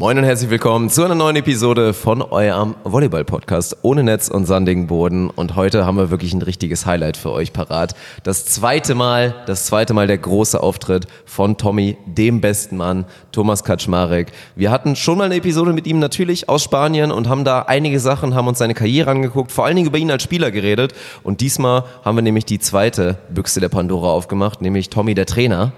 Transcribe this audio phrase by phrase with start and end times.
[0.00, 4.86] Moin und herzlich willkommen zu einer neuen Episode von eurem Volleyball-Podcast ohne Netz und sandigen
[4.86, 5.28] Boden.
[5.28, 7.94] Und heute haben wir wirklich ein richtiges Highlight für euch parat.
[8.22, 13.62] Das zweite Mal, das zweite Mal der große Auftritt von Tommy, dem besten Mann, Thomas
[13.62, 14.32] Kaczmarek.
[14.56, 18.00] Wir hatten schon mal eine Episode mit ihm natürlich aus Spanien und haben da einige
[18.00, 20.94] Sachen, haben uns seine Karriere angeguckt, vor allen Dingen über ihn als Spieler geredet.
[21.22, 25.72] Und diesmal haben wir nämlich die zweite Büchse der Pandora aufgemacht, nämlich Tommy, der Trainer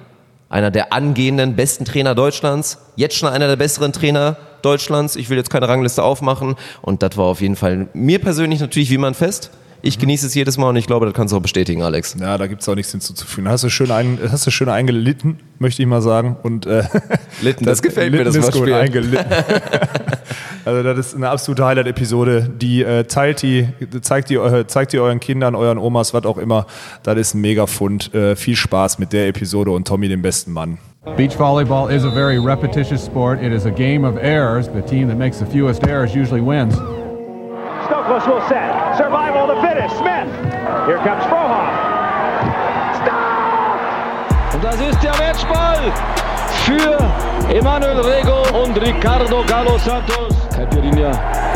[0.52, 5.16] einer der angehenden besten Trainer Deutschlands, jetzt schon einer der besseren Trainer Deutschlands.
[5.16, 8.90] Ich will jetzt keine Rangliste aufmachen und das war auf jeden Fall mir persönlich natürlich
[8.90, 9.50] wie man fest.
[9.84, 12.14] Ich genieße es jedes Mal und ich glaube, das kannst du auch bestätigen, Alex.
[12.18, 13.50] Ja, da gibt es auch nichts hinzuzufügen.
[13.50, 16.36] Hast du schön, ein, hast du schön eingelitten, möchte ich mal sagen.
[16.44, 16.84] Und, äh,
[17.42, 19.26] Litten, das, das gefällt mir, das ist gut eingelitten.
[20.64, 22.48] also das ist eine absolute Highlight-Episode.
[22.60, 23.66] Die äh, teilt die,
[24.02, 26.66] zeigt die, äh, zeigt die euren Kindern, euren Omas, was auch immer.
[27.02, 28.14] Das ist ein mega Fund.
[28.14, 30.78] Äh, viel Spaß mit der Episode und Tommy, dem besten Mann.
[31.16, 33.42] Beach volleyball is a very repetitious sport.
[33.42, 34.68] It is a game of errors.
[34.72, 36.76] The team that makes the fewest errors usually wins.
[37.88, 38.81] Stokos will set.
[40.84, 41.68] Here comes Frohoff.
[42.98, 44.54] Stop!
[44.54, 45.78] Und das ist der Matchball
[46.64, 46.98] für
[47.54, 50.34] Emanuel Rego und Ricardo Galo Santos.
[50.52, 51.12] Caipirinha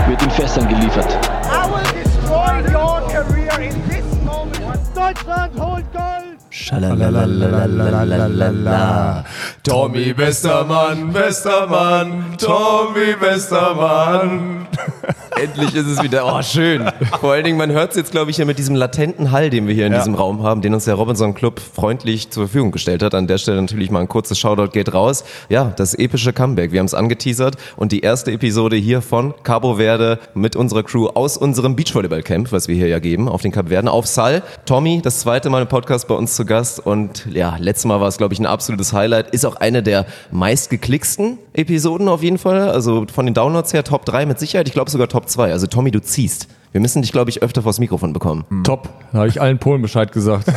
[0.06, 1.18] wird in Fässern geliefert.
[1.42, 4.78] I will destroy your career in this moment.
[4.94, 6.38] Deutschland holt Gold!
[6.50, 9.24] Schalalalalalalala.
[9.64, 14.68] Tommy, bester Mann, bester Mann, Tommy, bester Mann.
[15.40, 16.84] Endlich ist es wieder, oh schön.
[17.20, 19.66] Vor allen Dingen, man hört es jetzt, glaube ich, ja mit diesem latenten Hall, den
[19.68, 19.98] wir hier in Ja.
[19.98, 23.14] diesem Raum haben, den uns der Robinson Club freundlich zur Verfügung gestellt hat.
[23.14, 25.24] An der Stelle natürlich mal ein kurzes Shoutout geht raus.
[25.50, 29.74] Ja, das epische Comeback, wir haben es angeteasert und die erste Episode hier von Cabo
[29.74, 33.68] Verde mit unserer Crew aus unserem Beachvolleyball-Camp, was wir hier ja geben, auf den Kap
[33.68, 34.42] Verden, auf Sal.
[34.64, 38.08] Tommy, das zweite Mal im Podcast bei uns zu Gast und ja, letztes Mal war
[38.08, 39.30] es, glaube ich, ein absolutes Highlight.
[39.30, 42.70] Ist auch eine der meistgeklicksten Episoden auf jeden Fall.
[42.70, 44.66] Also von den Downloads her Top 3 mit Sicherheit.
[44.68, 45.52] Ich glaube sogar Top 2.
[45.52, 46.48] Also Tommy, du ziehst.
[46.72, 48.44] Wir müssen dich, glaube ich, öfter vors Mikrofon bekommen.
[48.64, 48.88] Top.
[49.12, 50.46] Da habe ich allen Polen Bescheid gesagt.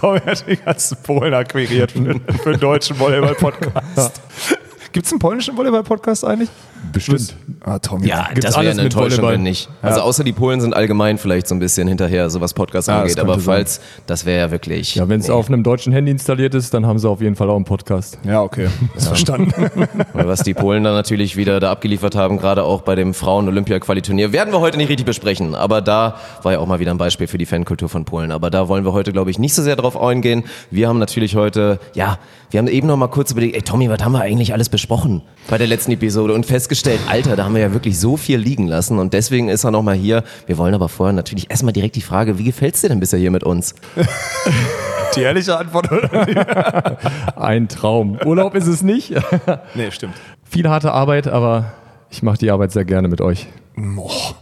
[0.00, 4.20] Tommy hat die ganzen Polen akquiriert für, für den deutschen Volleyball-Podcast.
[4.94, 6.48] Gibt es einen polnischen Volleyball-Podcast eigentlich?
[6.92, 7.34] Bestimmt.
[7.64, 8.06] Ah, Tommy.
[8.06, 9.32] Ja, Gibt's das wäre eine Enttäuschung, Volleyball?
[9.32, 9.68] wenn nicht.
[9.82, 13.02] Also außer die Polen sind allgemein vielleicht so ein bisschen hinterher, so was Podcasts Ja,
[13.02, 13.18] das angeht.
[13.18, 13.42] Aber sein.
[13.42, 14.94] falls, das wäre ja wirklich...
[14.94, 15.34] Ja, wenn es nee.
[15.34, 18.18] auf einem deutschen Handy installiert ist, dann haben sie auf jeden Fall auch einen Podcast.
[18.22, 18.68] Ja, okay.
[18.94, 19.52] Ist verstanden.
[20.12, 24.30] Weil was die Polen dann natürlich wieder da abgeliefert haben, gerade auch bei dem Frauen-Olympia-Qualiturnier,
[24.30, 25.56] werden wir heute nicht richtig besprechen.
[25.56, 28.30] Aber da war ja auch mal wieder ein Beispiel für die Fankultur von Polen.
[28.30, 30.44] Aber da wollen wir heute, glaube ich, nicht so sehr drauf eingehen.
[30.70, 34.04] Wir haben natürlich heute, ja, wir haben eben noch mal kurz überlegt, ey Tommy, was
[34.04, 37.62] haben wir eigentlich alles besprochen bei der letzten Episode und festgestellt, Alter, da haben wir
[37.62, 40.24] ja wirklich so viel liegen lassen und deswegen ist er noch mal hier.
[40.46, 43.30] Wir wollen aber vorher natürlich erstmal direkt die Frage, wie gefällt's dir denn bisher hier
[43.30, 43.74] mit uns?
[45.16, 46.98] Die ehrliche Antwort, oder?
[47.36, 48.18] Ein Traum.
[48.24, 49.14] Urlaub ist es nicht.
[49.74, 50.14] Nee, stimmt.
[50.44, 51.72] Viel harte Arbeit, aber
[52.10, 53.48] ich mache die Arbeit sehr gerne mit euch.
[53.76, 54.36] Boah,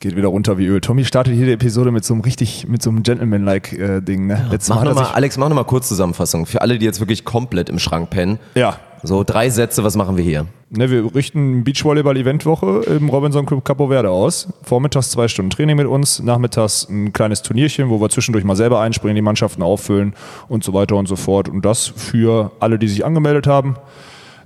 [0.00, 0.80] geht wieder runter wie Öl.
[0.80, 4.26] Tommy startet jede Episode mit so einem richtig, mit so einem Gentleman-like äh, Ding.
[4.26, 4.46] Ne?
[4.50, 6.46] Letztes Mach Mal noch hat mal, Alex, mach noch mal kurz Zusammenfassung.
[6.46, 8.38] Für alle, die jetzt wirklich komplett im Schrank pennen.
[8.54, 8.78] Ja.
[9.02, 10.46] So drei Sätze, was machen wir hier?
[10.70, 14.48] Ne, wir richten Beachvolleyball-Eventwoche im Robinson Club Capo Verde aus.
[14.62, 18.80] Vormittags zwei Stunden Training mit uns, nachmittags ein kleines Turnierchen, wo wir zwischendurch mal selber
[18.80, 20.14] einspringen, die Mannschaften auffüllen
[20.48, 21.48] und so weiter und so fort.
[21.48, 23.76] Und das für alle, die sich angemeldet haben,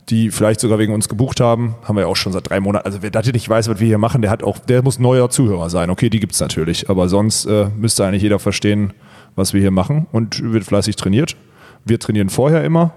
[0.09, 2.84] die vielleicht sogar wegen uns gebucht haben, haben wir ja auch schon seit drei Monaten.
[2.84, 5.31] Also wer das nicht weiß, was wir hier machen, der hat auch, der muss neuer
[5.31, 5.88] Zuhörer sein.
[5.91, 8.93] Okay, die gibt's natürlich, aber sonst äh, müsste eigentlich jeder verstehen,
[9.37, 11.37] was wir hier machen und wird fleißig trainiert.
[11.84, 12.93] Wir trainieren vorher immer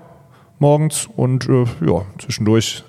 [0.60, 2.84] morgens und äh, ja, zwischendurch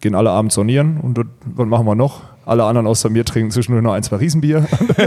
[0.00, 2.31] gehen alle abends saunieren und das, was machen wir noch?
[2.46, 4.66] Alle anderen außer mir trinken zwischendurch noch ein, zwei Riesenbier.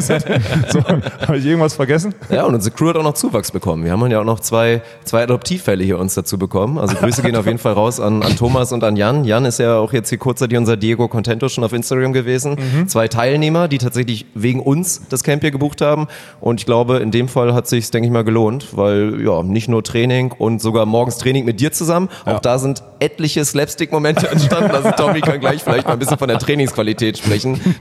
[0.69, 2.13] so, habe ich irgendwas vergessen?
[2.29, 3.83] Ja, und unsere Crew hat auch noch Zuwachs bekommen.
[3.83, 6.77] Wir haben ja auch noch zwei, zwei Adoptivfälle hier uns dazu bekommen.
[6.77, 9.25] Also Grüße gehen auf jeden Fall raus an, an Thomas und an Jan.
[9.25, 12.57] Jan ist ja auch jetzt hier kurzzeitig unser Diego Contento schon auf Instagram gewesen.
[12.87, 16.07] Zwei Teilnehmer, die tatsächlich wegen uns das Camp hier gebucht haben.
[16.39, 19.69] Und ich glaube, in dem Fall hat sich denke ich mal, gelohnt, weil ja, nicht
[19.69, 22.09] nur Training und sogar morgens Training mit dir zusammen.
[22.25, 24.71] Auch da sind etliche Slapstick-Momente entstanden.
[24.71, 27.34] Also Tommy kann gleich vielleicht mal ein bisschen von der Trainingsqualität sprechen,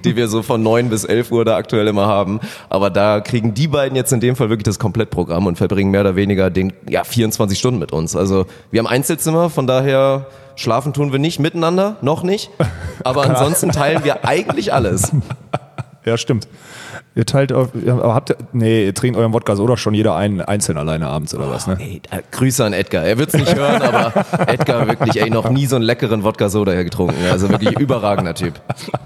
[0.05, 2.41] die wir so von 9 bis 11 Uhr da aktuell immer haben.
[2.69, 6.03] Aber da kriegen die beiden jetzt in dem Fall wirklich das Komplettprogramm und verbringen mehr
[6.03, 8.17] oder weniger den ja, 24 Stunden mit uns.
[8.17, 12.51] Also wir haben Einzelzimmer, von daher schlafen tun wir nicht miteinander, noch nicht.
[13.03, 15.13] Aber ansonsten teilen wir eigentlich alles.
[16.05, 16.49] Ja, stimmt.
[17.15, 20.17] Ihr teilt auf, aber habt ihr, nee, ihr trinkt euren Wodka so doch schon jeder
[20.17, 21.79] einen einzeln alleine abends oder was, ne?
[21.81, 23.05] Ey, äh, Grüße an Edgar.
[23.05, 24.13] Er wird's nicht hören, aber
[24.47, 27.17] Edgar wirklich, ey, noch nie so einen leckeren Wodka Soda hier getrunken.
[27.31, 28.61] Also wirklich überragender Typ.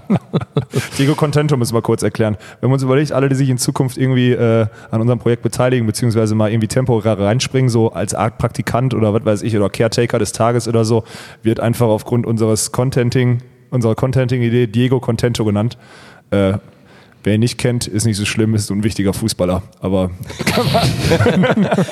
[0.97, 2.35] Diego Contento müssen wir kurz erklären.
[2.59, 5.85] Wenn man uns überlegt, alle, die sich in Zukunft irgendwie äh, an unserem Projekt beteiligen,
[5.87, 10.19] beziehungsweise mal irgendwie temporär reinspringen, so als Art Praktikant oder was weiß ich, oder Caretaker
[10.19, 11.03] des Tages oder so,
[11.43, 15.77] wird einfach aufgrund unseres Contenting, unserer Contenting-Idee Diego Contento genannt.
[16.31, 16.53] Äh,
[17.23, 19.61] Wer ihn nicht kennt, ist nicht so schlimm, ist so ein wichtiger Fußballer.
[19.81, 20.09] Aber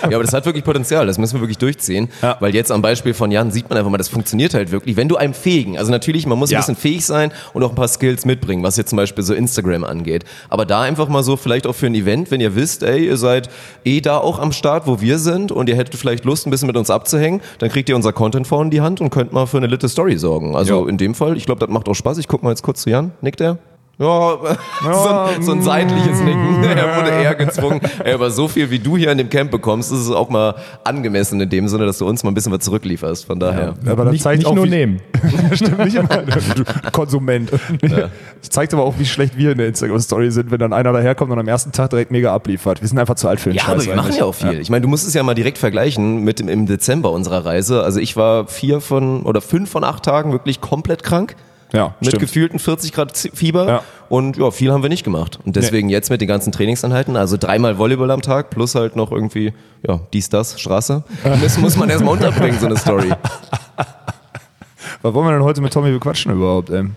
[0.10, 2.38] Ja, aber das hat wirklich Potenzial, das müssen wir wirklich durchziehen, Ja.
[2.40, 5.10] weil jetzt am Beispiel von Jan sieht man einfach mal, das funktioniert halt wirklich, wenn
[5.10, 6.60] du einem fähigen, also natürlich, man muss Ja.
[6.60, 9.34] ein bisschen fähig sein und auch ein paar Skills mitbringen, was jetzt zum Beispiel so
[9.34, 12.84] Instagram angeht, aber da einfach mal so vielleicht auch für ein Event, wenn ihr wisst,
[12.84, 13.50] ey, ihr seid
[13.84, 16.68] eh da auch am Start, wo wir sind und ihr hättet vielleicht Lust, ein bisschen
[16.68, 19.46] mit uns abzuhängen, dann kriegt ihr unser Content vorne in die Hand und könnt mal
[19.46, 20.56] für eine litte Story sorgen.
[20.56, 20.90] Also Ja.
[20.90, 22.18] in dem Fall, ich glaube, das macht auch Spaß.
[22.18, 23.58] Ich guck mal jetzt kurz zu Jan, nickt er?
[24.00, 24.38] Ja,
[24.84, 26.64] so, ein, so ein seitliches Nicken.
[26.68, 27.82] Er wurde eher gezwungen.
[28.04, 30.54] Ey, aber so viel, wie du hier in dem Camp bekommst, ist es auch mal
[30.84, 33.26] angemessen in dem Sinne, dass du uns mal ein bisschen was zurücklieferst.
[33.26, 33.74] Von daher.
[33.88, 35.02] aber das Nicht, zeigt nicht auch, nur nehmen.
[35.54, 36.08] Stimmt nicht immer.
[36.56, 37.50] Du Konsument.
[37.82, 41.32] Das zeigt aber auch, wie schlecht wir in der Instagram-Story sind, wenn dann einer daherkommt
[41.32, 42.82] und am ersten Tag direkt mega abliefert.
[42.82, 43.74] Wir sind einfach zu alt für den Ja, Scheiß.
[43.74, 44.60] aber wir machen ja auch viel.
[44.60, 47.82] Ich meine, du musst es ja mal direkt vergleichen mit dem, im Dezember unserer Reise.
[47.84, 51.36] Also ich war vier von oder fünf von acht Tagen wirklich komplett krank.
[51.74, 52.22] Ja, Mit stimmt.
[52.22, 53.68] gefühlten 40 Grad Fieber.
[53.68, 53.82] Ja.
[54.10, 55.40] Und ja, viel haben wir nicht gemacht.
[55.44, 59.12] Und deswegen jetzt mit den ganzen Trainingseinheiten, also dreimal Volleyball am Tag plus halt noch
[59.12, 59.54] irgendwie,
[59.86, 61.04] ja, dies, das, Straße.
[61.42, 63.12] Das muss man erstmal unterbringen, so eine Story.
[65.02, 66.70] Was wollen wir denn heute mit Tommy bequatschen überhaupt?
[66.70, 66.96] Ähm?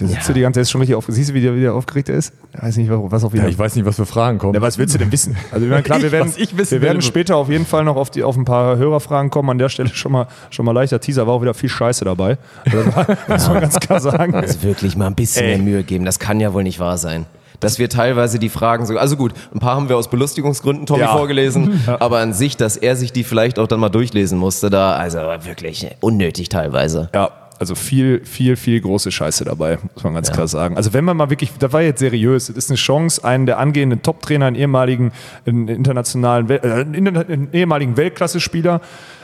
[0.00, 0.26] Der sitzt Ja.
[0.26, 1.16] hier die ganze Zeit schon richtig aufgeregt.
[1.16, 2.32] Siehst du, wie der, wie der aufgeregt er ist?
[2.54, 3.42] Ich weiß nicht, was auch wieder.
[3.44, 4.54] Ja, ich weiß nicht, was für Fragen kommen.
[4.54, 5.36] Ja, was willst du denn wissen?
[5.50, 7.96] Also ich meine, klar, wir werden, ich wissen wir werden später auf jeden Fall noch
[7.96, 9.50] auf, die, auf ein paar Hörerfragen kommen.
[9.50, 12.38] An der Stelle schon mal, schon mal leichter Teaser, war auch wieder viel Scheiße dabei.
[12.64, 12.84] Also,
[13.28, 14.34] muss man ganz klar sagen.
[14.34, 15.56] Also wirklich mal ein bisschen Ey.
[15.56, 16.04] mehr Mühe geben.
[16.04, 17.26] Das kann ja wohl nicht wahr sein.
[17.60, 21.00] Dass wir teilweise die Fragen so, also gut, ein paar haben wir aus Belustigungsgründen Tommy
[21.00, 21.08] Ja.
[21.16, 24.92] vorgelesen, aber an sich, dass er sich die vielleicht auch dann mal durchlesen musste, da,
[24.92, 27.08] also wirklich unnötig teilweise.
[27.12, 30.76] Ja, also viel, viel, viel große Scheiße dabei, muss man ganz klar sagen.
[30.76, 33.58] Also wenn man mal wirklich, das war jetzt seriös, das ist eine Chance, einen der
[33.58, 35.12] angehenden Top-Trainer, einen ehemaligen
[35.44, 38.80] einen internationalen, äh, einen, ehemaligen Weltklasse-Spieler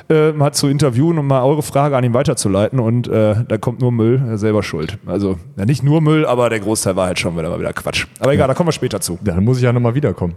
[0.08, 3.80] äh, mal zu interviewen und mal eure Frage an ihn weiterzuleiten und äh, da kommt
[3.80, 4.98] nur Müll, er selber schuld.
[5.06, 8.06] Also ja, nicht nur Müll, aber der Großteil war halt schon wieder mal wieder Quatsch.
[8.20, 9.18] Aber egal, da kommen wir später zu.
[9.24, 10.34] Ja, dann muss ich ja nochmal wiederkommen.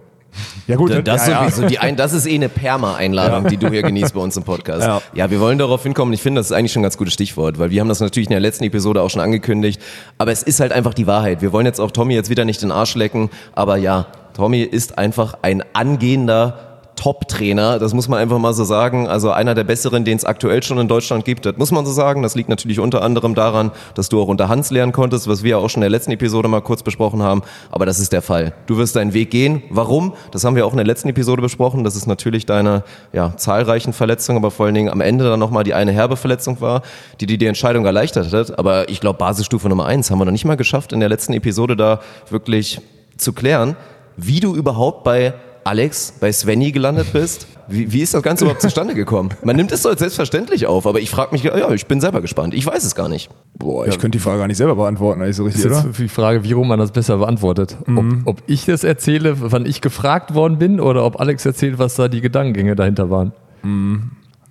[0.68, 1.50] Ja gut, Das, ja, ja.
[1.50, 4.44] sowieso, die ein, das ist eh eine Perma-Einladung, die du hier genießt bei uns im
[4.44, 4.86] Podcast.
[4.86, 5.02] Ja.
[5.14, 5.32] Ja.
[5.32, 6.14] wir wollen darauf hinkommen.
[6.14, 8.28] Ich finde, das ist eigentlich schon ein ganz gutes Stichwort, weil wir haben das natürlich
[8.28, 9.82] in der letzten Episode auch schon angekündigt.
[10.18, 11.42] Aber es ist halt einfach die Wahrheit.
[11.42, 13.30] Wir wollen jetzt auch Tommy jetzt wieder nicht den Arsch lecken.
[13.54, 16.67] Aber ja, Tommy ist einfach ein angehender
[16.98, 19.08] Top-Trainer, das muss man einfach mal so sagen.
[19.08, 21.92] Also einer der besseren, den es aktuell schon in Deutschland gibt, das muss man so
[21.92, 22.24] sagen.
[22.24, 25.60] Das liegt natürlich unter anderem daran, dass du auch unter Hans lernen konntest, was wir
[25.60, 27.44] auch schon in der letzten Episode mal kurz besprochen haben.
[27.72, 28.54] Aber das ist der Fall.
[28.66, 29.62] Du wirst deinen Weg gehen.
[29.70, 30.14] Warum?
[30.32, 31.84] Das haben wir auch in der letzten Episode besprochen.
[31.84, 32.84] Das ist natürlich deine
[33.14, 36.60] ja, zahlreichen Verletzungen, aber vor allen Dingen am Ende dann nochmal die eine herbe Verletzung
[36.60, 36.82] war,
[37.22, 38.58] die dir die Entscheidung erleichtert hat.
[38.58, 41.34] Aber ich glaube, Basisstufe Nummer eins haben wir noch nicht mal geschafft, in der letzten
[41.34, 42.82] Episode da wirklich
[43.18, 43.76] zu klären,
[44.16, 45.34] wie du überhaupt bei
[45.68, 47.46] Alex, bei Svenny gelandet bist.
[47.68, 49.32] Wie, wie ist das Ganze überhaupt zustande gekommen?
[49.44, 52.22] Man nimmt es so als selbstverständlich auf, aber ich frage mich, ja, ich bin selber
[52.22, 52.54] gespannt.
[52.54, 53.30] Ich weiß es gar nicht.
[53.60, 55.88] Boah, ich könnte die Frage gar nicht selber beantworten, eigentlich so richtig, Das ist oder?
[55.90, 57.76] jetzt die Frage, wie rum man das besser beantwortet.
[57.94, 61.96] Ob, ob ich das erzähle, wann ich gefragt worden bin, oder ob Alex erzählt, was
[61.96, 63.34] da die Gedankengänge dahinter waren.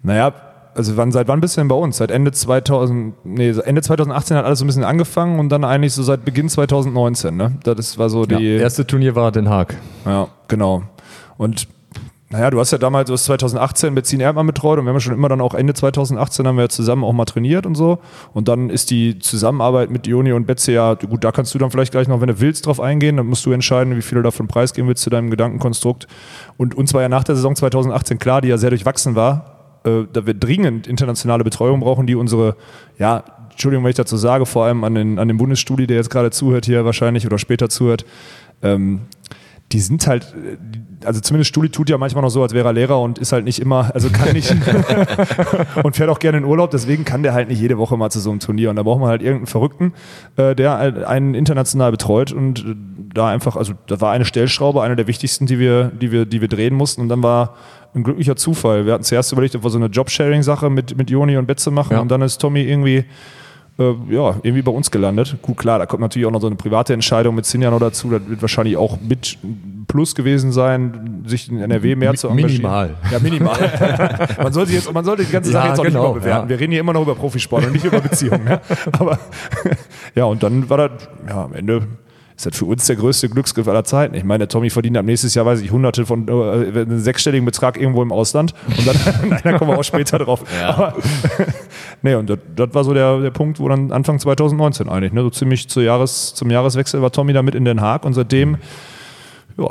[0.03, 0.33] Naja,
[0.75, 1.97] also wann, seit wann bist du denn bei uns?
[1.97, 5.95] Seit Ende 2000, nee, Ende 2018 hat alles so ein bisschen angefangen und dann eigentlich
[5.95, 7.53] so seit Beginn 2019, ne?
[7.65, 8.47] Das war so Ja, die.
[8.57, 9.75] erste Turnier war Den Haag.
[10.05, 10.83] Ja, genau.
[11.39, 11.69] Und
[12.29, 15.01] naja, du hast ja damals, du hast 2018 Benzin Erdmann betreut und wir haben ja
[15.01, 18.01] schon immer dann auch Ende 2018 haben wir ja zusammen auch mal trainiert und so.
[18.35, 21.71] Und dann ist die Zusammenarbeit mit Joni und Betze ja, gut, da kannst du dann
[21.71, 23.17] vielleicht gleich noch, wenn du willst, drauf eingehen.
[23.17, 26.09] Dann musst du entscheiden, wie viel du davon preisgeben willst zu deinem Gedankenkonstrukt.
[26.57, 30.03] Und uns war ja nach der Saison 2018 klar, die ja sehr durchwachsen war, äh,
[30.13, 32.57] da wir dringend internationale Betreuung brauchen, die unsere,
[32.99, 33.23] ja,
[33.53, 36.33] Entschuldigung, wenn ich dazu sage, vor allem an den, an den Bundesstudi, der jetzt gerade
[36.33, 38.05] zuhört hier wahrscheinlich oder später zuhört,
[38.63, 39.03] ähm,
[39.73, 40.33] die sind halt,
[41.05, 43.45] also zumindest Stuli tut ja manchmal noch so, als wäre er Lehrer und ist halt
[43.45, 44.55] nicht immer, also kann nicht
[45.83, 48.21] und fährt auch gerne in Urlaub, deswegen kann der halt nicht jede Woche mal zu
[48.21, 48.71] so einem Turnier.
[48.71, 49.93] Und da braucht man halt irgendeinen Verrückten,
[50.37, 52.75] äh, der halt einen international betreut und äh,
[53.13, 56.41] da einfach, also da war eine Stellschraube, eine der wichtigsten, die wir, die wir, die
[56.41, 57.01] wir drehen mussten.
[57.01, 57.55] Und dann war
[57.95, 58.87] ein glücklicher Zufall.
[58.87, 61.95] Wir hatten zuerst überlegt, ob wir so eine Jobsharing-Sache mit, mit Joni und Betze machen
[61.95, 62.01] Ja.
[62.01, 63.05] und dann ist Tommy irgendwie
[63.79, 65.37] äh, ja, irgendwie bei uns gelandet.
[65.43, 68.11] Gut, klar, da kommt natürlich auch noch so eine private Entscheidung mit Sinja noch dazu.
[68.11, 69.39] Das wird wahrscheinlich auch mit
[69.89, 72.53] Plus gewesen sein, sich in NRW mehr Mi- zu engagieren.
[72.63, 72.95] minimal.
[73.13, 74.29] Ja, minimal.
[74.43, 76.43] man, sollte jetzt, man sollte die ganze Sache Ja, jetzt auch genau, nicht überbewerten.
[76.45, 76.49] ja.
[76.49, 78.45] Wir reden hier immer noch über Profisport und nicht über Beziehungen.
[78.45, 78.61] Ne?
[78.93, 79.19] Aber
[80.15, 80.91] ja, und dann war das,
[81.29, 81.83] ja, am Ende
[82.37, 84.15] ist das für uns der größte Glücksgriff aller Zeiten.
[84.15, 87.47] Ich meine, der Tommy verdient ab nächstes Jahr, weiß ich, hunderte von, äh, einen sechsstelligen
[87.47, 88.53] Betrag irgendwo im Ausland.
[88.67, 88.97] Und dann,
[89.31, 90.45] nein, da kommen wir auch später drauf.
[90.63, 90.95] Aber,
[92.03, 92.39] nee, und das,
[92.75, 96.35] war so der, der Punkt, wo dann Anfang 2019 eigentlich, ne, so ziemlich zu Jahres,
[96.35, 98.59] zum Jahreswechsel war Tommy da mit in Den Haag und seitdem,
[99.57, 99.69] ja,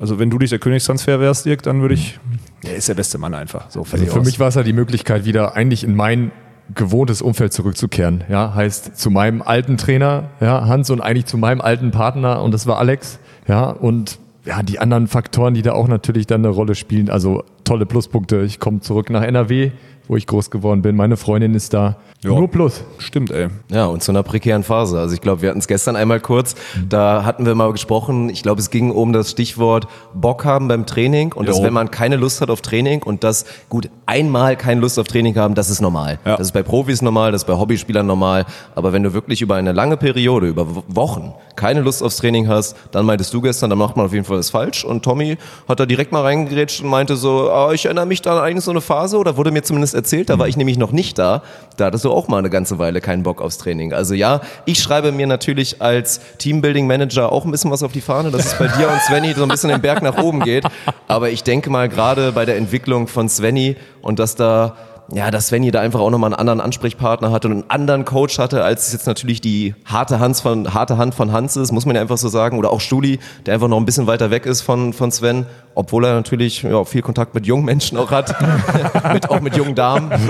[0.00, 2.18] also wenn du dich der Königstransfer wärst, Dirk, dann würde ich,
[2.64, 3.68] er ist der beste Mann einfach.
[3.70, 4.24] So, Also für aus.
[4.24, 6.30] mich war es ja die Möglichkeit, wieder eigentlich in mein
[6.74, 8.24] gewohntes Umfeld zurückzukehren.
[8.28, 12.52] Ja, heißt zu meinem alten Trainer, ja, Hans und eigentlich zu meinem alten Partner und
[12.52, 13.18] das war Alex.
[13.46, 17.10] Ja, und ja, die anderen Faktoren, die da auch natürlich dann eine Rolle spielen.
[17.10, 18.42] Also tolle Pluspunkte.
[18.42, 19.72] Ich komme zurück nach NRW,
[20.08, 20.96] wo ich groß geworden bin.
[20.96, 21.96] Meine Freundin ist da.
[22.24, 22.30] Ja.
[22.30, 22.82] Nur Plus.
[22.98, 23.46] Stimmt, ey.
[23.70, 24.98] Ja, und zu einer prekären Phase.
[24.98, 26.56] Also ich glaube, wir hatten es gestern einmal kurz,
[26.88, 30.84] da hatten wir mal gesprochen, ich glaube, es ging um das Stichwort Bock haben beim
[30.84, 31.64] Training und dass Jo.
[31.64, 35.36] wenn man keine Lust hat auf Training und das, gut, einmal keine Lust auf Training
[35.36, 36.18] haben, das ist normal.
[36.24, 36.36] Ja.
[36.36, 39.54] Das ist bei Profis normal, das ist bei Hobbyspielern normal, aber wenn du wirklich über
[39.54, 43.70] eine lange Periode, über Wo- Wochen, keine Lust aufs Training hast, dann meintest du gestern,
[43.70, 45.36] dann macht man auf jeden Fall was falsch und Tommy
[45.68, 48.64] hat da direkt mal reingerätscht und meinte so, ah, ich erinnere mich da an eigentlich
[48.64, 51.42] so eine Phase oder wurde mir zumindest erzählt, da war ich nämlich noch nicht da,
[51.76, 53.92] da hattest du auch mal eine ganze Weile keinen Bock aufs Training.
[53.92, 58.00] Also ja, ich schreibe mir natürlich als Teambuilding Manager auch ein bisschen was auf die
[58.00, 60.64] Fahne, dass es bei dir und Svenny so ein bisschen den Berg nach oben geht,
[61.06, 64.76] aber ich denke mal gerade bei der Entwicklung von Svenny und dass da
[65.10, 68.38] ja, dass Svenny da einfach auch nochmal einen anderen Ansprechpartner hatte und einen anderen Coach
[68.38, 71.86] hatte, als es jetzt natürlich die harte Hand von, harte Hand von Hans ist, muss
[71.86, 72.58] man ja einfach so sagen.
[72.58, 76.04] Oder auch Stuli, der einfach noch ein bisschen weiter weg ist von, von Sven, obwohl
[76.04, 78.34] er natürlich ja, viel Kontakt mit jungen Menschen auch hat,
[79.14, 80.12] mit, auch mit jungen Damen.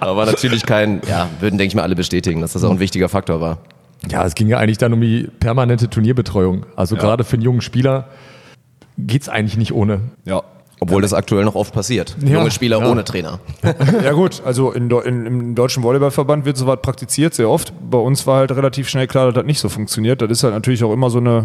[0.00, 3.08] Aber natürlich kein, ja, würden, denke ich mal, alle bestätigen, dass das auch ein wichtiger
[3.08, 3.58] Faktor war.
[4.08, 6.66] Ja, es ging ja eigentlich dann um die permanente Turnierbetreuung.
[6.76, 8.08] Also gerade für einen jungen Spieler
[8.98, 10.00] geht's eigentlich nicht ohne.
[10.24, 10.42] Ja.
[10.82, 12.16] Obwohl das aktuell noch oft passiert.
[12.24, 12.90] Ja, Junge Spieler ja.
[12.90, 13.38] ohne Trainer.
[14.02, 17.72] Ja gut, also in, in, im Deutschen Volleyballverband wird sowas praktiziert, sehr oft.
[17.88, 20.20] Bei uns war halt relativ schnell klar, dass das nicht so funktioniert.
[20.22, 21.44] Das ist halt natürlich auch immer so eine,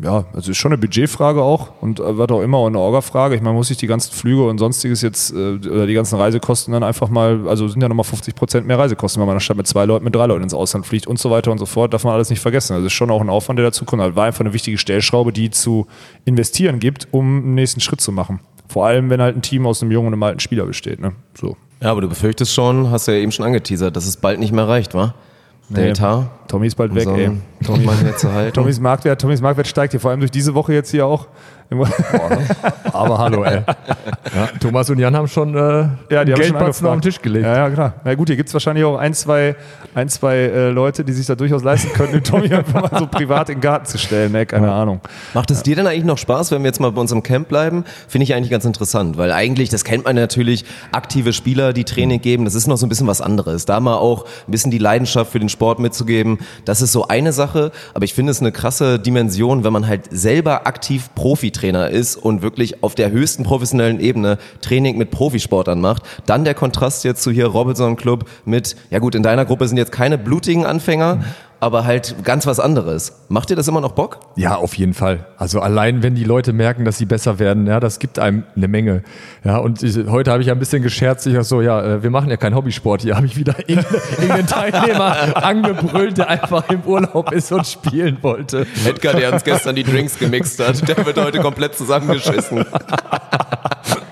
[0.00, 3.36] ja, also ist schon eine Budgetfrage auch und äh, was auch immer eine Orga-Frage.
[3.36, 6.18] Ich meine, man muss sich die ganzen Flüge und sonstiges jetzt, äh, oder die ganzen
[6.18, 9.56] Reisekosten dann einfach mal, also sind ja nochmal 50 Prozent mehr Reisekosten, wenn man anstatt
[9.56, 11.94] mit zwei Leuten, mit drei Leuten ins Ausland fliegt und so weiter und so fort,
[11.94, 12.74] darf man alles nicht vergessen.
[12.74, 14.02] Also ist schon auch ein Aufwand, der dazu kommt.
[14.02, 15.86] Das war einfach eine wichtige Stellschraube, die zu
[16.24, 18.40] investieren gibt, um einen nächsten Schritt zu machen.
[18.74, 20.98] Vor allem, wenn halt ein Team aus einem jungen und einem alten Spieler besteht.
[20.98, 21.12] Ne?
[21.40, 21.56] So.
[21.80, 24.66] Ja, aber du befürchtest schon, hast ja eben schon angeteasert, dass es bald nicht mehr
[24.66, 25.14] reicht, wa?
[25.68, 25.90] Nee.
[25.90, 26.28] Etat.
[26.48, 27.26] Tommy ist bald weg, so ey.
[28.32, 28.52] halten.
[28.52, 31.28] Tommys Marktwert, Tommys Marktwert steigt hier, vor allem durch diese Woche jetzt hier auch.
[32.92, 33.62] Aber hallo, ey.
[34.34, 37.44] Ja, Thomas und Jan haben schon äh, Ja, die Geldbatzen auf den Tisch gelegt.
[37.44, 37.94] Ja, ja, klar.
[38.04, 39.56] Na gut, hier gibt es wahrscheinlich auch ein, zwei,
[39.94, 43.06] ein, zwei äh, Leute, die sich da durchaus leisten könnten, den Tommy einfach mal so
[43.06, 44.32] privat in den Garten zu stellen.
[44.32, 44.46] Ne?
[44.46, 45.00] Keine Ahnung.
[45.34, 47.84] Macht es dir denn eigentlich noch Spaß, wenn wir jetzt mal bei unserem Camp bleiben?
[48.08, 52.20] Finde ich eigentlich ganz interessant, weil eigentlich, das kennt man natürlich, aktive Spieler, die Training
[52.20, 53.66] geben, das ist noch so ein bisschen was anderes.
[53.66, 57.32] Da mal auch ein bisschen die Leidenschaft für den Sport mitzugeben, das ist so eine
[57.32, 61.10] Sache, aber ich finde es eine krasse Dimension, wenn man halt selber aktiv
[61.64, 66.02] Profitrainer ist und wirklich auf der höchsten professionellen Ebene Training mit Profisportern macht.
[66.26, 69.78] Dann der Kontrast jetzt zu hier Robinson Club mit, ja gut, in deiner Gruppe sind
[69.78, 71.24] jetzt keine blutigen Anfänger,
[71.64, 73.24] aber halt ganz was anderes.
[73.30, 74.20] Macht dir das immer noch Bock?
[74.36, 75.24] Ja, auf jeden Fall.
[75.38, 78.68] Also allein, wenn die Leute merken, dass sie besser werden, ja, das gibt einem eine
[78.68, 79.02] Menge.
[79.44, 81.26] Ja, und ich, heute habe ich ja ein bisschen gescherzt.
[81.26, 83.00] Ich hab so, ja, äh, wir machen ja keinen Hobbysport.
[83.00, 88.66] Hier habe ich wieder irgendeinen Teilnehmer angebrüllt, der einfach im Urlaub ist und spielen wollte.
[88.86, 92.66] Edgar, der uns gestern die Drinks gemixt hat, der wird heute komplett zusammengeschissen.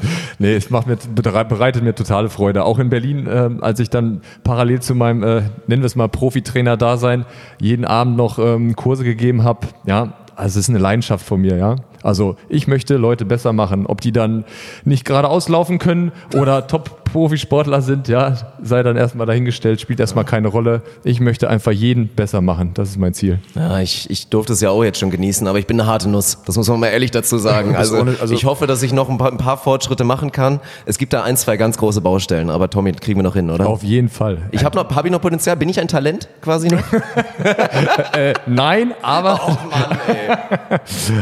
[0.40, 2.64] Nee, es macht mir, bereitet mir totale Freude.
[2.64, 6.08] Auch in Berlin, ähm, als ich dann parallel zu meinem, äh, nennen wir es mal
[6.08, 7.26] Profitrainer-Dasein,
[7.60, 9.66] jeden Abend noch ähm, Kurse gegeben habe.
[9.84, 11.74] Ja, also es ist eine Leidenschaft von mir, ja.
[12.02, 13.86] Also ich möchte Leute besser machen.
[13.86, 14.44] Ob die dann
[14.84, 20.48] nicht gerade auslaufen können oder Top-Profisportler sind, ja, sei dann erstmal dahingestellt, spielt erstmal keine
[20.48, 20.82] Rolle.
[21.04, 22.72] Ich möchte einfach jeden besser machen.
[22.74, 23.38] Das ist mein Ziel.
[23.54, 26.08] Ja, ich, ich durfte es ja auch jetzt schon genießen, aber ich bin eine harte
[26.08, 26.38] Nuss.
[26.46, 27.74] Das muss man mal ehrlich dazu sagen.
[27.78, 30.60] Also, ohne- also- ich hoffe, dass ich noch ein paar, ein paar Fortschritte machen kann.
[30.86, 33.50] Es gibt da ein, zwei ganz große Baustellen, aber Tommy, das kriegen wir noch hin,
[33.50, 33.68] oder?
[33.68, 34.38] Auf jeden Fall.
[34.50, 35.56] Ich habe noch, hab ich noch Potenzial?
[35.56, 36.82] Bin ich ein Talent quasi noch?
[38.46, 39.34] Nein, aber,
[39.70, 40.36] Mann, ey.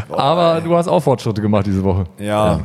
[0.09, 2.05] aber du hast auch Fortschritte gemacht diese Woche.
[2.19, 2.59] Ja.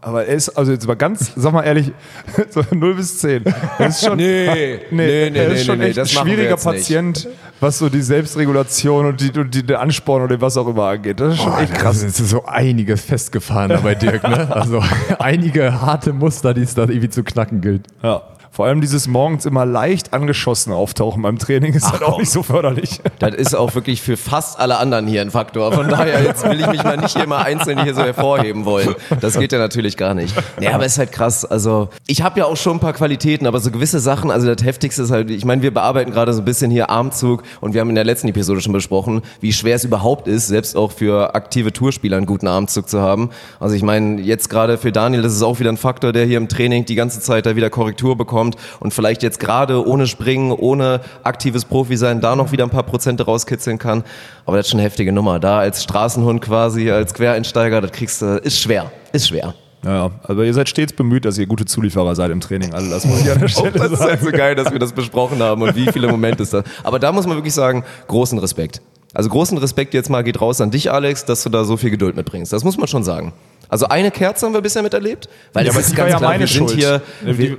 [0.00, 1.92] Aber er ist, also jetzt mal ganz, sag mal ehrlich,
[2.50, 3.44] so 0 bis 10.
[3.78, 6.26] Das ist schon, Nee, nee, nee, er ist nee, schon nee, echt ein das machen
[6.26, 6.74] wir schwieriger jetzt nicht.
[6.76, 7.28] Patient,
[7.60, 11.18] was so die Selbstregulation und, die, und die, den Ansporn oder was auch immer angeht.
[11.18, 11.96] Das ist schon echt krass.
[12.02, 14.54] Es ist so einiges festgefahren da bei Dirk, ne?
[14.54, 14.82] Also
[15.18, 17.86] einige harte Muster, die es da irgendwie zu knacken gilt.
[18.02, 18.22] Ja.
[18.58, 22.22] Vor allem dieses morgens immer leicht angeschossen auftauchen beim Training ist halt auch komm.
[22.22, 23.00] nicht so förderlich.
[23.20, 25.70] Das ist auch wirklich für fast alle anderen hier ein Faktor.
[25.70, 28.96] Von daher, jetzt will ich mich mal nicht hier mal einzeln hier so hervorheben wollen.
[29.20, 30.34] Das geht ja natürlich gar nicht.
[30.60, 31.44] Ja, aber es ist halt krass.
[31.44, 34.66] Also, ich habe ja auch schon ein paar Qualitäten, aber so gewisse Sachen, also das
[34.66, 37.80] Heftigste ist halt, ich meine, wir bearbeiten gerade so ein bisschen hier Armzug und wir
[37.80, 41.36] haben in der letzten Episode schon besprochen, wie schwer es überhaupt ist, selbst auch für
[41.36, 43.30] aktive Tourspieler einen guten Armzug zu haben.
[43.60, 46.38] Also ich meine, jetzt gerade für Daniel, das ist auch wieder ein Faktor, der hier
[46.38, 48.47] im Training die ganze Zeit da wieder Korrektur bekommt
[48.80, 52.82] und vielleicht jetzt gerade ohne Springen, ohne aktives Profi sein, da noch wieder ein paar
[52.84, 54.04] Prozente rauskitzeln kann.
[54.46, 55.38] Aber das ist schon eine heftige Nummer.
[55.40, 58.90] Da als Straßenhund quasi, als Quereinsteiger, das kriegst du, ist schwer.
[59.12, 59.54] Ist schwer.
[59.84, 62.74] Ja, aber ihr seid stets bemüht, dass ihr gute Zulieferer seid im Training.
[62.74, 64.78] Also das muss ich an der Oh, Stelle das ist halt so geil, dass wir
[64.80, 66.64] das besprochen haben und wie viele Momente es da.
[66.82, 68.82] Aber da muss man wirklich sagen, großen Respekt.
[69.14, 71.90] Also großen Respekt jetzt mal geht raus an dich, Alex, dass du da so viel
[71.90, 72.52] Geduld mitbringst.
[72.52, 73.32] Das muss man schon sagen.
[73.68, 76.40] Also eine Kerze haben wir bisher miterlebt, weil Ja, aber ist ganz ja klar, meine
[76.40, 76.72] wir sind Schuld.
[76.80, 77.56] hier Die- wir,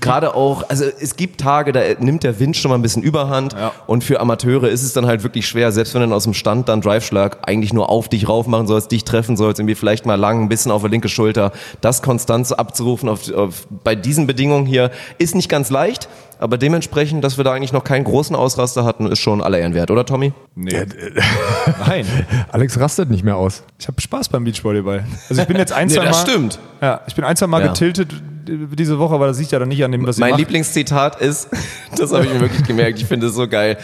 [0.00, 3.52] gerade auch, also es gibt Tage, da nimmt der Wind schon mal ein bisschen Überhand
[3.54, 3.72] Ja.
[3.86, 6.34] und für Amateure ist es dann halt wirklich schwer, selbst wenn du dann aus dem
[6.34, 10.06] Stand dann Driveschlag eigentlich nur auf dich rauf machen sollst, dich treffen sollst, irgendwie vielleicht
[10.06, 13.94] mal lang, ein bisschen auf der linke Schulter, das konstant so abzurufen auf, auf, bei
[13.94, 18.04] diesen Bedingungen hier ist nicht ganz leicht, aber dementsprechend, dass wir da eigentlich noch keinen
[18.04, 20.32] großen Ausraster hatten, ist schon aller Ehren wert, oder Tommy?
[20.54, 20.84] Nee.
[21.86, 22.06] Nein,
[22.52, 23.62] Alex rastet nicht mehr aus.
[23.78, 25.04] ich habe Spaß beim Beachvolleyball.
[25.28, 26.58] Also ich bin jetzt ein, zwei Nee, das Mal, stimmt.
[26.80, 27.68] Ja, ich bin ein, zwei Mal Ja.
[27.68, 28.10] getiltet
[28.46, 30.36] diese Woche, aber das liegt ja dann nicht an dem, ich Mein.
[30.36, 31.48] Lieblingszitat ist,
[31.96, 33.78] das habe ich mir wirklich gemerkt, ich finde es so geil.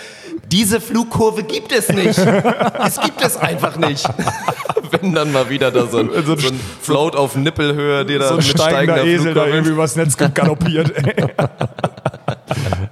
[0.50, 2.18] Diese Flugkurve gibt es nicht.
[2.18, 4.08] Es gibt es einfach nicht.
[4.90, 8.34] Wenn dann mal wieder da so ein, so ein Float auf Nippelhöhe, der da so
[8.34, 10.92] ein mit steigender steigender Esel da irgendwie übers Netz galoppiert.
[10.96, 11.26] ey.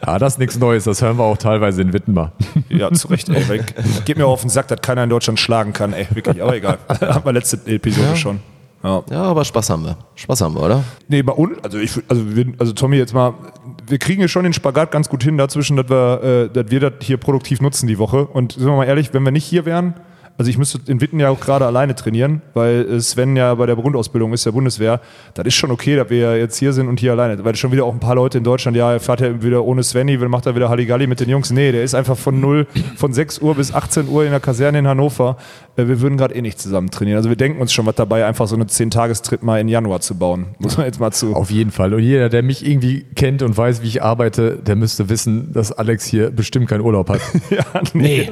[0.07, 0.85] Ja, das ist nichts Neues.
[0.85, 2.33] Das hören wir auch teilweise in Wittenbar.
[2.69, 3.61] Ja, zu Recht, ey.
[4.05, 6.07] Geht mir auch auf den Sack, dass keiner in Deutschland schlagen kann, ey.
[6.11, 6.79] Wirklich, aber egal.
[6.89, 8.41] Haben wir letzte Episode schon.
[8.83, 9.03] Ja.
[9.11, 9.97] Ja, aber Spaß haben wir.
[10.15, 10.85] Spaß haben wir, oder?
[11.09, 13.35] Nee, bei uns, also ich, also, wir, also Tommy, jetzt mal,
[13.87, 16.81] wir kriegen ja schon den Spagat ganz gut hin dazwischen, dass wir, äh, dass wir
[16.81, 18.25] das hier produktiv nutzen die Woche.
[18.27, 19.95] Und sind wir mal ehrlich, wenn wir nicht hier wären,
[20.41, 23.67] also ich müsste in Witten ja auch gerade alleine trainieren, weil äh, Sven ja bei
[23.67, 25.03] der Grundausbildung ist der Bundeswehr.
[25.35, 27.45] Das ist schon okay, dass wir ja jetzt hier sind und hier alleine.
[27.45, 29.83] Weil schon wieder auch ein paar Leute in Deutschland, ja, er fährt ja wieder ohne
[29.83, 31.51] Svenny, dann macht er wieder Halligalli mit den Jungs.
[31.51, 32.67] Nee, der ist einfach von 0,
[32.97, 35.37] von 6 Uhr bis 18 Uhr in der Kaserne in Hannover.
[35.77, 37.19] Äh, Wir würden gerade eh nicht zusammen trainieren.
[37.19, 40.15] Also wir denken uns schon was dabei, einfach so eine 10-Tagestrip mal in Januar zu
[40.15, 40.47] bauen.
[40.59, 41.35] Muss man jetzt mal zu.
[41.35, 41.93] Auf jeden Fall.
[41.93, 45.71] Und jeder, der mich irgendwie kennt und weiß, wie ich arbeite, der müsste wissen, dass
[45.71, 47.21] Alex hier bestimmt keinen Urlaub hat.
[47.51, 48.31] Ja, nee.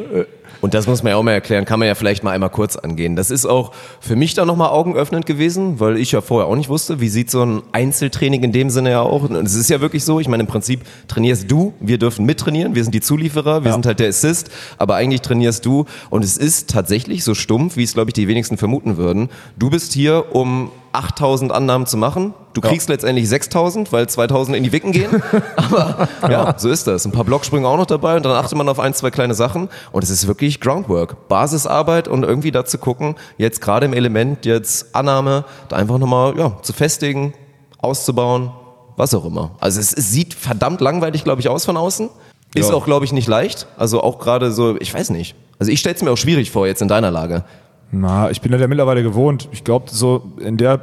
[0.60, 2.76] Und das muss man ja auch mal erklären, kann man ja vielleicht mal einmal kurz
[2.76, 3.16] angehen.
[3.16, 6.68] Das ist auch für mich da nochmal augenöffnend gewesen, weil ich ja vorher auch nicht
[6.68, 9.22] wusste, wie sieht so ein Einzeltraining in dem Sinne ja auch.
[9.22, 12.74] Und es ist ja wirklich so, ich meine, im Prinzip trainierst du, wir dürfen mittrainieren,
[12.74, 15.84] wir sind die Zulieferer, wir sind halt der Assist, aber eigentlich trainierst du.
[16.10, 19.28] Und es ist tatsächlich so stumpf, wie es, glaube ich, die wenigsten vermuten würden.
[19.56, 22.34] Du bist hier, um 8000 Annahmen zu machen.
[22.54, 25.22] Du kriegst letztendlich 6000, weil 2000 in die Wicken gehen.
[25.56, 27.04] Aber ja, so ist das.
[27.04, 29.68] Ein paar Blocksprünge auch noch dabei und dann achtet man auf ein, zwei kleine Sachen.
[29.92, 34.44] Und es ist wirklich Groundwork, Basisarbeit und irgendwie da zu gucken, jetzt gerade im Element,
[34.44, 37.34] jetzt Annahme, da einfach nochmal ja, zu festigen,
[37.78, 38.50] auszubauen,
[38.96, 39.52] was auch immer.
[39.60, 42.10] Also es, es sieht verdammt langweilig, glaube ich, aus von außen.
[42.54, 42.74] Ist Ja.
[42.74, 43.66] auch, glaube ich, nicht leicht.
[43.76, 45.34] Also auch gerade so, ich weiß nicht.
[45.58, 47.44] Also ich stelle es mir auch schwierig vor jetzt in deiner Lage.
[47.90, 49.48] Na, ich bin das ja mittlerweile gewohnt.
[49.52, 50.80] Ich glaube, so in der,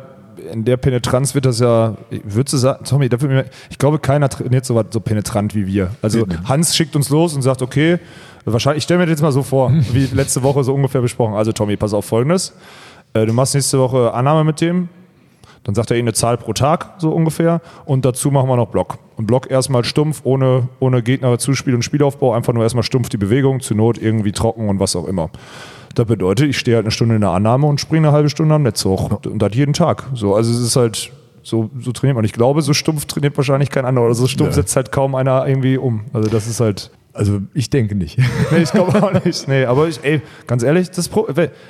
[0.51, 3.99] in der Penetranz wird das ja, würdest du sagen, Tommy, da wird mir, ich glaube,
[3.99, 5.91] keiner trainiert so so penetrant wie wir.
[6.01, 7.99] Also Hans schickt uns los und sagt, okay,
[8.45, 11.35] wahrscheinlich, ich stelle mir das jetzt mal so vor, wie letzte Woche so ungefähr besprochen.
[11.35, 12.53] Also Tommy, pass auf folgendes.
[13.13, 14.89] Äh, Du machst nächste Woche Annahme mit dem,
[15.63, 17.61] dann sagt er ihnen eine Zahl pro Tag, so ungefähr.
[17.85, 18.99] Und dazu machen wir noch Block.
[19.17, 23.17] Und Block erstmal stumpf, ohne, ohne Gegner Zuspiel und Spielaufbau, einfach nur erstmal stumpf die
[23.17, 25.29] Bewegung, zur Not irgendwie trocken und was auch immer.
[25.95, 28.53] Das bedeutet, ich stehe halt eine Stunde in der Annahme und springe eine halbe Stunde
[28.53, 29.09] am Netz hoch.
[29.25, 30.03] Und das jeden Tag.
[30.13, 31.11] So, also es ist halt,
[31.45, 32.25] so, so trainiert man.
[32.25, 34.05] Ich glaube, so stumpf trainiert wahrscheinlich kein anderer.
[34.05, 36.05] Oder so stumpf setzt halt kaum einer irgendwie um.
[36.11, 36.91] Also das ist halt.
[37.13, 38.17] Also ich denke nicht.
[38.51, 39.47] Nee, ich glaube auch nicht.
[39.47, 41.25] Nee, aber ich, ey, ganz ehrlich, das Pro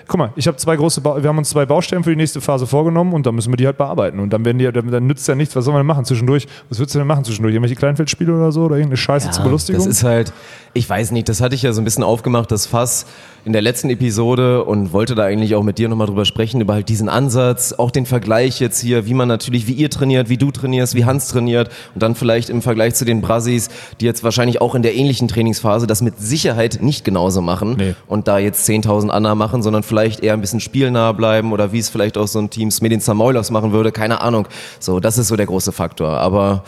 [0.08, 2.42] guck mal, ich habe zwei große ba wir haben uns zwei Baustellen für die nächste
[2.42, 4.20] Phase vorgenommen und dann müssen wir die halt bearbeiten.
[4.20, 6.48] Und dann werden die, dann, dann nützt ja nichts, was soll man denn machen zwischendurch?
[6.70, 7.54] Was würdest du denn machen zwischendurch?
[7.54, 8.64] Irgendwelche Kleinfeldspiele oder so?
[8.64, 9.86] Oder irgendeine Scheiße zur Belustigung?
[9.86, 10.34] Das ist halt,
[10.78, 13.06] ich weiß nicht, das hatte ich ja so ein bisschen aufgemacht, das Fass
[13.46, 16.74] in der letzten Episode und wollte da eigentlich auch mit dir nochmal drüber sprechen, über
[16.74, 20.36] halt diesen Ansatz, auch den Vergleich jetzt hier, wie man natürlich, wie ihr trainiert, wie
[20.36, 23.70] du trainierst, wie Hans trainiert und dann vielleicht im Vergleich zu den Brasis,
[24.02, 27.96] die jetzt wahrscheinlich auch in der ähnlichen Trainingsphase das mit Sicherheit nicht genauso machen Nee.
[28.08, 31.80] und da jetzt 10.000 Anna machen, sondern vielleicht eher ein bisschen spielnah bleiben oder wie
[31.80, 34.46] es vielleicht auch so ein Team Smedin Samoilovs machen würde, keine Ahnung.
[34.82, 36.66] So, das ist so der große Faktor, aber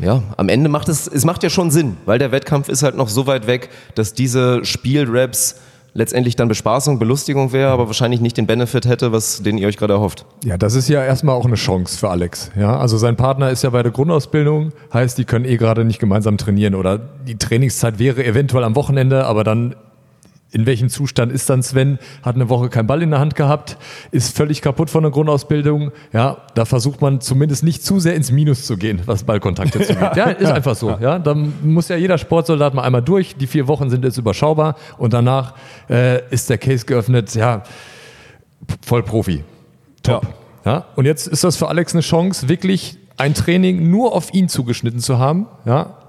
[0.00, 2.96] ja, am Ende macht es, es macht ja schon Sinn, weil der Wettkampf ist halt
[2.96, 5.56] noch so weit weg, dass diese Spielraps
[5.92, 9.76] letztendlich dann Bespaßung, Belustigung wäre, aber wahrscheinlich nicht den Benefit hätte, was den ihr euch
[9.76, 10.24] gerade erhofft.
[10.44, 12.50] Ja, das ist ja erstmal auch eine Chance für Alex.
[12.56, 15.98] Ja, also sein Partner ist ja bei der Grundausbildung, heißt, die können eh gerade nicht
[15.98, 19.74] gemeinsam trainieren oder die Trainingszeit wäre eventuell am Wochenende, aber dann
[20.52, 21.98] in welchem Zustand ist dann Sven?
[22.22, 23.76] Hat eine Woche keinen Ball in der Hand gehabt,
[24.10, 25.92] ist völlig kaputt von der Grundausbildung.
[26.12, 30.16] Ja, da versucht man zumindest nicht zu sehr ins Minus zu gehen, was Ballkontakte zugeht.
[30.16, 30.98] Ja, ist einfach so.
[31.00, 33.36] Ja, dann muss ja jeder Sportsoldat mal einmal durch.
[33.36, 35.54] Die vier Wochen sind jetzt überschaubar und danach
[35.88, 37.34] äh, ist der Case geöffnet.
[37.34, 37.62] Ja,
[38.84, 39.44] voll Profi.
[40.02, 40.26] Top.
[40.64, 40.84] Ja.
[40.94, 45.00] und jetzt ist das für Alex eine Chance, wirklich ein Training nur auf ihn zugeschnitten
[45.00, 45.46] zu haben.
[45.64, 45.99] Ja,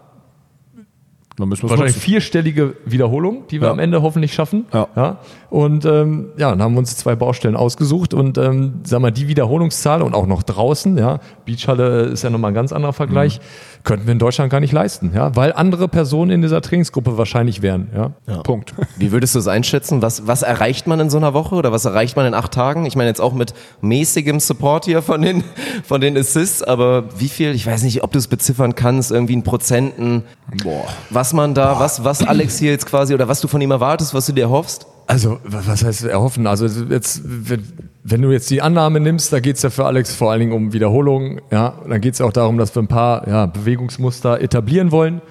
[1.42, 3.74] Dann müssen wir wahrscheinlich vierstellige Wiederholung, die wir Ja.
[3.74, 4.66] am Ende hoffentlich schaffen.
[4.74, 5.18] Ja.
[5.50, 9.28] Und ähm, ja, dann haben wir uns zwei Baustellen ausgesucht und ähm, sag mal, die
[9.28, 13.84] Wiederholungszahl und auch noch draußen, ja, Beachhalle ist ja nochmal ein ganz anderer Vergleich, Mhm.
[13.84, 17.62] könnten wir in Deutschland gar nicht leisten, ja, weil andere Personen in dieser Trainingsgruppe wahrscheinlich
[17.62, 18.38] wären, ja.
[18.44, 18.74] Punkt.
[18.98, 20.02] Wie würdest du es einschätzen?
[20.02, 22.86] Was, was erreicht man in so einer Woche oder was erreicht man in acht Tagen?
[22.86, 25.44] Ich meine jetzt auch mit mäßigem Support hier von den,
[25.84, 29.34] von den Assists, aber wie viel, ich weiß nicht, ob du es beziffern kannst, irgendwie
[29.34, 30.24] in Prozenten,
[30.64, 30.86] Boah.
[31.10, 34.14] was man da, was, was Alex hier jetzt quasi oder was du von ihm erwartest,
[34.14, 34.86] was du dir hoffst?
[35.08, 36.48] Also, wa- was heißt erhoffen?
[36.48, 37.64] Also, jetzt, wenn,
[38.04, 40.74] wenn du jetzt die Annahme nimmst, da geht's ja für Alex vor allen Dingen um
[40.74, 41.42] Wiederholungen.
[41.52, 45.22] Ja, dann geht's ja auch darum, dass wir ein paar ja, Bewegungsmuster etablieren wollen.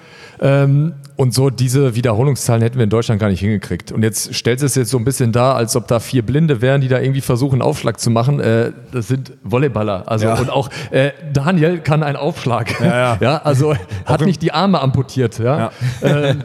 [0.43, 3.91] Ähm, und so diese Wiederholungszahlen hätten wir in Deutschland gar nicht hingekriegt.
[3.91, 6.81] Und jetzt stellt es jetzt so ein bisschen dar, als ob da vier Blinde wären,
[6.81, 8.39] die da irgendwie versuchen, einen Aufschlag zu machen.
[8.39, 10.03] Äh, das sind Volleyballer.
[10.07, 10.39] Also Ja.
[10.39, 12.81] und auch äh, Daniel kann einen Aufschlag.
[12.81, 13.37] Ja, ja.
[13.43, 13.75] also
[14.05, 15.37] hat nicht die Arme amputiert.
[15.37, 15.71] Ja.
[16.01, 16.41] Ähm,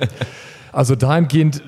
[0.72, 1.62] also dahingehend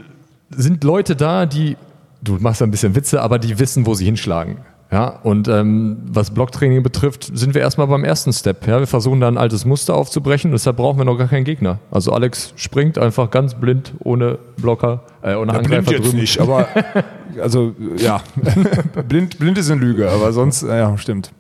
[0.51, 1.79] sind Leute da, die,
[2.23, 4.59] du machst ein bisschen Witze, aber die wissen, wo sie hinschlagen.
[4.91, 8.67] Ja, und ähm, was Blocktraining betrifft, sind wir erstmal beim ersten Step.
[8.67, 11.79] Ja, wir versuchen da ein altes Muster aufzubrechen, deshalb brauchen wir noch gar keinen Gegner.
[11.91, 16.19] Also Alex springt einfach ganz blind, ohne Blocker, äh, ohne Ja, blind Angreifer jetzt drüben.
[16.19, 16.69] nicht, aber
[17.43, 18.23] also ja,
[19.09, 21.33] blind, blind ist eine Lüge, aber sonst, ja, stimmt.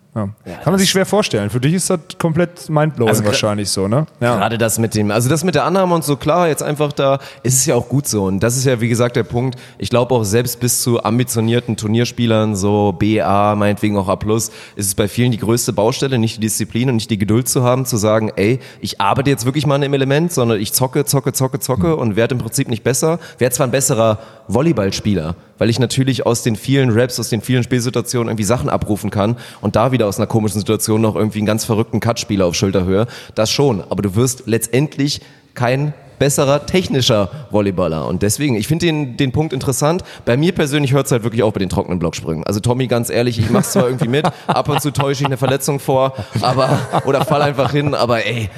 [0.44, 0.54] Ja.
[0.62, 1.50] Kann man sich schwer vorstellen.
[1.50, 4.06] Für dich ist das komplett mindblowing Also wahrscheinlich so, ne?
[4.20, 4.36] Ja.
[4.36, 7.18] Gerade das mit dem, also das mit der Annahme und so, klar, jetzt einfach da,
[7.42, 8.24] ist es ja auch gut so.
[8.24, 9.58] Und das ist ja, wie gesagt, der Punkt.
[9.78, 14.94] Ich glaube auch selbst bis zu ambitionierten Turnierspielern, so BA, meinetwegen auch A+, ist es
[14.94, 17.96] bei vielen die größte Baustelle, nicht die Disziplin und nicht die Geduld zu haben, zu
[17.96, 21.60] sagen, ey, ich arbeite jetzt wirklich mal an dem Element, sondern ich zocke, zocke, zocke,
[21.60, 23.18] zocke und werde im Prinzip nicht besser.
[23.38, 27.62] Werde zwar ein besserer Volleyballspieler, weil ich natürlich aus den vielen Raps, aus den vielen
[27.62, 31.46] Spielsituationen irgendwie Sachen abrufen kann und da wieder aus einer komischen Situation noch irgendwie einen
[31.46, 33.06] ganz verrückten Cut-Spieler auf Schulterhöhe.
[33.34, 35.20] Das schon, aber du wirst letztendlich
[35.54, 38.06] kein besserer technischer Volleyballer.
[38.06, 40.02] Und deswegen, ich finde den, den Punkt interessant.
[40.24, 42.44] Bei mir persönlich hört es halt wirklich auch bei den trockenen Blocksprüngen.
[42.44, 45.36] Also Tommy, ganz ehrlich, ich mach's zwar irgendwie mit, ab und zu täusche ich eine
[45.36, 48.50] Verletzung vor, aber oder fall einfach hin, aber ey,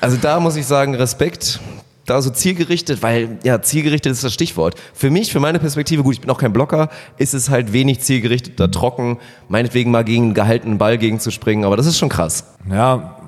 [0.00, 1.60] also da muss ich sagen, Respekt.
[2.04, 4.74] Da so zielgerichtet, weil ja, zielgerichtet ist das Stichwort.
[4.92, 8.00] Für mich, für meine Perspektive, gut, ich bin auch kein Blocker, ist es halt wenig
[8.00, 12.44] zielgerichtet, da trocken, meinetwegen mal gegen einen gehaltenen Ball gegenzuspringen, aber das ist schon krass.
[12.68, 13.21] Ja,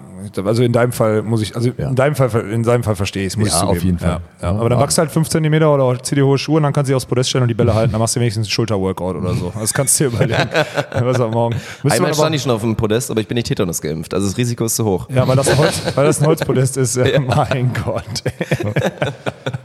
[0.45, 3.35] also in deinem Fall muss ich, also in deinem Fall, in deinem Fall verstehe ich
[3.35, 3.77] es, muss Ja, ich zugeben.
[3.79, 4.21] auf jeden Fall.
[4.41, 4.59] Ja, ja.
[4.59, 6.89] Aber dann wachst du halt 5 cm oder zieh dir hohe Schuhe und dann kannst
[6.89, 7.93] du dich aufs Podest stellen und die Bälle halten.
[7.93, 9.53] Dann machst du wenigstens einen Schulterworkout oder so.
[9.59, 10.49] Das kannst du dir überlegen.
[11.01, 11.55] Was am Morgen.
[11.55, 14.15] Müsste man Einmal stand ich schon auf dem Podest, aber ich bin nicht Tetanus geimpft.
[14.15, 15.09] Also das Risiko ist zu hoch.
[15.11, 16.97] Ja, weil das ein, Holz, weil das ein Holzpodest ist.
[16.97, 18.05] Ja, Mein Gott.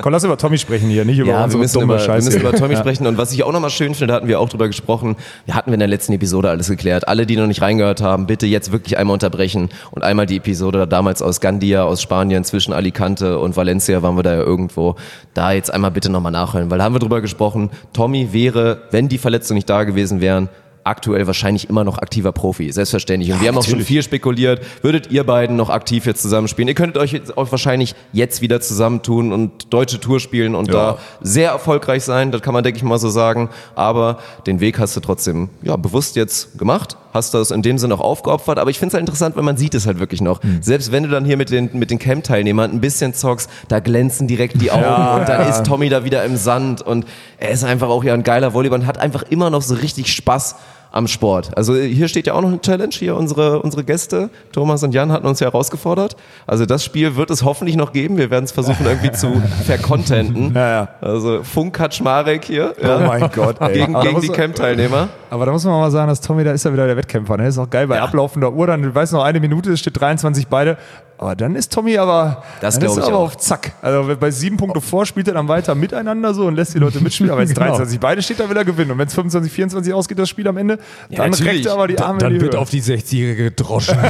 [0.00, 2.14] Komm, lass über Tommy sprechen hier, nicht über Ja, wir unsere müssen dumme über, wir
[2.14, 3.06] müssen über Tommy sprechen.
[3.06, 5.70] Und was ich auch nochmal schön finde, da hatten wir auch drüber gesprochen, wir hatten
[5.70, 7.08] wir in der letzten Episode alles geklärt.
[7.08, 10.86] Alle, die noch nicht reingehört haben, bitte jetzt wirklich einmal unterbrechen und einmal die Episode
[10.86, 14.96] damals aus Gandia, aus Spanien, zwischen Alicante und Valencia waren wir da ja irgendwo,
[15.34, 19.08] da jetzt einmal bitte nochmal nachhören, weil da haben wir drüber gesprochen, Tommy wäre, wenn
[19.08, 20.48] die Verletzungen nicht da gewesen wären,
[20.86, 23.32] aktuell wahrscheinlich immer noch aktiver Profi, selbstverständlich.
[23.32, 26.68] Und wir haben auch schon viel spekuliert, würdet ihr beiden noch aktiv jetzt zusammenspielen?
[26.68, 30.98] Ihr könntet euch jetzt auch wahrscheinlich jetzt wieder zusammentun und deutsche Tour spielen und da
[31.20, 34.96] sehr erfolgreich sein, das kann man denke ich mal so sagen, aber den Weg hast
[34.96, 38.78] du trotzdem ja, bewusst jetzt gemacht, hast das in dem Sinne auch aufgeopfert, aber ich
[38.78, 40.40] finde es halt interessant, weil man sieht es halt wirklich noch.
[40.60, 44.28] Selbst wenn du dann hier mit den, mit den Camp-Teilnehmern ein bisschen zockst, da glänzen
[44.28, 47.06] direkt die Augen und dann ist Tommy da wieder im Sand und
[47.38, 50.12] er ist einfach auch ja ein geiler Volleyball und hat einfach immer noch so richtig
[50.12, 50.56] Spaß
[50.96, 51.56] am Sport.
[51.56, 52.92] Also hier steht ja auch noch eine Challenge.
[52.92, 56.16] Hier unsere, unsere Gäste, Thomas und Jan, hatten uns ja herausgefordert.
[56.46, 58.16] Also das Spiel wird es hoffentlich noch geben.
[58.16, 60.54] Wir werden es versuchen irgendwie zu vercontenten.
[60.54, 60.88] Ja, ja.
[61.00, 62.74] Also Funk Kaczmarek hier.
[62.82, 63.74] Oh mein Gott, ey.
[63.74, 65.08] Gegen, gegen die Camp-Teilnehmer.
[65.30, 67.36] Aber da muss man mal sagen, dass Tommy, da ist ja wieder der Wettkämpfer.
[67.36, 67.48] Ne?
[67.48, 68.66] Ist auch geil bei ablaufender Uhr.
[68.66, 70.78] Dann, du weißt noch, eine Minute, es steht 23 beide.
[71.18, 73.22] Aber dann ist Tommy aber, Das dann ist er aber auch.
[73.26, 73.72] auf Zack.
[73.80, 77.00] Also bei sieben Punkte vor spielt er dann weiter miteinander so und lässt die Leute
[77.00, 77.30] mitspielen.
[77.30, 77.66] Aber wenn es Genau.
[77.68, 78.90] 23 beide steht, dann will er gewinnen.
[78.90, 80.78] Und wenn es 25, 24 ausgeht, das Spiel am Ende,
[81.10, 81.52] dann natürlich.
[81.54, 82.60] reckt er aber die Arme Dann in die wird Höhe.
[82.60, 83.96] auf die 60-Jährige gedroschen.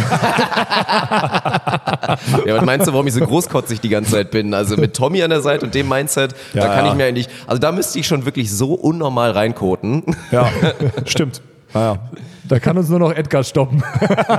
[2.47, 4.55] Ja, was meinst du, warum ich so großkotzig die ganze Zeit bin?
[4.55, 6.91] Also mit Tommy an der Seite und dem Mindset, da Ja, kann ja.
[6.93, 10.05] ich mir eigentlich, also da müsste ich schon wirklich so unnormal reinkoten.
[10.31, 10.49] Ja,
[11.05, 11.41] stimmt.
[11.75, 11.99] Naja.
[12.45, 13.83] da kann uns nur noch Edgar stoppen.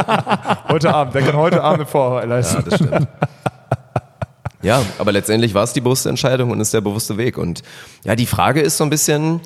[0.69, 2.63] Heute Abend, der kann heute Abend eine Vorarbeit leisten.
[2.67, 3.07] das stimmt.
[4.61, 7.37] Ja, aber letztendlich war es die bewusste Entscheidung und ist der bewusste Weg.
[7.37, 7.61] Und
[8.03, 9.39] ja, die Frage ist so ein bisschen,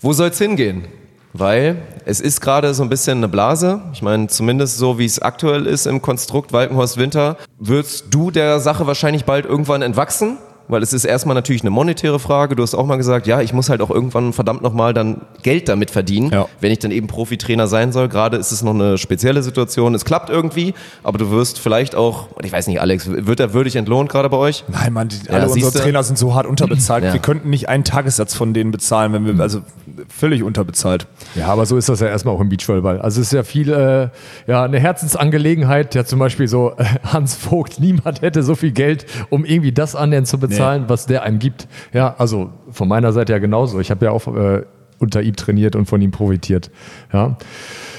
[0.00, 0.86] wo soll es hingehen?
[1.32, 3.80] Weil es ist gerade so ein bisschen eine Blase.
[3.92, 8.58] Ich meine, zumindest so wie es aktuell ist im Konstrukt Walkenhorst Winter, wirst du der
[8.58, 10.38] Sache wahrscheinlich bald irgendwann entwachsen.
[10.70, 12.56] Weil es ist erstmal natürlich eine monetäre Frage.
[12.56, 15.68] Du hast auch mal gesagt, ja, ich muss halt auch irgendwann verdammt nochmal dann Geld
[15.68, 16.46] damit verdienen, Ja.
[16.60, 18.08] wenn ich dann eben Profitrainer sein soll.
[18.08, 19.94] Gerade ist es noch eine spezielle Situation.
[19.94, 23.76] Es klappt irgendwie, aber du wirst vielleicht auch, ich weiß nicht, Alex, wird er würdig
[23.76, 24.64] entlohnt gerade bei euch?
[24.68, 25.72] Nein, Mann, die, alle unsere?
[25.72, 27.04] Trainer sind so hart unterbezahlt.
[27.04, 27.12] Ja.
[27.12, 29.60] Wir könnten nicht einen Tagessatz von denen bezahlen, wenn wir, also
[30.08, 31.06] völlig unterbezahlt.
[31.34, 33.00] Ja, aber so ist das ja erstmal auch im Beachvolleyball.
[33.00, 34.08] Also es ist ja viel, äh,
[34.46, 35.94] ja, eine Herzensangelegenheit.
[35.94, 39.94] Ja, zum Beispiel so äh, Hans Vogt, niemand hätte so viel Geld, um irgendwie das
[39.94, 41.68] annähernd zu bezahlen, was der einem gibt.
[41.92, 43.80] Ja, also von meiner Seite ja genauso.
[43.80, 44.62] Ich habe ja auch äh,
[44.98, 46.70] unter ihm trainiert und von ihm profitiert.
[47.12, 47.36] Ja.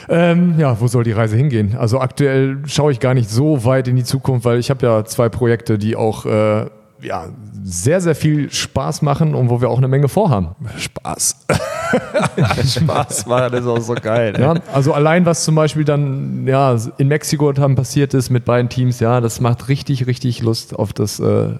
[0.10, 1.76] Ähm, ja, wo soll die Reise hingehen?
[1.78, 5.06] Also aktuell schaue ich gar nicht so weit in die Zukunft, weil ich habe ja
[5.06, 6.66] zwei Projekte, die auch äh,
[7.02, 7.30] ja,
[7.63, 10.56] sehr, sehr viel Spaß machen und wo wir auch eine Menge vorhaben.
[10.78, 11.45] Spaß.
[12.76, 14.34] Spaß war das ist auch so geil.
[14.39, 18.69] Ja, also allein was zum Beispiel dann ja in Mexiko dann passiert ist mit beiden
[18.69, 21.56] Teams, ja, das macht richtig, richtig Lust auf das äh,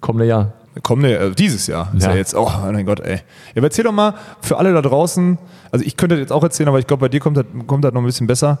[0.00, 0.52] kommende Jahr.
[0.82, 2.10] Komm, ne, äh, dieses Jahr ist ja.
[2.10, 2.16] Ja.
[2.16, 3.16] jetzt, oh mein Gott, ey.
[3.16, 3.20] Ja,
[3.56, 5.38] aber erzähl doch mal für alle da draußen,
[5.72, 7.84] also ich könnte das jetzt auch erzählen, aber ich glaube, bei dir kommt das, kommt
[7.84, 8.58] das noch ein bisschen besser.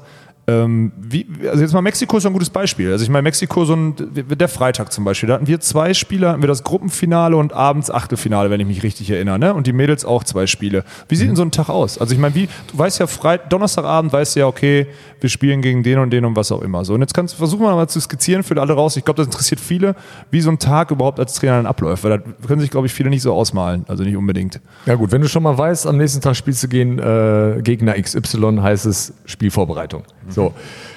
[0.48, 2.92] Ähm, wie, also jetzt mal Mexiko ist so ein gutes Beispiel.
[2.92, 6.28] Also ich meine, Mexiko, so ein, der Freitag zum Beispiel, da hatten wir zwei Spiele,
[6.28, 9.54] hatten wir das Gruppenfinale und abends Achtelfinale, wenn ich mich richtig erinnere, ne?
[9.54, 10.84] Und die Mädels auch zwei Spiele.
[11.08, 11.98] Wie sieht denn so ein Tag aus?
[11.98, 14.86] Also ich meine, wie, du weißt ja, Freit Donnerstagabend weißt du ja, okay,
[15.20, 16.84] wir spielen gegen den und den und was auch immer.
[16.84, 18.96] So, und jetzt kannst versuchen wir mal zu skizzieren für alle raus.
[18.96, 19.96] Ich glaube, das interessiert viele,
[20.30, 22.94] wie so ein Tag überhaupt als Trainer dann abläuft, weil da können sich, glaube ich,
[22.94, 23.84] viele nicht so ausmalen.
[23.88, 24.60] Also nicht unbedingt.
[24.86, 28.00] Ja gut, wenn du schon mal weißt, am nächsten Tag spielst du gegen äh, Gegner
[28.00, 30.04] XY, heißt es Spielvorbereitung.
[30.36, 30.54] So.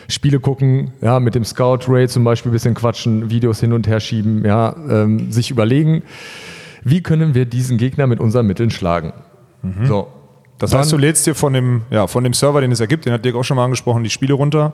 [0.07, 3.87] Spiele gucken, ja, mit dem Scout Ray zum Beispiel ein bisschen quatschen, Videos hin und
[3.87, 6.03] her schieben, ja, ähm, sich überlegen,
[6.83, 9.13] wie können wir diesen Gegner mit unseren Mitteln schlagen.
[9.83, 10.07] So.
[10.57, 13.13] Das heißt, du lädst dir von dem, ja, von dem Server, den es ergibt, den
[13.13, 14.73] hat Dirk auch schon mal angesprochen, die Spiele runter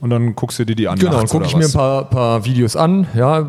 [0.00, 0.98] und dann guckst du dir die an.
[0.98, 1.74] Genau, dann gucke ich mir was?
[1.74, 3.06] ein paar, paar Videos an.
[3.14, 3.46] Ja,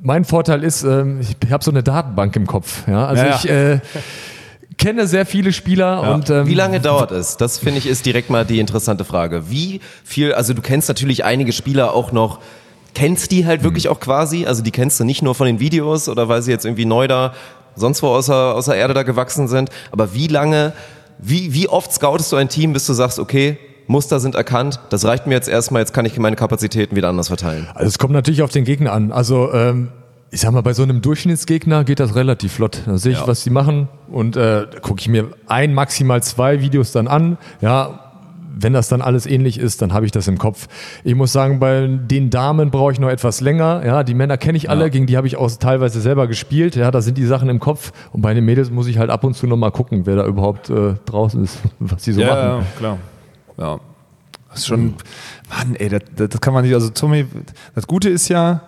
[0.00, 2.86] mein Vorteil ist, ähm, ich habe so eine Datenbank im Kopf.
[2.88, 3.36] Ja, also Ja, ja.
[3.36, 3.80] ich äh,
[4.78, 7.36] kenne sehr viele Spieler und ähm, Wie lange dauert es?
[7.36, 9.50] Das finde ich ist direkt mal die interessante Frage.
[9.50, 12.38] Wie viel, also du kennst natürlich einige Spieler auch noch,
[12.94, 14.46] kennst die halt wirklich auch quasi?
[14.46, 17.08] Also die kennst du nicht nur von den Videos oder weil sie jetzt irgendwie neu
[17.08, 17.34] da,
[17.74, 19.70] sonst wo außer, außer Erde da gewachsen sind.
[19.90, 20.72] Aber wie lange,
[21.18, 25.04] wie, wie oft scoutest du ein Team, bis du sagst, okay, Muster sind erkannt, das
[25.04, 27.68] reicht mir jetzt erstmal, jetzt kann ich meine Kapazitäten wieder anders verteilen.
[27.74, 29.12] Also es kommt natürlich auf den Gegner an.
[29.12, 29.88] Also ähm,
[30.30, 32.82] ich sag mal, bei so einem Durchschnittsgegner geht das relativ flott.
[32.84, 36.92] Da sehe ich, was die machen und äh, gucke ich mir ein, maximal zwei Videos
[36.92, 37.38] dann an.
[37.60, 38.08] Ja,
[38.60, 40.68] wenn das dann alles ähnlich ist, dann habe ich das im Kopf.
[41.04, 43.82] Ich muss sagen, bei den Damen brauche ich noch etwas länger.
[43.86, 46.74] Ja, die Männer kenne ich alle, gegen die habe ich auch teilweise selber gespielt.
[46.74, 47.92] Ja, da sind die Sachen im Kopf.
[48.12, 50.26] Und bei den Mädels muss ich halt ab und zu noch mal gucken, wer da
[50.26, 52.42] überhaupt äh, draußen ist, was sie so ja, machen.
[52.42, 52.98] ja, klar.
[53.56, 53.80] Ja.
[54.50, 54.94] Das ist schon,
[55.50, 57.26] Mann, ey, das, das das kann man nicht, also Tommy,
[57.74, 58.62] das Gute ist ja,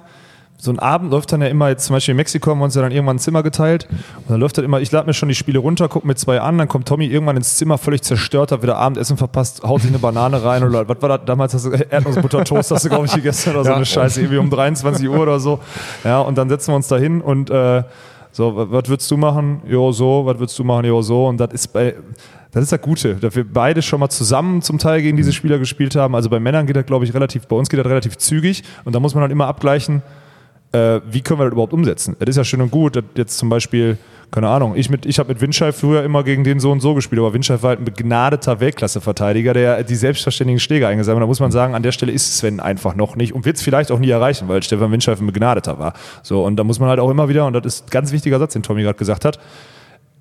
[0.63, 2.75] so ein Abend läuft dann ja immer, jetzt zum Beispiel in Mexiko haben wir uns
[2.75, 3.89] ja dann irgendwann ein Zimmer geteilt.
[3.91, 6.41] Und dann läuft dann immer, ich lade mir schon die Spiele runter, gucke mir zwei
[6.41, 9.91] an, dann kommt Tommy irgendwann ins Zimmer völlig zerstört, hat wieder Abendessen verpasst, haut sich
[9.91, 13.15] eine Banane rein oder was war das, damals hast du Erdnussbutter-Toast hast du glaube ich
[13.15, 15.61] gegessen oder so eine Scheiße, irgendwie um 23 Uhr oder so,
[16.05, 17.83] ja und dann setzen wir uns da hin und äh,
[18.33, 19.63] so, wa- was würdest du machen?
[19.67, 20.85] Jo, so, was würdest du machen?
[20.85, 21.27] Jo, so.
[21.27, 21.95] Und das ist bei,
[22.53, 25.59] das ist das Gute, dass wir beide schon mal zusammen zum Teil gegen diese Spieler
[25.59, 26.15] gespielt haben.
[26.15, 28.63] Also bei Männern geht das, glaube ich, relativ, bei uns geht das relativ zügig.
[28.85, 30.03] Und da muss man halt immer abgleichen,
[30.73, 32.17] äh, wie können wir das überhaupt umsetzen?
[32.19, 33.99] Es ist ja schön und gut, dass jetzt zum Beispiel,
[34.31, 37.21] keine Ahnung, ich, ich habe mit Windscheif früher immer gegen den so und so gespielt,
[37.21, 41.25] aber Windscheif war halt ein begnadeter Weltklasseverteidiger, der die selbstverständigen Schläge eingesammelt hat.
[41.25, 43.63] Da muss man sagen, an der Stelle ist Sven einfach noch nicht und wird es
[43.63, 45.95] vielleicht auch nie erreichen, weil Stefan Windscheif ein begnadeter war.
[46.23, 48.39] So, und da muss man halt auch immer wieder, und das ist ein ganz wichtiger
[48.39, 49.41] Satz, den Tommy gerade gesagt hat,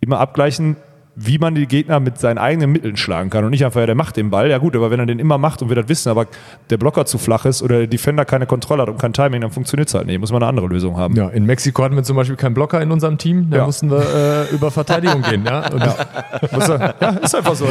[0.01, 0.77] immer abgleichen,
[1.21, 3.95] wie man die Gegner mit seinen eigenen Mitteln schlagen kann und nicht einfach, ja, der
[3.95, 6.09] macht den Ball, ja gut, aber wenn er den immer macht und wir das wissen,
[6.09, 6.27] aber
[6.69, 9.51] der Blocker zu flach ist oder der Defender keine Kontrolle hat und kein Timing, dann
[9.51, 10.19] funktioniert es halt nicht.
[10.19, 11.15] Muss man eine andere Lösung haben.
[11.15, 13.65] Ja, in Mexiko hatten wir zum Beispiel keinen Blocker in unserem Team, da Ja.
[13.65, 15.43] mussten wir äh, über Verteidigung gehen.
[15.45, 15.61] Ja?
[15.61, 17.65] Er, ja, ist einfach so.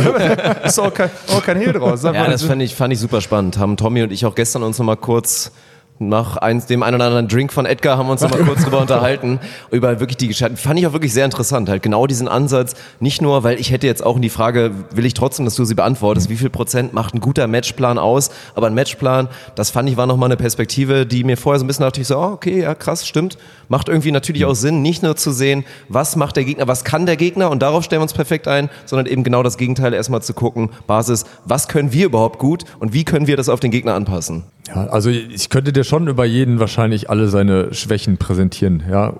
[0.64, 2.02] ist auch kein, auch kein Hehl draus.
[2.02, 3.58] Ja, das fand ich, fand ich super spannend.
[3.58, 5.52] Haben Tommy und ich auch gestern uns noch mal kurz
[6.00, 8.62] nach eins, dem einen oder anderen Drink von Edgar haben wir uns noch mal kurz
[8.62, 9.40] drüber unterhalten.
[9.70, 10.56] Über wirklich die Geschichte.
[10.56, 11.68] Fand ich auch wirklich sehr interessant.
[11.68, 12.74] Halt genau diesen Ansatz.
[13.00, 15.64] Nicht nur, weil ich hätte jetzt auch in die Frage, will ich trotzdem, dass du
[15.64, 18.30] sie beantwortest, wie viel Prozent macht ein guter Matchplan aus?
[18.54, 21.64] Aber ein Matchplan, das fand ich war noch mal eine Perspektive, die mir vorher so
[21.64, 23.38] ein bisschen dachte ich so, oh, okay, ja, krass, stimmt.
[23.68, 27.06] Macht irgendwie natürlich auch Sinn, nicht nur zu sehen, was macht der Gegner, was kann
[27.06, 30.22] der Gegner und darauf stellen wir uns perfekt ein, sondern eben genau das Gegenteil erstmal
[30.22, 33.70] zu gucken, Basis, was können wir überhaupt gut und wie können wir das auf den
[33.70, 34.44] Gegner anpassen?
[34.68, 39.14] Ja, also ich könnte dir schon über jeden wahrscheinlich alle seine Schwächen präsentieren, ja.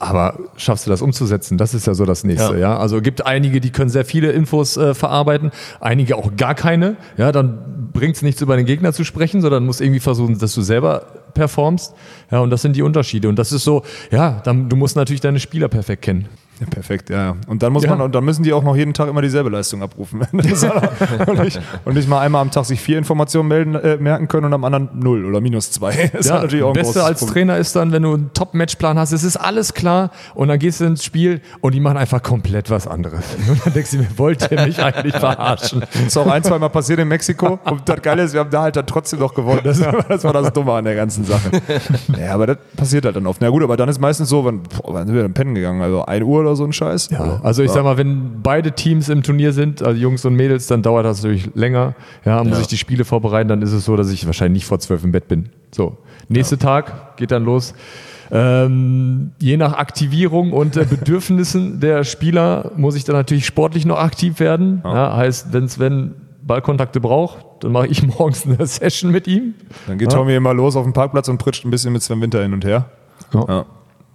[0.00, 1.58] Aber schaffst du das umzusetzen?
[1.58, 2.58] Das ist ja so das nächste, Ja.
[2.58, 2.78] ja.
[2.78, 6.96] Also gibt einige, die können sehr viele Infos äh, verarbeiten, einige auch gar keine.
[7.16, 10.54] Ja, dann bringt es nichts über den Gegner zu sprechen, sondern musst irgendwie versuchen, dass
[10.54, 11.94] du selber performst.
[12.30, 13.28] Ja, und das sind die Unterschiede.
[13.28, 16.28] Und das ist so, ja, dann, du musst natürlich deine Spieler perfekt kennen.
[16.60, 17.36] Ja, perfekt, ja.
[17.46, 17.90] Und dann muss Ja.
[17.90, 20.22] man, und dann müssen die auch noch jeden Tag immer dieselbe Leistung abrufen.
[20.32, 24.46] Und, nicht, und nicht mal einmal am Tag sich vier Informationen melden, äh, merken können
[24.46, 26.10] und am anderen null oder minus zwei.
[26.12, 27.34] Das ist halt natürlich auch ein Beste als Problem.
[27.48, 30.80] Trainer ist dann, wenn du einen Top-Matchplan hast, es ist alles klar und dann gehst
[30.80, 33.24] du ins Spiel und die machen einfach komplett was anderes.
[33.48, 35.80] Und dann denkst du mir, wollt ihr mich eigentlich verarschen?
[35.92, 37.58] Das ist auch ein, zwei Mal passiert in Mexiko.
[37.64, 39.60] Und das Geile ist, wir haben da halt dann trotzdem noch gewonnen.
[39.64, 41.50] Das, das war das Dumme an der ganzen Sache.
[42.20, 43.40] Ja, aber das passiert halt dann oft.
[43.40, 45.82] Na gut, aber dann ist meistens so, wann, boah, wann sind wir dann pennen gegangen?
[45.82, 47.10] Also 1 Uhr oder so ein Scheiß?
[47.10, 50.66] Ja, also ich sag mal, wenn beide Teams im Turnier sind, also Jungs und Mädels,
[50.66, 51.94] dann dauert das natürlich länger.
[52.24, 54.78] Ja, muss ich die Spiele vorbereiten, dann ist es so, dass ich wahrscheinlich nicht vor
[54.78, 55.50] zwölf im Bett bin.
[55.70, 57.74] So, nächster Tag geht dann los.
[58.30, 63.98] Ähm, je nach Aktivierung und äh, Bedürfnissen der Spieler muss ich dann natürlich sportlich noch
[63.98, 64.82] aktiv werden.
[64.84, 65.16] Ja.
[65.16, 69.54] heißt, wenn Ballkontakte braucht, dann mache ich morgens eine Session mit ihm.
[69.86, 72.42] Dann geht Tommy immer los auf den Parkplatz und pritscht ein bisschen mit Sven Winter
[72.42, 72.86] hin und her.
[73.32, 73.66] Ja.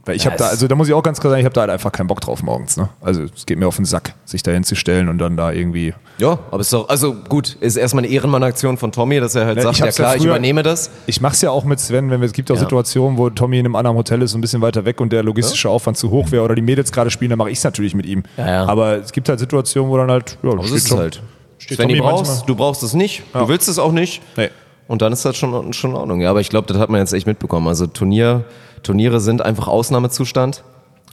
[0.05, 1.61] Weil ich habe da, also da muss ich auch ganz klar sagen, ich habe da
[1.61, 2.75] halt einfach keinen Bock drauf morgens.
[2.75, 2.89] Ne?
[2.99, 5.93] Also es geht mir auf den Sack, sich da hinzustellen und dann da irgendwie.
[6.17, 9.57] Ja, aber ist doch, also gut, ist erstmal eine Ehrenmann-Aktion von Tommy, dass er halt
[9.57, 10.89] Ja, sagt, ich ja hab's ja klar, ich früher- übernehme das.
[11.07, 12.61] Ich mache es ja auch mit Sven, wenn wir, es gibt auch Ja.
[12.61, 15.23] Situationen, wo Tommy in einem anderen Hotel ist, so ein bisschen weiter weg und der
[15.23, 17.95] logistische Aufwand zu hoch wäre oder die Mädels gerade spielen, dann mache ich es natürlich
[17.95, 18.23] mit ihm.
[18.35, 18.65] Ja, ja.
[18.65, 21.21] Aber es gibt halt Situationen, wo dann halt, ja, so ist es Tom- halt.
[21.59, 24.21] steht Wenn du Tommy brauchst, manchmal- du brauchst es nicht, du willst es auch nicht.
[24.35, 24.49] Nee.
[24.89, 26.19] Und dann ist das schon, schon in Ordnung.
[26.19, 27.69] Ja, aber ich glaube, das hat man jetzt echt mitbekommen.
[27.69, 28.43] Also Turnier,
[28.84, 30.63] Turniere sind einfach Ausnahmezustand.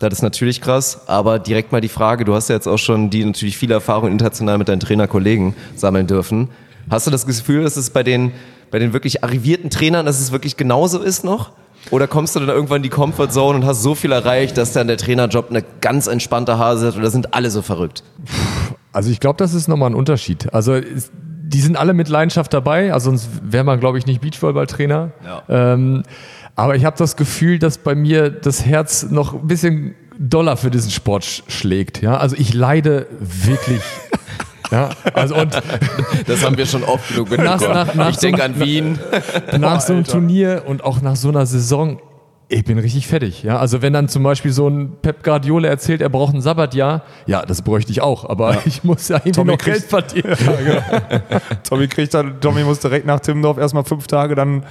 [0.00, 3.10] Das ist natürlich krass, aber direkt mal die Frage, du hast ja jetzt auch schon
[3.10, 6.48] die natürlich viele Erfahrungen international mit deinen Trainerkollegen sammeln dürfen.
[6.88, 8.32] Hast du das Gefühl, dass es bei den,
[8.70, 11.52] bei den wirklich arrivierten Trainern, dass es wirklich genauso ist noch?
[11.90, 14.86] Oder kommst du dann irgendwann in die Comfortzone und hast so viel erreicht, dass dann
[14.86, 18.02] der Trainerjob eine ganz entspannte Hase ist oder sind alle so verrückt?
[18.92, 20.52] Also ich glaube, das ist nochmal ein Unterschied.
[20.52, 25.10] Also die sind alle mit Leidenschaft dabei, also sonst wäre man, glaube ich, nicht Beachvolleyball-Trainer.
[25.48, 26.02] Ähm,
[26.56, 30.70] aber ich habe das Gefühl, dass bei mir das Herz noch ein bisschen doller für
[30.70, 32.02] diesen Sport sch schlägt.
[32.02, 32.16] Ja?
[32.18, 33.80] Also ich leide wirklich.
[34.70, 35.58] ja, also und
[36.26, 38.98] Das haben wir schon oft genug Nach- nach- nach ich so- denke an Wien.
[39.58, 42.00] nach so einem Turnier und auch nach so einer Saison,
[42.52, 43.44] ich bin richtig fertig.
[43.44, 47.02] Ja, also wenn dann zum Beispiel so ein Pep Guardiola erzählt, er braucht ein Sabbatjahr,
[47.26, 50.36] ja, das bräuchte ich auch, aber ich muss ja irgendwie Tommy noch Geld kriegt- verdienen.
[51.68, 54.64] Tommy kriegt dann, Tommy muss direkt nach Timmendorf erstmal fünf Tage dann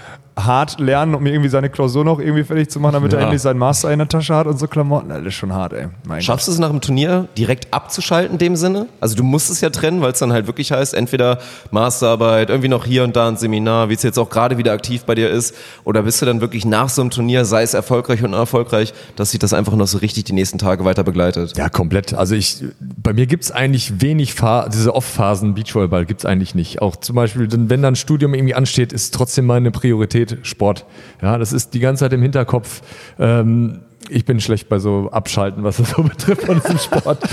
[0.45, 3.25] hart lernen, um irgendwie seine Klausur noch irgendwie fertig zu machen, damit er Ja.
[3.25, 5.09] endlich seinen Master in der Tasche hat und so Klamotten.
[5.09, 5.87] Das ist schon hart, ey.
[6.07, 8.87] Mein Schaffst du es nach dem Turnier direkt abzuschalten in dem Sinne?
[8.99, 11.39] Also du musst es ja trennen, weil es dann halt wirklich heißt, entweder
[11.71, 15.03] Masterarbeit, irgendwie noch hier und da ein Seminar, wie es jetzt auch gerade wieder aktiv
[15.05, 18.19] bei dir ist, oder bist du dann wirklich nach so einem Turnier, sei es erfolgreich
[18.23, 21.57] und unerfolgreich, dass sich das einfach noch so richtig die nächsten Tage weiter begleitet?
[21.57, 22.13] Ja, komplett.
[22.13, 26.81] Also ich, bei mir gibt's eigentlich wenig Pha diese Off-Phasen Beachvolleyball gibt's eigentlich nicht.
[26.81, 30.85] Auch zum Beispiel, wenn dann ein Studium irgendwie ansteht, ist trotzdem meine Priorität Sport.
[31.21, 32.81] Ja, das ist die ganze Zeit im Hinterkopf.
[33.19, 37.19] Ähm, ich bin schlecht bei so Abschalten, was das so betrifft von diesem Sport.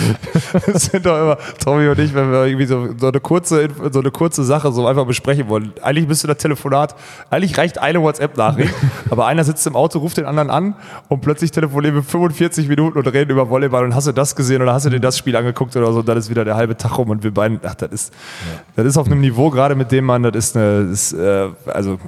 [0.67, 4.01] Das sind doch immer, Tommy und ich, wenn wir irgendwie so, so, eine kurze, so
[4.01, 5.73] eine kurze Sache so einfach besprechen wollen.
[5.83, 6.95] Eigentlich müsste das Telefonat,
[7.31, 8.75] eigentlich reicht eine WhatsApp-Nachricht,
[9.11, 10.77] aber einer sitzt im Auto, ruft den anderen an
[11.09, 14.63] und plötzlich telefonieren wir 45 Minuten und reden über Volleyball und hast du das gesehen
[14.63, 16.77] oder hast du dir das Spiel angeguckt oder so und dann ist wieder der halbe
[16.77, 18.15] Tag rum und wir beiden, ach, das ist,
[18.75, 21.49] das ist auf einem Niveau gerade mit dem Mann, das ist eine, das ist, äh,
[21.67, 21.99] also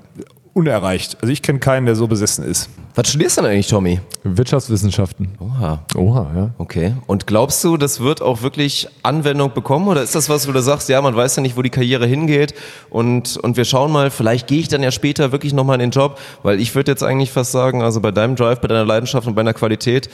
[0.54, 1.18] unerreicht.
[1.20, 2.68] Also ich kenne keinen, der so besessen ist.
[2.94, 4.00] Was studierst du denn eigentlich, Tommy?
[4.24, 5.28] Wirtschaftswissenschaften.
[5.38, 5.84] Oha.
[5.94, 6.50] Oha, ja.
[6.58, 6.94] Okay.
[7.06, 9.86] Und glaubst du, das wird auch wirklich Anwendung bekommen?
[9.86, 12.06] Oder ist das was, wo du sagst, ja, man weiß ja nicht, wo die Karriere
[12.06, 12.54] hingeht
[12.90, 15.90] und, und wir schauen mal, vielleicht gehe ich dann ja später wirklich nochmal in den
[15.90, 16.18] Job?
[16.42, 19.34] Weil ich würde jetzt eigentlich fast sagen, also bei deinem Drive, bei deiner Leidenschaft und
[19.34, 20.10] bei deiner Qualität,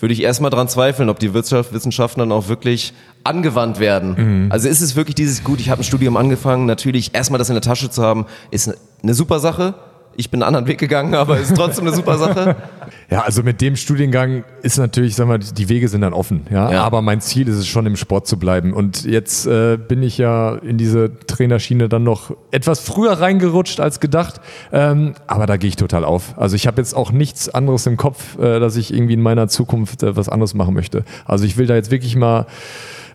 [0.00, 2.92] würde ich erstmal dran zweifeln, ob die Wirtschaftswissenschaften dann auch wirklich
[3.24, 4.46] angewandt werden.
[4.50, 7.56] Also ist es wirklich dieses, gut, ich habe ein Studium angefangen, natürlich erstmal das in
[7.56, 8.72] der Tasche zu haben, ist
[9.02, 9.74] eine, super Sache.
[10.16, 12.56] Ich bin einen anderen Weg gegangen, aber ist trotzdem eine super Sache.
[13.10, 16.46] Ja, also mit dem Studiengang ist natürlich, sag mal, die Wege sind dann offen.
[16.50, 16.70] Ja?
[16.70, 16.84] Ja.
[16.84, 18.74] Aber mein Ziel ist es schon, im Sport zu bleiben.
[18.74, 24.00] Und jetzt äh, bin ich ja in diese Trainerschiene dann noch etwas früher reingerutscht als
[24.00, 24.42] gedacht.
[24.72, 26.36] Ähm, aber da gehe ich total auf.
[26.36, 29.48] Also ich habe jetzt auch nichts anderes im Kopf, äh, dass ich irgendwie in meiner
[29.48, 31.04] Zukunft äh, was anderes machen möchte.
[31.24, 32.44] Also ich will da jetzt wirklich mal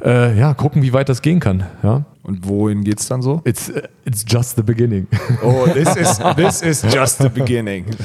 [0.04, 1.68] äh, ja, gucken, wie weit das gehen kann.
[1.84, 2.04] Ja?
[2.24, 3.42] Und wohin geht's dann so?
[3.44, 5.08] It's, äh, it's just the beginning.
[5.44, 7.86] Oh, this is, this is just the beginning.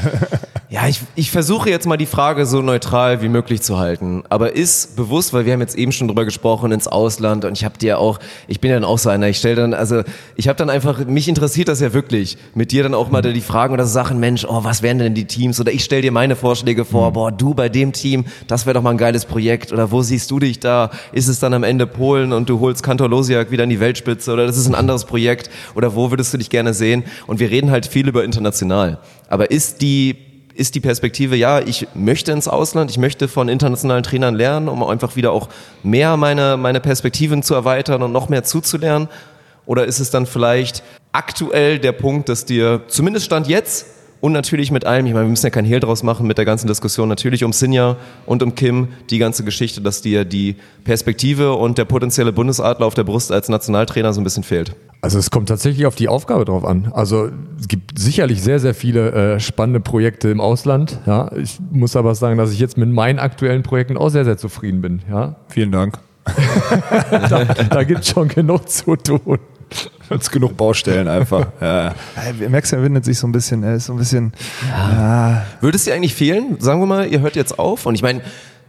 [0.71, 4.23] Ja, ich, ich versuche jetzt mal die Frage so neutral wie möglich zu halten.
[4.29, 7.65] Aber ist bewusst, weil wir haben jetzt eben schon drüber gesprochen, ins Ausland und ich
[7.65, 10.03] habe dir auch, ich bin ja dann auch so einer, ich stelle dann, also
[10.37, 13.41] ich habe dann einfach, mich interessiert das ja wirklich, mit dir dann auch mal die
[13.41, 15.59] Fragen oder Sachen, Mensch, oh, was wären denn die Teams?
[15.59, 18.83] Oder ich stelle dir meine Vorschläge vor, boah, du bei dem Team, das wäre doch
[18.83, 19.73] mal ein geiles Projekt.
[19.73, 20.91] Oder wo siehst du dich da?
[21.13, 24.08] Ist es dann am Ende Polen und du holst Kantor Losiak wieder in die Weltspitze?
[24.09, 25.51] Oder das ist ein anderes Projekt?
[25.75, 27.05] Oder wo würdest du dich gerne sehen?
[27.27, 28.99] Und wir reden halt viel über international.
[29.29, 30.17] Aber ist die
[30.55, 34.83] ist die Perspektive, ja, ich möchte ins Ausland, ich möchte von internationalen Trainern lernen, um
[34.83, 35.49] einfach wieder auch
[35.85, 39.09] mehr meine, meine Perspektiven zu erweitern und noch mehr zuzulernen?
[39.67, 40.83] Oder ist es dann vielleicht
[41.13, 43.87] aktuell der Punkt, dass dir, zumindest Stand jetzt,
[44.21, 46.45] und natürlich mit allem, ich meine, wir müssen ja kein Hehl draus machen mit der
[46.45, 47.97] ganzen Diskussion, natürlich um Sinja
[48.27, 52.95] und um Kim, die ganze Geschichte, dass dir die Perspektive und der potenzielle Bundesadler auf
[52.95, 54.75] der Brust als Nationaltrainer so ein bisschen fehlt?
[55.01, 56.91] Also es kommt tatsächlich auf die Aufgabe drauf an.
[56.93, 57.29] Also
[57.61, 60.99] es gibt sicherlich sehr, sehr viele äh, spannende Projekte im Ausland.
[61.07, 64.37] Ja, ich muss aber sagen, dass ich jetzt mit meinen aktuellen Projekten auch sehr, sehr
[64.37, 65.03] zufrieden bin.
[65.09, 65.99] Ja, Vielen Dank.
[67.31, 69.39] da, da gibt es schon genug zu tun.
[70.11, 71.47] Jetzt genug Baustellen einfach.
[71.61, 71.89] ja.
[71.89, 72.49] ja.
[72.49, 74.33] Merkst, er windet sich so ein bisschen, er ist so ein bisschen.
[75.61, 76.57] Würde es dir eigentlich fehlen?
[76.61, 78.23] Sagen wir mal, ihr hört jetzt auf und ich meine,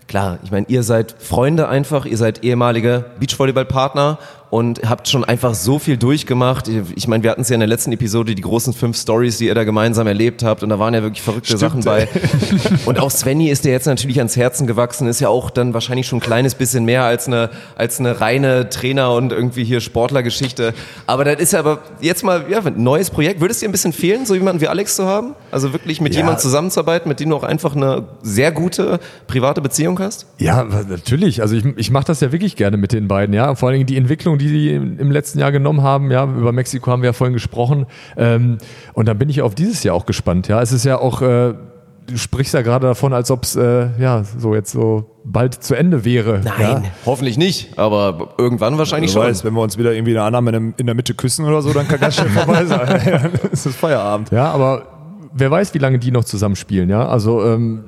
[0.07, 4.17] klar, ich meine, ihr seid Freunde einfach, ihr seid ehemalige Beachvolleyball-Partner
[4.50, 6.68] und habt schon einfach so viel durchgemacht.
[6.95, 9.45] Ich meine, wir hatten es ja in der letzten Episode, die großen fünf Stories, die
[9.45, 12.08] ihr da gemeinsam erlebt habt und da waren ja wirklich verrückte Sachen bei.
[12.86, 16.08] Und auch Svenny ist dir jetzt natürlich ans Herzen gewachsen, ist ja auch dann wahrscheinlich
[16.08, 20.74] schon ein kleines bisschen mehr als eine, als eine reine Trainer- und irgendwie hier Sportlergeschichte.
[21.06, 23.41] Aber das ist ja aber jetzt mal ja, ein neues Projekt.
[23.41, 25.36] Würde es dir ein bisschen fehlen, so jemanden wie Alex zu haben?
[25.52, 26.22] Also wirklich mit Ja.
[26.22, 30.26] jemandem zusammenzuarbeiten, mit dem du auch einfach eine sehr gute private Beziehung hast?
[30.39, 31.41] Ja, natürlich.
[31.43, 33.36] Also ich, ich mache das ja wirklich gerne mit den beiden.
[33.36, 36.09] Ja, vor allen Dingen die Entwicklung, die sie im letzten Jahr genommen haben.
[36.09, 37.85] Ja, über Mexiko haben wir ja vorhin gesprochen.
[38.17, 38.57] Ähm,
[38.93, 40.47] und dann bin ich auf dieses Jahr auch gespannt.
[40.47, 41.21] Ja, es ist ja auch.
[41.21, 41.53] Äh,
[42.09, 45.75] Du sprichst ja gerade davon, als ob es äh, ja so jetzt so bald zu
[45.75, 46.41] Ende wäre.
[46.59, 46.81] Ja?
[47.05, 49.27] hoffentlich nicht, aber irgendwann wahrscheinlich Du schon.
[49.27, 51.87] weißt, wenn wir uns wieder irgendwie eine Annahme in, der Mitte küssen oder so, dann
[51.87, 52.87] kann ganz schnell vorbei sein.
[53.05, 54.31] Dann ist es Feierabend.
[54.31, 54.87] Ja, aber
[55.33, 57.07] wer weiß, wie lange die noch zusammenspielen, ja?
[57.07, 57.83] Also, ähm,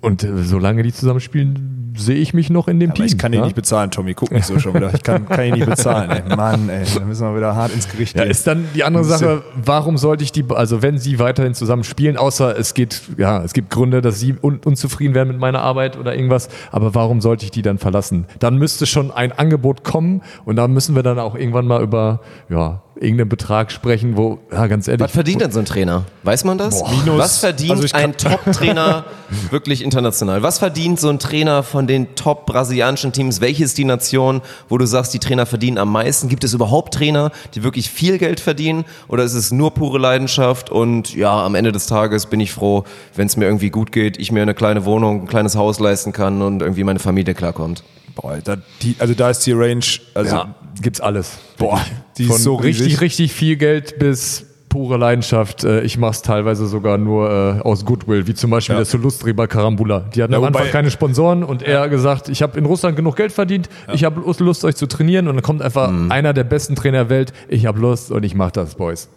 [0.00, 3.06] und äh, solange die zusammenspielen, sehe ich mich noch in dem Aber Team.
[3.06, 3.44] ich kann ihn ja?
[3.44, 4.14] nicht bezahlen, Tommy.
[4.14, 4.92] Guck nicht so schon wieder.
[4.94, 6.10] Ich kann, kann ihn nicht bezahlen.
[6.10, 6.36] Ey.
[6.36, 6.84] Mann, ey.
[6.94, 8.30] Da müssen wir wieder hart ins Gericht Ja, gehen.
[8.30, 9.04] ist dann die andere.
[9.04, 13.42] Sache, warum sollte ich die, also wenn sie weiterhin zusammen spielen, außer es geht, ja,
[13.42, 17.20] es gibt Gründe, dass sie un unzufrieden werden mit meiner Arbeit oder irgendwas, aber warum
[17.20, 18.26] sollte ich die dann verlassen?
[18.38, 22.20] Dann müsste schon ein Angebot kommen und da müssen wir dann auch irgendwann mal über,
[22.48, 25.00] ja, irgendeinen Betrag sprechen, wo, ja, ganz ehrlich.
[25.02, 26.04] Was verdient denn so ein Trainer?
[26.22, 26.82] Weiß man das?
[26.88, 29.04] Minus- Was verdient also ein Top-Trainer
[29.50, 30.42] wirklich international?
[30.44, 33.40] Was verdient so ein Trainer von den top-brasilianischen Teams?
[33.40, 36.28] Welche ist die Nation, wo du sagst, die Trainer verdienen am meisten?
[36.28, 38.84] Gibt es überhaupt Trainer, die wirklich viel Geld verdienen?
[39.08, 40.70] Oder ist es nur pure Leidenschaft?
[40.70, 44.18] Und ja, am Ende des Tages bin ich froh, wenn es mir irgendwie gut geht,
[44.18, 47.82] ich mir eine kleine Wohnung, ein kleines Haus leisten kann und irgendwie meine Familie klarkommt.
[48.14, 51.38] Boah, da, die, also da ist die Range, also ja, gibt's alles.
[51.56, 51.80] boah,
[52.18, 55.64] die Von ist so richtig, richtig viel Geld bis pure Leidenschaft.
[55.64, 58.78] Äh, Ich mache es teilweise sogar nur äh, aus Goodwill, wie zum Beispiel Ja.
[58.78, 60.00] der Solustri bei Karambula.
[60.14, 62.96] Die hatten Ja, am Anfang keine Sponsoren und er hat gesagt, ich habe in Russland
[62.96, 66.10] genug Geld verdient, ich habe Lust, Lust, euch zu trainieren und dann kommt einfach Mhm.
[66.10, 69.08] einer der besten Trainer der Welt, ich habe Lust und ich mache das, Boys.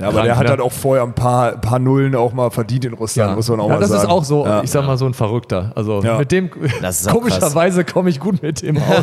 [0.00, 0.50] Ja, aber Krank, der hat ne?
[0.50, 3.66] halt auch vorher ein paar, paar Nullen auch mal verdient in Russland, muss man auch
[3.68, 4.02] ja, mal das sagen.
[4.04, 4.62] ist auch so, Ja.
[4.62, 5.72] ich sag mal, so ein Verrückter.
[5.74, 6.18] Also Ja.
[6.18, 9.02] mit dem, Das komischerweise komme ich gut mit ihm aus.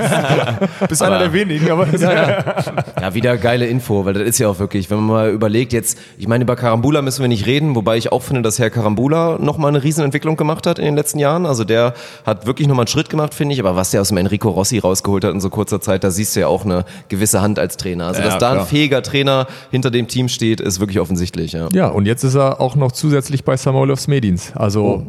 [0.87, 1.85] Bist einer der wenigen, aber
[3.01, 5.97] Ja, wieder geile Info, weil das ist ja auch wirklich, wenn man mal überlegt, jetzt,
[6.17, 9.37] ich meine, über Karambula müssen wir nicht reden, wobei ich auch finde, dass Herr Karambula
[9.39, 11.45] nochmal eine Riesenentwicklung gemacht hat in den letzten Jahren.
[11.45, 11.93] Also der
[12.25, 14.79] hat wirklich nochmal einen Schritt gemacht, finde ich, aber was der aus dem Enrico Rossi
[14.79, 17.75] rausgeholt hat in so kurzer Zeit, da siehst du ja auch eine gewisse Hand als
[17.75, 18.07] Trainer.
[18.07, 21.69] Also, Ja, dass da ein fähiger Trainer hinter dem Team steht, ist wirklich offensichtlich, ja.
[21.73, 24.53] Ja, und jetzt ist er auch noch zusätzlich bei Samoilovs Medins.
[24.55, 25.05] Also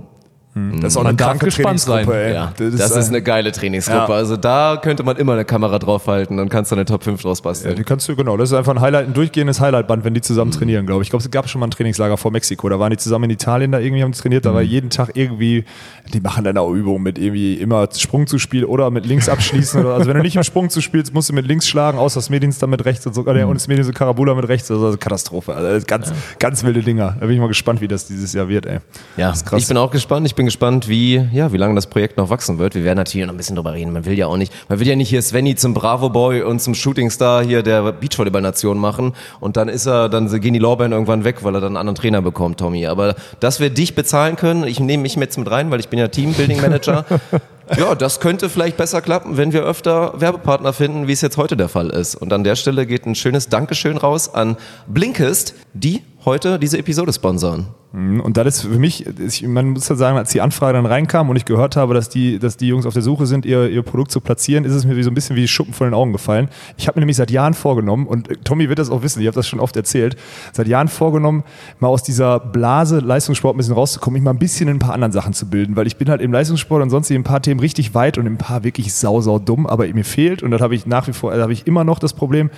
[0.81, 2.07] Das ist auch Man eine darf kranke gespannt sein.
[2.07, 2.33] Trainingsgruppe, ey.
[2.35, 4.13] Ja, das, ist, ein- eine geile Trainingsgruppe.
[4.13, 4.17] Ja.
[4.19, 7.41] Also da könnte man immer eine Kamera draufhalten und kannst dann eine Top 5 draus
[7.41, 7.77] Ja, basteln.
[7.77, 10.53] die kannst du, genau, das ist einfach ein Highlight, ein durchgehendes Highlightband, wenn die zusammen
[10.53, 11.09] trainieren, glaube ich.
[11.09, 13.31] Ich glaube, es gab schon mal ein Trainingslager vor Mexiko, da waren die zusammen in
[13.33, 15.67] Italien, da irgendwie haben die trainiert, da war jeden Tag irgendwie,
[16.15, 19.85] die machen dann auch Übungen mit irgendwie immer Sprung zu spielen oder mit links abschließen.
[19.85, 22.19] oder, also wenn du nicht im Sprung zu spielst, musst du mit links schlagen, außer
[22.19, 24.71] das Medienst dann mit rechts und so, oder, und das Medienst und Karabula mit rechts,
[24.71, 25.55] also, Katastrophe.
[25.55, 27.15] Also das ist ganz, ganz wilde Dinger.
[27.21, 28.79] Da bin ich mal gespannt, wie das dieses Jahr wird, ey.
[29.19, 29.61] Ja, das ist krass.
[29.61, 30.27] ich bin auch gespannt.
[30.27, 32.75] Ich bin gespannt, wie, ja, wie lange das Projekt noch wachsen wird.
[32.75, 33.93] Wir werden natürlich noch ein bisschen drüber reden.
[33.93, 36.61] Man will ja auch nicht, man will ja nicht hier Svenny zum Bravo Boy und
[36.61, 40.93] zum Shooting Star hier der Beachvolleyball-Nation machen und dann ist er, dann gehen die Lorbeeren
[40.93, 42.87] irgendwann weg, weil er dann einen anderen Trainer bekommt, Tommy.
[42.87, 45.99] Aber dass wir dich bezahlen können, ich nehme mich jetzt mit rein, weil ich bin
[45.99, 47.05] ja Teambuilding Manager.
[47.77, 51.57] Ja, das könnte vielleicht besser klappen, wenn wir öfter Werbepartner finden, wie es jetzt heute
[51.57, 52.15] der Fall ist.
[52.15, 57.13] Und an der Stelle geht ein schönes Dankeschön raus an Blinkist, die heute diese Episode
[57.13, 57.69] sponsern.
[57.93, 61.31] Und das ist für mich, ich, man muss ja sagen, als die Anfrage dann reinkam
[61.31, 63.83] und ich gehört habe, dass die, dass die Jungs auf der Suche sind, ihr, ihr
[63.83, 66.49] Produkt zu platzieren, ist es mir so ein bisschen wie Schuppen von den Augen gefallen.
[66.77, 69.37] Ich habe mir nämlich seit Jahren vorgenommen, und Tommy wird das auch wissen, ich habe
[69.37, 70.17] das schon oft erzählt,
[70.53, 71.45] seit Jahren vorgenommen,
[71.79, 74.93] mal aus dieser Blase Leistungssport ein bisschen rauszukommen, mich mal ein bisschen in ein paar
[74.93, 77.41] anderen Sachen zu bilden, weil ich bin halt im Leistungssport und sonst in ein paar
[77.41, 80.51] Themen richtig weit und in ein paar wirklich sau, sau dumm, aber mir fehlt, und
[80.51, 82.51] das habe ich nach wie vor, da habe ich immer noch das Problem,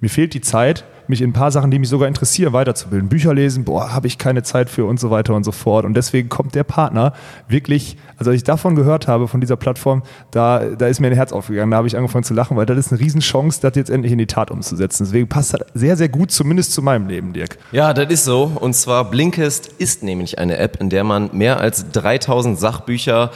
[0.00, 3.08] mir fehlt die Zeit, mich in ein paar Sachen, die mich sogar interessieren, weiterzubilden.
[3.10, 5.84] Bücher lesen, boah, habe ich keine Zeit für und so weiter und so fort.
[5.84, 7.12] Und deswegen kommt der Partner
[7.48, 11.12] wirklich, also als ich davon gehört habe, von dieser Plattform, da, da ist mir ein
[11.12, 11.70] Herz aufgegangen.
[11.70, 14.18] Da habe ich angefangen zu lachen, weil das ist eine Riesenchance, das jetzt endlich in
[14.18, 15.04] die Tat umzusetzen.
[15.04, 17.58] Deswegen passt das sehr, sehr gut, zumindest zu meinem Leben, Dirk.
[17.72, 18.44] Ja, das ist so.
[18.44, 23.30] Und zwar Blinkist ist nämlich eine App, in der man mehr als 3000 Sachbücher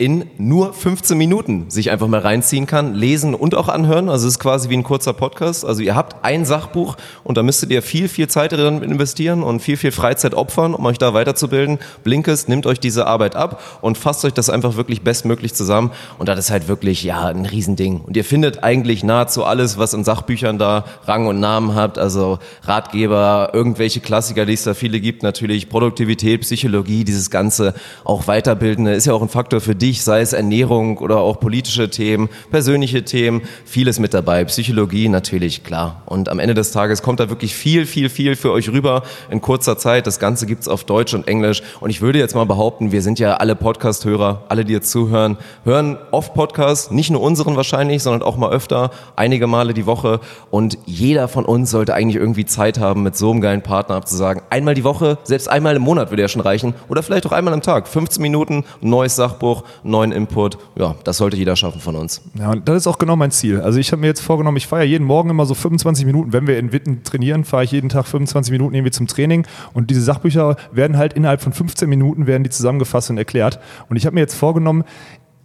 [0.00, 4.08] in nur 15 Minuten sich einfach mal reinziehen kann, lesen und auch anhören.
[4.08, 5.62] Also es ist quasi wie ein kurzer Podcast.
[5.62, 9.60] Also ihr habt ein Sachbuch und da müsstet ihr viel, viel Zeit drin investieren und
[9.60, 11.78] viel, viel Freizeit opfern, um euch da weiterzubilden.
[12.02, 15.90] Blinkist nimmt euch diese Arbeit ab und fasst euch das einfach wirklich bestmöglich zusammen.
[16.18, 18.00] Und das ist halt wirklich, ja, ein Riesending.
[18.00, 21.98] Und ihr findet eigentlich nahezu alles, was in Sachbüchern da Rang und Namen habt.
[21.98, 27.74] Also Ratgeber, irgendwelche Klassiker, die es da viele gibt, natürlich Produktivität, Psychologie, dieses ganze
[28.04, 31.90] auch Weiterbildende ist ja auch ein Faktor für dich, sei es Ernährung oder auch politische
[31.90, 34.44] Themen, persönliche Themen, vieles mit dabei.
[34.44, 36.02] Psychologie natürlich, klar.
[36.06, 39.40] Und am Ende des Tages kommt da wirklich viel, viel, viel für euch rüber in
[39.40, 40.06] kurzer Zeit.
[40.06, 41.62] Das Ganze gibt's auf Deutsch und Englisch.
[41.80, 45.36] Und ich würde jetzt mal behaupten, wir sind ja alle Podcast-Hörer, alle, die jetzt zuhören,
[45.64, 50.20] hören oft Podcasts, nicht nur unseren wahrscheinlich, sondern auch mal öfter, einige Male die Woche.
[50.50, 54.42] Und jeder von uns sollte eigentlich irgendwie Zeit haben, mit so einem geilen Partner abzusagen.
[54.50, 56.74] Einmal die Woche, selbst einmal im Monat würde ja schon reichen.
[56.88, 57.88] Oder vielleicht auch einmal am Tag.
[57.88, 60.58] 15 Minuten, neues Sachbuch, neuen Input.
[60.76, 62.22] Ja, das sollte jeder schaffen von uns.
[62.38, 63.60] Ja, und das ist auch genau mein Ziel.
[63.60, 66.32] Also ich habe mir jetzt vorgenommen, ich fahre ja jeden Morgen immer so 25 Minuten,
[66.32, 69.90] wenn wir in Witten trainieren, fahre ich jeden Tag 25 Minuten irgendwie zum Training und
[69.90, 73.60] diese Sachbücher werden halt innerhalb von 15 Minuten werden die zusammengefasst und erklärt.
[73.88, 74.84] Und ich habe mir jetzt vorgenommen,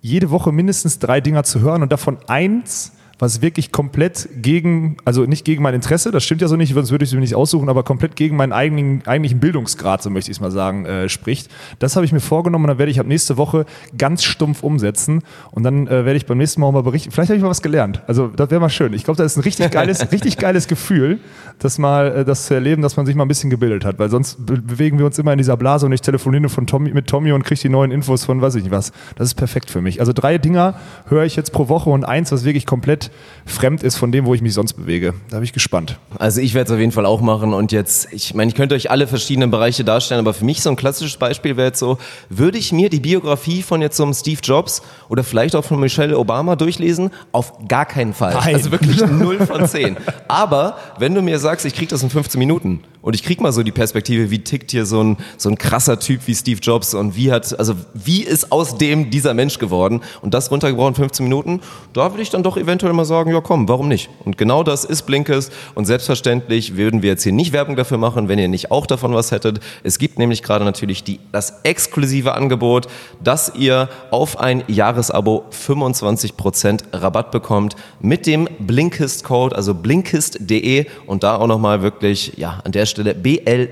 [0.01, 5.23] jede Woche mindestens drei Dinger zu hören und davon eins was wirklich komplett gegen, also
[5.23, 7.35] nicht gegen mein Interesse, das stimmt ja so nicht, sonst würde ich es mir nicht
[7.35, 11.07] aussuchen, aber komplett gegen meinen eigenen, eigentlichen Bildungsgrad, so möchte ich es mal sagen, äh,
[11.07, 11.49] spricht.
[11.79, 13.65] Das habe ich mir vorgenommen und dann werde ich ab nächste Woche
[13.97, 17.11] ganz stumpf umsetzen und dann äh, werde ich beim nächsten Mal auch mal berichten.
[17.11, 18.01] Vielleicht habe ich mal was gelernt.
[18.07, 18.91] Also das wäre mal schön.
[18.91, 21.19] Ich glaube, das ist ein richtig geiles, richtig geiles Gefühl,
[21.59, 24.09] das mal, äh, das zu erleben, dass man sich mal ein bisschen gebildet hat, weil
[24.09, 27.07] sonst be bewegen wir uns immer in dieser Blase und ich telefoniere von Tommy, mit
[27.07, 28.91] Tommy und kriege die neuen Infos von weiß ich nicht was.
[29.15, 30.01] Das ist perfekt für mich.
[30.01, 30.75] Also drei Dinger
[31.07, 33.04] höre ich jetzt pro Woche und eins, was wirklich komplett
[33.45, 35.13] fremd ist von dem, wo ich mich sonst bewege.
[35.29, 35.99] Da bin ich gespannt.
[36.17, 38.75] Also ich werde es auf jeden Fall auch machen und jetzt, ich meine, ich könnte
[38.75, 41.97] euch alle verschiedenen Bereiche darstellen, aber für mich so ein klassisches Beispiel wäre jetzt so,
[42.29, 45.79] würde ich mir die Biografie von jetzt so einem Steve Jobs oder vielleicht auch von
[45.79, 47.11] Michelle Obama durchlesen?
[47.31, 48.33] Auf gar keinen Fall.
[48.33, 48.55] Nein.
[48.55, 49.97] Also wirklich 0 von 10.
[50.27, 53.51] Aber wenn du mir sagst, ich krieg das in 15 Minuten und ich krieg mal
[53.51, 56.93] so die Perspektive, wie tickt hier so ein, so ein krasser Typ wie Steve Jobs
[56.95, 60.95] und wie hat, also wie ist aus dem dieser Mensch geworden und das runtergebrochen in
[60.95, 61.61] 15 Minuten,
[61.93, 64.09] da würde ich dann doch eventuell mal sagen, ja komm, warum nicht?
[64.23, 68.27] Und genau das ist Blinkist und selbstverständlich würden wir jetzt hier nicht Werbung dafür machen,
[68.27, 69.59] wenn ihr nicht auch davon was hättet.
[69.83, 72.87] Es gibt nämlich gerade natürlich die, das exklusive Angebot,
[73.23, 81.37] dass ihr auf ein Jahresabo 25% Rabatt bekommt mit dem Blinkist-Code, also blinkist.de und da
[81.37, 83.65] auch nochmal wirklich, ja, an der Stelle B-L-I-N-K-I-S-T,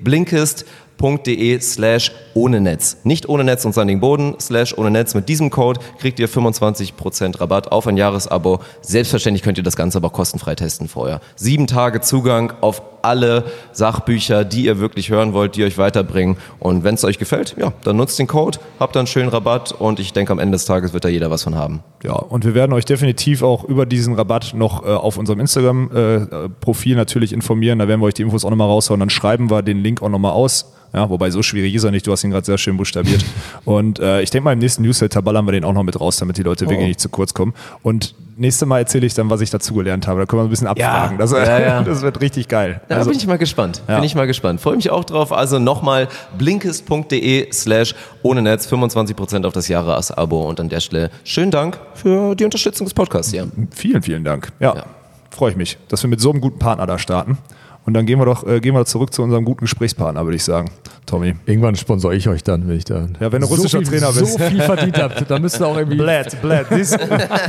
[0.00, 0.64] Blinkist
[1.00, 2.98] de slash ohne Netz.
[3.04, 5.14] Nicht ohne Netz und sandigen Boden, slash ohne Netz.
[5.14, 8.60] Mit diesem Code kriegt ihr 25% Rabatt auf ein Jahresabo.
[8.82, 11.20] Selbstverständlich könnt ihr das Ganze aber kostenfrei testen vorher.
[11.36, 16.36] Sieben Tage Zugang auf alle Sachbücher, die ihr wirklich hören wollt, die euch weiterbringen.
[16.58, 19.72] Und wenn es euch gefällt, ja, dann nutzt den Code, habt dann einen schönen Rabatt
[19.72, 21.82] und ich denke, am Ende des Tages wird da jeder was von haben.
[22.02, 26.96] Ja, und wir werden euch definitiv auch über diesen Rabatt noch äh, auf unserem Instagram-Profil
[26.96, 27.78] natürlich informieren.
[27.78, 29.00] Da werden wir euch die Infos auch nochmal raushauen.
[29.00, 30.72] Dann schreiben wir den Link auch nochmal aus.
[30.92, 32.06] Ja, wobei so schwierig ist er nicht.
[32.06, 33.24] Du hast ihn gerade sehr schön buchstabiert.
[33.64, 36.16] und äh, ich denke mal, im nächsten Newsletter ballern wir den auch noch mit raus,
[36.16, 37.54] damit die Leute wirklich nicht zu kurz kommen.
[37.82, 40.20] Und nächste Mal erzähle ich dann, was ich dazugelernt habe.
[40.20, 41.18] Da können wir ein bisschen abfragen.
[41.18, 41.82] das, ja, ja.
[41.84, 42.80] das wird richtig geil.
[42.90, 43.82] Da Also, bin ich mal gespannt.
[43.86, 43.94] Ja.
[43.96, 44.60] Bin ich mal gespannt.
[44.60, 45.32] Freue mich auch drauf.
[45.32, 50.48] Also nochmal blinkist.de slash ohne Netz 25% auf das Jahresabo.
[50.48, 53.46] Und an der Stelle schönen Dank für die Unterstützung des Podcasts hier.
[53.70, 54.52] vielen, vielen Dank.
[54.60, 54.84] Ja, Ja.
[55.30, 57.38] freue ich mich, dass wir mit so einem guten Partner da starten.
[57.86, 60.44] Und dann gehen wir doch äh, gehen wir zurück zu unserem guten Gesprächspartner, würde ich
[60.44, 60.70] sagen.
[61.06, 61.34] Tommy.
[61.46, 64.12] Irgendwann sponsor ich euch dann, wenn ich da Ja, wenn du russischer so viel, Trainer
[64.12, 64.32] bist.
[64.32, 66.96] so viel verdient habt, dann müsst ihr auch irgendwie Blad, Blad, this,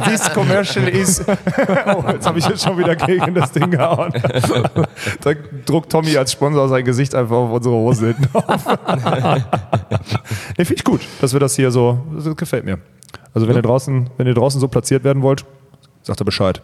[0.06, 1.24] this commercial is.
[1.86, 4.14] Oh, jetzt habe ich jetzt schon wieder gegen das Ding gehauen.
[5.22, 5.34] Da
[5.66, 8.66] druckt Tommy als Sponsor sein Gesicht einfach auf unsere Hose hinten auf.
[10.58, 12.80] nee, finde ich gut, dass wir das hier so, das gefällt mir.
[13.34, 15.46] Also wenn ihr draußen, wenn ihr draußen so platziert werden wollt,
[16.04, 16.62] sagt er Bescheid.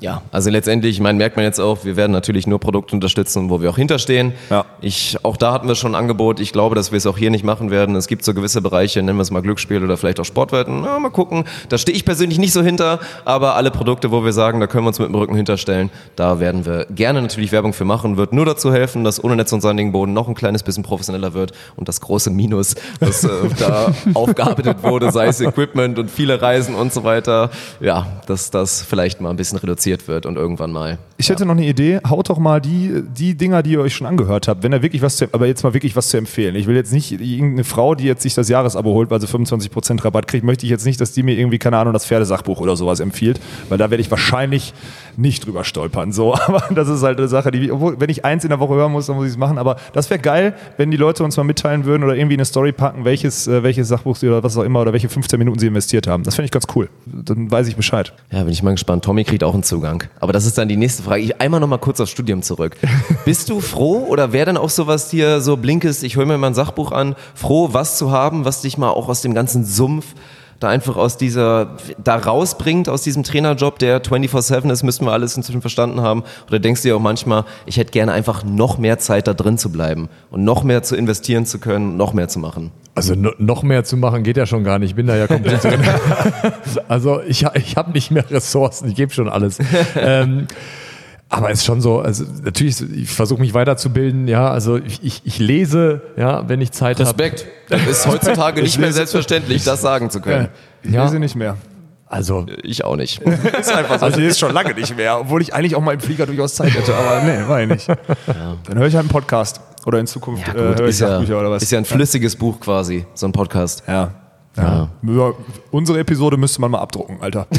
[0.00, 3.50] Ja, also letztendlich, ich meine, merkt man jetzt auch, wir werden natürlich nur Produkte unterstützen,
[3.50, 4.32] wo wir auch hinterstehen.
[4.50, 4.64] Ja.
[4.80, 6.40] Ich, auch da hatten wir schon ein Angebot.
[6.40, 7.94] Ich glaube, dass wir es auch hier nicht machen werden.
[7.94, 10.80] Es gibt so gewisse Bereiche, nennen wir es mal Glücksspiel oder vielleicht auch Sportwetten.
[10.82, 11.44] Na, mal gucken.
[11.68, 14.84] Da stehe ich persönlich nicht so hinter, aber alle Produkte, wo wir sagen, da können
[14.84, 18.16] wir uns mit dem Rücken hinterstellen, da werden wir gerne natürlich Werbung für machen.
[18.16, 21.34] Wird nur dazu helfen, dass ohne Netz und sandigen Boden noch ein kleines bisschen professioneller
[21.34, 26.42] wird und das große Minus, das äh, da aufgearbeitet wurde, sei es Equipment und viele
[26.42, 27.50] Reisen und so weiter,
[27.80, 30.98] ja, dass das vielleicht mal ein bisschen reduziert wird und irgendwann mal.
[31.16, 32.00] Ich hätte noch eine Idee.
[32.08, 35.02] Haut doch mal die, die Dinger, die ihr euch schon angehört habt, wenn ihr wirklich
[35.02, 36.56] was zu, aber jetzt mal wirklich was zu empfehlen.
[36.56, 40.04] Ich will jetzt nicht irgendeine Frau, die jetzt sich das Jahresabo holt, weil sie 25%
[40.04, 42.76] Rabatt kriegt, möchte ich jetzt nicht, dass die mir irgendwie, keine Ahnung, das Pferdesachbuch oder
[42.76, 44.74] sowas empfiehlt, weil da werde ich wahrscheinlich
[45.16, 46.12] nicht drüber stolpern.
[46.12, 48.74] So, aber das ist halt eine Sache, die, obwohl, wenn ich eins in der Woche
[48.74, 49.58] hören muss, dann muss ich es machen.
[49.58, 52.72] Aber das wäre geil, wenn die Leute uns mal mitteilen würden oder irgendwie eine Story
[52.72, 55.66] packen, welches, äh, welches Sachbuch sie oder was auch immer oder welche 15 Minuten sie
[55.66, 56.22] investiert haben.
[56.22, 56.88] Das fände ich ganz cool.
[57.06, 58.12] Dann weiß ich Bescheid.
[58.30, 59.04] Ja, bin ich mal gespannt.
[59.04, 60.04] Tommy kriegt auch einen Zugang.
[60.20, 61.22] Aber das ist dann die nächste Frage.
[61.22, 62.76] Ich einmal noch mal kurz aufs Studium zurück.
[63.24, 66.48] Bist du froh oder wäre dann auch sowas dir so blinkes, ich hole mir mal
[66.48, 70.14] ein Sachbuch an, froh, was zu haben, was dich mal auch aus dem ganzen Sumpf
[70.62, 75.36] da einfach aus dieser, da rausbringt, aus diesem Trainerjob, der 24-7 ist, müssten wir alles
[75.36, 76.22] inzwischen verstanden haben.
[76.48, 79.58] Oder denkst du dir auch manchmal, ich hätte gerne einfach noch mehr Zeit da drin
[79.58, 82.70] zu bleiben und noch mehr zu investieren zu können, noch mehr zu machen?
[82.94, 84.90] Also no, noch mehr zu machen geht ja schon gar nicht.
[84.90, 85.80] Ich bin da ja komplett drin.
[86.88, 89.58] Also ich, ich habe nicht mehr Ressourcen, ich gebe schon alles.
[89.96, 90.46] ähm,
[91.34, 95.22] aber es ist schon so, also natürlich, ich versuche mich weiterzubilden, ja, also ich, ich,
[95.24, 97.08] ich lese, ja, wenn ich Zeit habe.
[97.08, 97.46] Respekt.
[97.70, 100.48] Das ist heutzutage nicht mehr selbstverständlich, das sagen zu können.
[100.82, 101.04] Ich Ja.
[101.04, 101.56] lese nicht mehr.
[102.06, 103.22] Also Ich auch nicht.
[103.22, 104.04] Ist einfach so.
[104.04, 106.74] Also ist schon lange nicht mehr, obwohl ich eigentlich auch mal im Flieger durchaus Zeit
[106.74, 107.88] hätte, aber nee, war ich nicht.
[107.88, 111.08] Dann höre ich halt einen Podcast oder in Zukunft Ja, äh, höre ich ist, ja,
[111.08, 111.62] Sachbücher oder was.
[111.62, 113.82] ist ja ein flüssiges Buch quasi, so ein Podcast.
[113.88, 114.10] ja.
[114.54, 114.90] Ja.
[115.02, 115.32] Ja,
[115.70, 117.46] Unsere Episode müsste man mal abdrucken, Alter.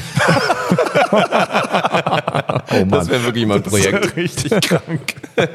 [2.53, 2.85] oh.
[2.89, 4.15] Das wäre wirklich mal ein Projekt.
[4.15, 5.15] Richtig krank.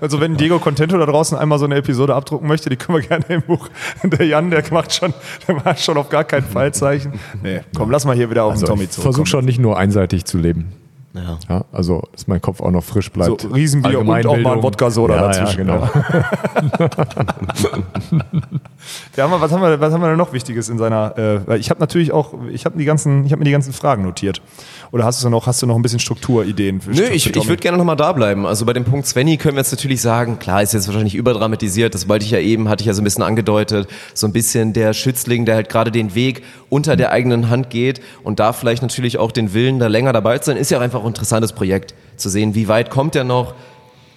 [0.00, 3.06] Also wenn Diego Contento da draußen einmal so eine Episode abdrucken möchte, die können wir
[3.06, 3.68] gerne im Buch.
[4.02, 5.14] Der Jan, der macht schon,
[5.46, 7.12] der macht schon auf gar keinen Fallzeichen.
[7.42, 9.14] Nee, komm, lass mal hier wieder auf den Also Tommy ich zurückkommen.
[9.14, 10.72] versuche schon nicht nur einseitig zu leben.
[11.14, 11.38] Ja.
[11.48, 13.54] Ja, also, dass mein Kopf auch noch frisch So, bleibt.
[13.54, 14.62] Riesenbier und auch mal ein.
[14.62, 15.68] Wodka-Soda ja, dazwischen.
[15.68, 15.90] Ja, genau.
[19.16, 21.44] Ja, aber was haben wir, was haben wir denn noch Wichtiges in seiner?
[21.48, 24.02] Äh, ich habe natürlich auch, ich habe die ganzen, ich habe mir die ganzen Fragen
[24.02, 24.40] notiert.
[24.90, 26.80] Oder hast du noch, hast du noch ein bisschen Strukturideen?
[26.80, 28.46] Für, Nö, ich, ich würde gerne nochmal da bleiben.
[28.46, 31.94] Also bei dem Punkt Svenny können wir jetzt natürlich sagen, klar, ist jetzt wahrscheinlich überdramatisiert,
[31.94, 34.72] das wollte ich ja eben, hatte ich ja so ein bisschen angedeutet, so ein bisschen
[34.72, 38.82] der Schützling, der halt gerade den Weg unter der eigenen Hand geht und da vielleicht
[38.82, 41.52] natürlich auch den Willen, da länger dabei zu sein, ist ja auch einfach ein interessantes
[41.52, 43.54] Projekt, zu sehen, wie weit kommt er noch,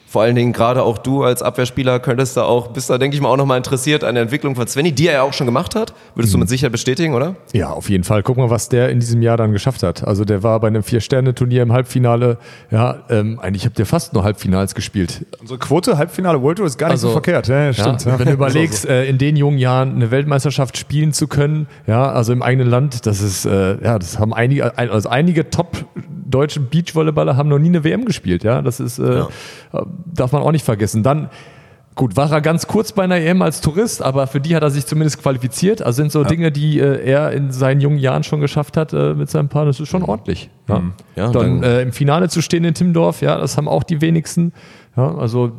[0.07, 3.21] vor allen Dingen gerade auch du als Abwehrspieler könntest da auch, bist da denke ich
[3.21, 5.75] mal auch nochmal interessiert an der Entwicklung von Svenny, die er ja auch schon gemacht
[5.75, 7.35] hat, würdest du mit Sicherheit bestätigen, oder?
[7.53, 8.23] Ja, auf jeden Fall.
[8.23, 10.07] Guck mal, was der in diesem Jahr dann geschafft hat.
[10.07, 12.37] Also der war bei einem Vier-Sterne-Turnier im Halbfinale.
[12.71, 15.25] Ja, ähm, eigentlich habt ihr fast nur Halbfinals gespielt.
[15.41, 17.47] Unsere Quote, Halbfinale World Tour ist gar nicht so Also, verkehrt.
[17.47, 18.05] Ja, stimmt.
[18.05, 18.19] Ja, ja.
[18.19, 22.31] Wenn du überlegst, äh, in den jungen Jahren eine Weltmeisterschaft spielen zu können, ja, also
[22.31, 25.85] im eigenen Land, das ist, äh, ja, das haben einige, ein- also einige top
[26.27, 29.23] deutsche Beachvolleyballer haben noch nie eine WM gespielt, ja, das ist, äh,
[30.05, 31.03] darf man auch nicht vergessen.
[31.03, 31.29] Dann,
[31.95, 34.69] gut, war er ganz kurz bei einer EM als Tourist, aber für die hat er
[34.69, 35.81] sich zumindest qualifiziert.
[35.81, 39.13] Also sind so Dinge, die äh, er in seinen jungen Jahren schon geschafft hat äh,
[39.13, 40.49] mit seinem Paar, das ist schon ordentlich.
[40.67, 40.81] Ja.
[41.15, 44.01] Ja, dann dann- äh, im Finale zu stehen in Timmendorf, ja, das haben auch die
[44.01, 44.51] wenigsten.
[44.97, 45.51] Ja, also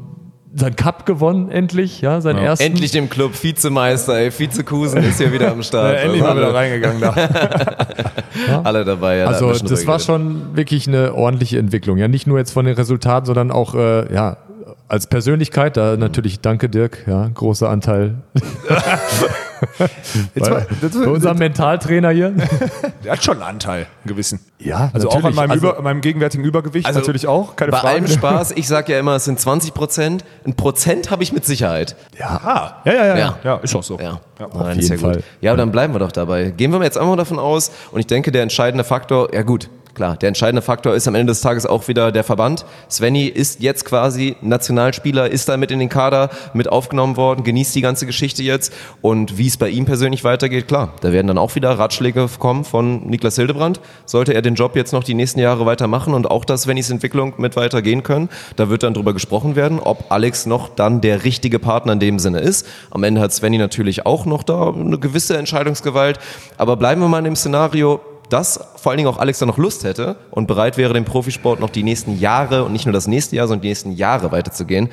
[0.59, 2.65] sein Cup gewonnen, endlich, ja, sein ersten.
[2.65, 5.95] Endlich im Club, Vizemeister, ey, Vizekusen ist hier wieder am Start.
[5.95, 7.13] Ja, endlich Also mal wieder reingegangen da.
[8.65, 9.19] alle dabei.
[9.19, 11.99] Ja, da Also mir das war schon wirklich eine ordentliche Entwicklung.
[11.99, 14.39] Ja, nicht nur jetzt von den Resultaten, sondern auch äh, ja
[14.89, 18.15] als Persönlichkeit, da natürlich danke Dirk, ja, großer Anteil.
[20.35, 22.33] Jetzt mal, bei, bei unserem Mentaltrainer hier.
[23.05, 24.41] der hat schon einen Anteil, einen gewissen.
[24.59, 25.37] Ja, Also auch an natürlich.
[25.37, 27.95] meinem, Also- Über, meinem gegenwärtigen Übergewicht Also natürlich auch, keine Bei Frage.
[27.95, 30.25] allem Spaß, ich sage ja immer, es sind 20 Prozent.
[30.47, 31.97] Ein Prozent habe ich mit Sicherheit.
[32.21, 33.39] Ah, ja, ja, ja, ja, Ja.
[33.45, 33.57] ja.
[33.57, 33.99] ist auch so.
[33.99, 34.49] Ja, Ja.
[34.55, 35.15] Nein, jeden ist ja Fall.
[35.17, 35.25] gut.
[35.41, 36.51] Ja, aber dann bleiben wir doch dabei.
[36.51, 40.17] Gehen wir jetzt einfach davon aus, und ich denke, der entscheidende Faktor, ja gut, klar,
[40.17, 42.65] der entscheidende Faktor ist am Ende des Tages auch wieder der Verband.
[42.89, 47.75] Svenny ist jetzt quasi Nationalspieler, ist da mit in den Kader mit aufgenommen worden, genießt
[47.75, 48.73] die ganze Geschichte jetzt.
[49.01, 52.65] Und wie es bei ihm persönlich weitergeht, klar, da werden dann auch wieder Ratschläge kommen
[52.65, 53.81] von Niklas Hildebrand.
[54.05, 57.35] Sollte er den Job jetzt noch die nächsten Jahre weitermachen und auch das Svennys Entwicklung
[57.39, 61.59] mit weitergehen können, da wird dann drüber gesprochen werden, ob Alex noch dann der richtige
[61.59, 62.67] Partner in dem Sinne ist.
[62.91, 66.19] Am Ende hat Svenny natürlich auch noch da eine gewisse Entscheidungsgewalt.
[66.59, 69.59] Aber bleiben wir mal in dem Szenario, dass vor allen Dingen auch Alex da noch
[69.59, 73.07] Lust hätte und bereit wäre, den Profisport noch die nächsten Jahre und nicht nur das
[73.07, 74.89] nächste Jahr, sondern die nächsten Jahre weiterzugehen.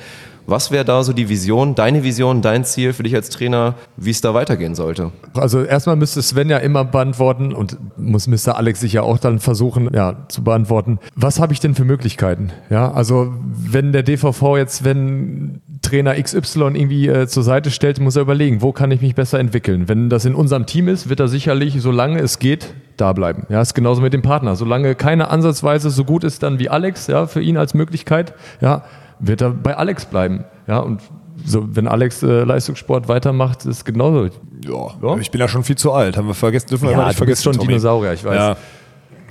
[0.46, 4.10] Was wäre da so die Vision, deine Vision, dein Ziel für dich als Trainer, wie
[4.10, 5.10] es da weitergehen sollte?
[5.32, 8.56] Also erstmal müsste Sven ja immer beantworten und muss Mr.
[8.58, 10.98] Alex sich ja auch dann versuchen, ja, zu beantworten.
[11.14, 12.52] Was habe ich denn für Möglichkeiten?
[12.68, 18.16] Ja, also wenn der DVV jetzt, wenn Trainer XY irgendwie äh, zur Seite stellt, muss
[18.16, 19.88] er überlegen, wo kann ich mich besser entwickeln?
[19.88, 23.46] Wenn das in unserem Team ist, wird er sicherlich, solange es geht, da bleiben.
[23.48, 24.56] Ja, ist genauso mit dem Partner.
[24.56, 28.84] Solange keine ansatzweise so gut ist dann wie Alex, ja, für ihn als Möglichkeit, ja,
[29.20, 30.44] wird er bei Alex bleiben.
[30.66, 31.00] Ja, und
[31.44, 34.26] so, wenn Alex äh, Leistungssport weitermacht, ist genauso.
[34.64, 35.16] Ja, Ja.
[35.20, 36.16] ich bin ja schon viel zu alt.
[36.16, 37.42] Haben wir vergessen, dürfen wir Ja, nicht vergessen.
[37.42, 37.66] schon Tommy.
[37.68, 38.34] Dinosaurier, ich weiß.
[38.36, 38.56] Ja.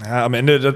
[0.05, 0.75] ja, am Ende das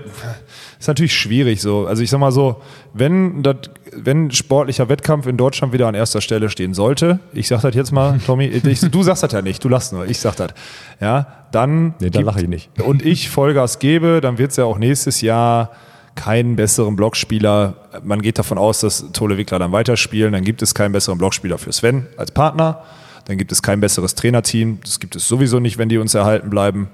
[0.79, 1.87] ist natürlich schwierig so.
[1.87, 2.61] Also ich sag mal so,
[2.93, 3.55] wenn das,
[3.95, 7.91] wenn sportlicher Wettkampf in Deutschland wieder an erster Stelle stehen sollte, ich sag das jetzt
[7.91, 10.53] mal, Tommy, ich, du sagst das ja nicht, du lachst nur, ich sag das.
[10.99, 12.69] Ja, dann Nee, da lache ich nicht.
[12.81, 15.71] und ich Vollgas gebe, dann wird es ja auch nächstes Jahr
[16.15, 17.75] keinen besseren Blockspieler.
[18.03, 20.33] Man geht davon aus, dass Tole Wickler dann weiterspielen.
[20.33, 22.81] Dann gibt es keinen besseren Blockspieler für Sven als Partner.
[23.25, 24.79] Dann gibt es kein besseres Trainerteam.
[24.83, 26.87] Das gibt es sowieso nicht, wenn die uns erhalten bleiben.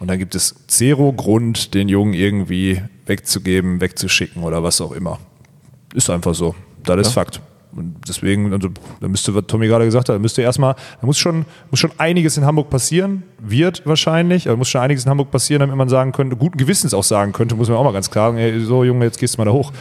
[0.00, 5.18] Und dann gibt es zero Grund, den Jungen irgendwie wegzugeben, wegzuschicken oder was auch immer.
[5.94, 6.54] Ist einfach so.
[6.82, 7.40] Das ist Fakt.
[7.76, 8.68] Und deswegen, also,
[9.00, 11.92] da müsste, was Tommy gerade gesagt hat, da müsste erstmal, da muss schon, muss schon
[11.98, 15.88] einiges in Hamburg passieren, wird wahrscheinlich, aber muss schon einiges in Hamburg passieren, damit man
[15.88, 18.60] sagen könnte, guten Gewissens auch sagen könnte, muss man auch mal ganz klar sagen, ey,
[18.60, 19.72] so Junge, jetzt gehst du mal da hoch.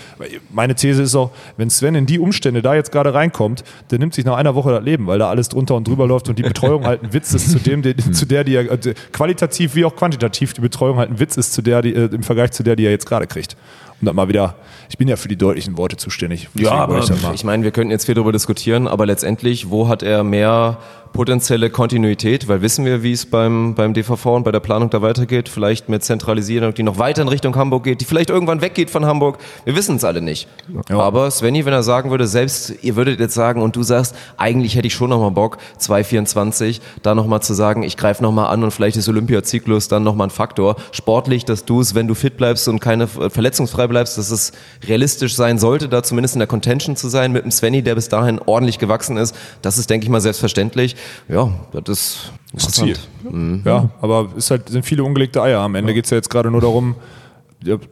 [0.51, 4.13] Meine These ist auch, wenn Sven in die Umstände da jetzt gerade reinkommt, der nimmt
[4.13, 6.43] sich nach einer Woche das Leben, weil da alles drunter und drüber läuft und die
[6.43, 9.85] Betreuung halt ein Witz ist zu dem, die, zu der, die er, äh, qualitativ wie
[9.85, 12.63] auch quantitativ die Betreuung halt ein Witz ist zu der, die, äh, im Vergleich zu
[12.63, 13.55] der, die er jetzt gerade kriegt.
[14.03, 14.55] Und dann mal wieder,
[14.89, 16.49] ich bin ja für die deutlichen Worte zuständig.
[16.55, 16.63] Ich
[16.97, 20.25] das mal- ich meine, wir könnten jetzt viel darüber diskutieren, aber letztendlich, wo hat er
[20.25, 20.77] mehr
[21.13, 22.47] potenzielle Kontinuität?
[22.47, 25.47] Weil wissen wir, wie es beim, beim DVV und bei der Planung da weitergeht?
[25.47, 29.05] Vielleicht mit Zentralisierung, die noch weiter in Richtung Hamburg geht, die vielleicht irgendwann weggeht von
[29.05, 29.37] Hamburg.
[29.63, 30.47] Wir wissen es alle nicht.
[30.89, 34.75] Aber Svenny, wenn er sagen würde, selbst ihr würdet jetzt sagen und du sagst, eigentlich
[34.75, 38.71] hätte ich schon nochmal Bock, 224, da nochmal zu sagen, ich greife nochmal an und
[38.71, 40.75] vielleicht ist Olympiazyklus dann nochmal ein Faktor.
[40.91, 44.51] Sportlich, dass du es, wenn du fit bleibst und keine äh, verletzungsfrei bleibst, dass es
[44.87, 48.09] realistisch sein sollte, da zumindest in der Contention zu sein mit dem Svenny, der bis
[48.09, 49.35] dahin ordentlich gewachsen ist.
[49.61, 50.95] Das ist, denke ich mal, selbstverständlich.
[51.27, 52.97] Ja, das ist, Das ist Ziel.
[53.23, 53.65] interessant.
[53.65, 55.59] Ja, aber es halt, sind viele ungelegte Eier.
[55.59, 57.01] Am Ende geht's ja jetzt gerade nur darum, ja,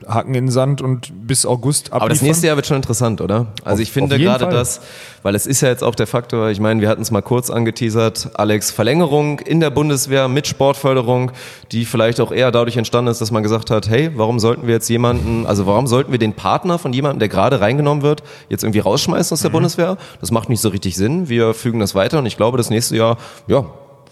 [0.07, 2.01] Haken in den Sand und bis August abliefern.
[2.01, 3.47] Aber das nächste Jahr wird schon interessant, oder?
[3.63, 4.53] Also ich finde auf gerade Fall.
[4.53, 4.81] das,
[5.23, 7.49] weil es ist ja jetzt auch der Faktor, ich meine, wir hatten es mal kurz
[7.49, 11.31] angeteasert, Alex, Verlängerung in der Bundeswehr mit Sportförderung,
[11.71, 14.73] die vielleicht auch eher dadurch entstanden ist, dass man gesagt hat, hey, warum sollten wir
[14.73, 18.63] jetzt jemanden, also warum sollten wir den Partner von jemandem, der gerade reingenommen wird, jetzt
[18.63, 19.97] irgendwie rausschmeißen aus der Bundeswehr?
[20.19, 21.29] Das macht nicht so richtig Sinn.
[21.29, 23.17] Wir fügen das weiter und ich glaube, das nächste Jahr,
[23.47, 23.65] ja,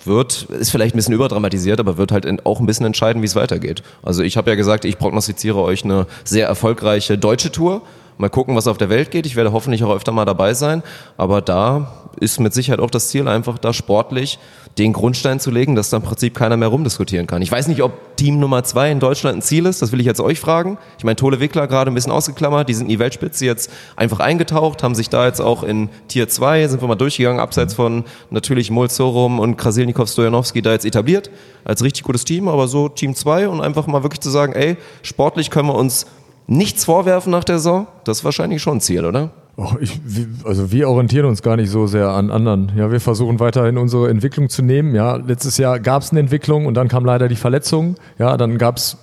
[0.06, 3.36] wird, ist vielleicht ein bisschen überdramatisiert, aber wird halt auch ein bisschen entscheiden, wie es
[3.36, 3.84] weitergeht.
[4.04, 7.82] Also ich habe ja gesagt, ich prognostiziere euch eine sehr erfolgreiche deutsche Tour.
[8.20, 9.26] Mal gucken, was auf der Welt geht.
[9.26, 10.84] Ich werde hoffentlich auch öfter mal dabei sein.
[11.16, 14.40] Aber da ist mit Sicherheit auch das Ziel, einfach da sportlich
[14.78, 17.42] den Grundstein zu legen, dass da im Prinzip keiner mehr rumdiskutieren kann.
[17.42, 19.82] Ich weiß nicht, ob Team Nummer zwei in Deutschland ein Ziel ist.
[19.82, 20.78] Das will ich jetzt euch fragen.
[20.98, 22.68] Ich meine, Tole Wickler gerade ein bisschen ausgeklammert.
[22.68, 26.28] Die sind in die Weltspitze jetzt einfach eingetaucht, haben sich da jetzt auch in Tier
[26.28, 31.32] 2, sind wir mal durchgegangen, abseits von natürlich Molzorum und Krasilnikov Stojanowski da jetzt etabliert.
[31.64, 34.76] Als richtig gutes Team, aber so Team 2 und einfach mal wirklich zu sagen, ey,
[35.04, 36.06] sportlich können wir uns
[36.50, 37.88] nichts vorwerfen nach der Saison.
[38.04, 39.30] Das ist wahrscheinlich schon ein Ziel, oder?
[39.58, 40.00] Och, ich,
[40.46, 42.72] also wir orientieren uns gar nicht so sehr an anderen.
[42.76, 44.96] Ja, wir versuchen weiterhin unsere Entwicklung zu nehmen.
[44.96, 47.96] Ja, letztes Jahr gab es eine Entwicklung und dann kam leider die Verletzung.
[48.18, 48.98] Ja, dann gab es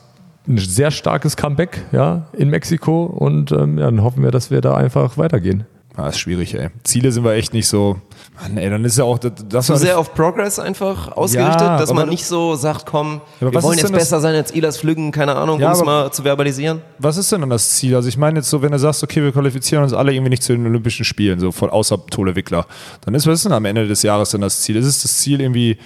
[0.49, 4.61] ein sehr starkes Comeback ja, in Mexiko und ähm, ja, dann hoffen wir, dass wir
[4.61, 5.65] da einfach weitergehen.
[5.99, 6.69] Ah, ist schwierig, ey.
[6.85, 7.97] Ziele sind wir echt nicht so.
[8.39, 11.79] Mann, ey, dann ist ja auch das, das Zu sehr auf Progress einfach ausgerichtet, Ja,
[11.79, 15.35] dass man nicht so sagt, komm, wir wollen jetzt besser sein als Ilas Flüggen, keine
[15.35, 16.83] Ahnung, Ja, um es mal zu verbalisieren.
[16.99, 17.97] Was ist denn dann das Ziel?
[17.97, 20.43] Also ich meine jetzt so, wenn du sagst, okay, wir qualifizieren uns alle irgendwie nicht
[20.43, 22.67] zu den Olympischen Spielen, so von außer Tole Wickler,
[23.07, 24.77] dann ist was ist denn am Ende des Jahres denn das Ziel?
[24.77, 25.79] Ist es das Ziel irgendwie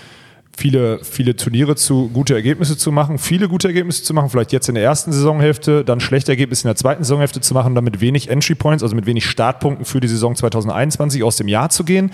[0.61, 4.69] viele, viele Turniere zu gute Ergebnisse zu machen, viele gute Ergebnisse zu machen, vielleicht jetzt
[4.69, 8.03] in der ersten Saisonhälfte, dann schlechte Ergebnisse in der zweiten Saisonhälfte zu machen, dann mit
[8.03, 11.83] wenig Entry Points, also mit wenig Startpunkten für die Saison 2021 aus dem Jahr zu
[11.83, 12.13] gehen.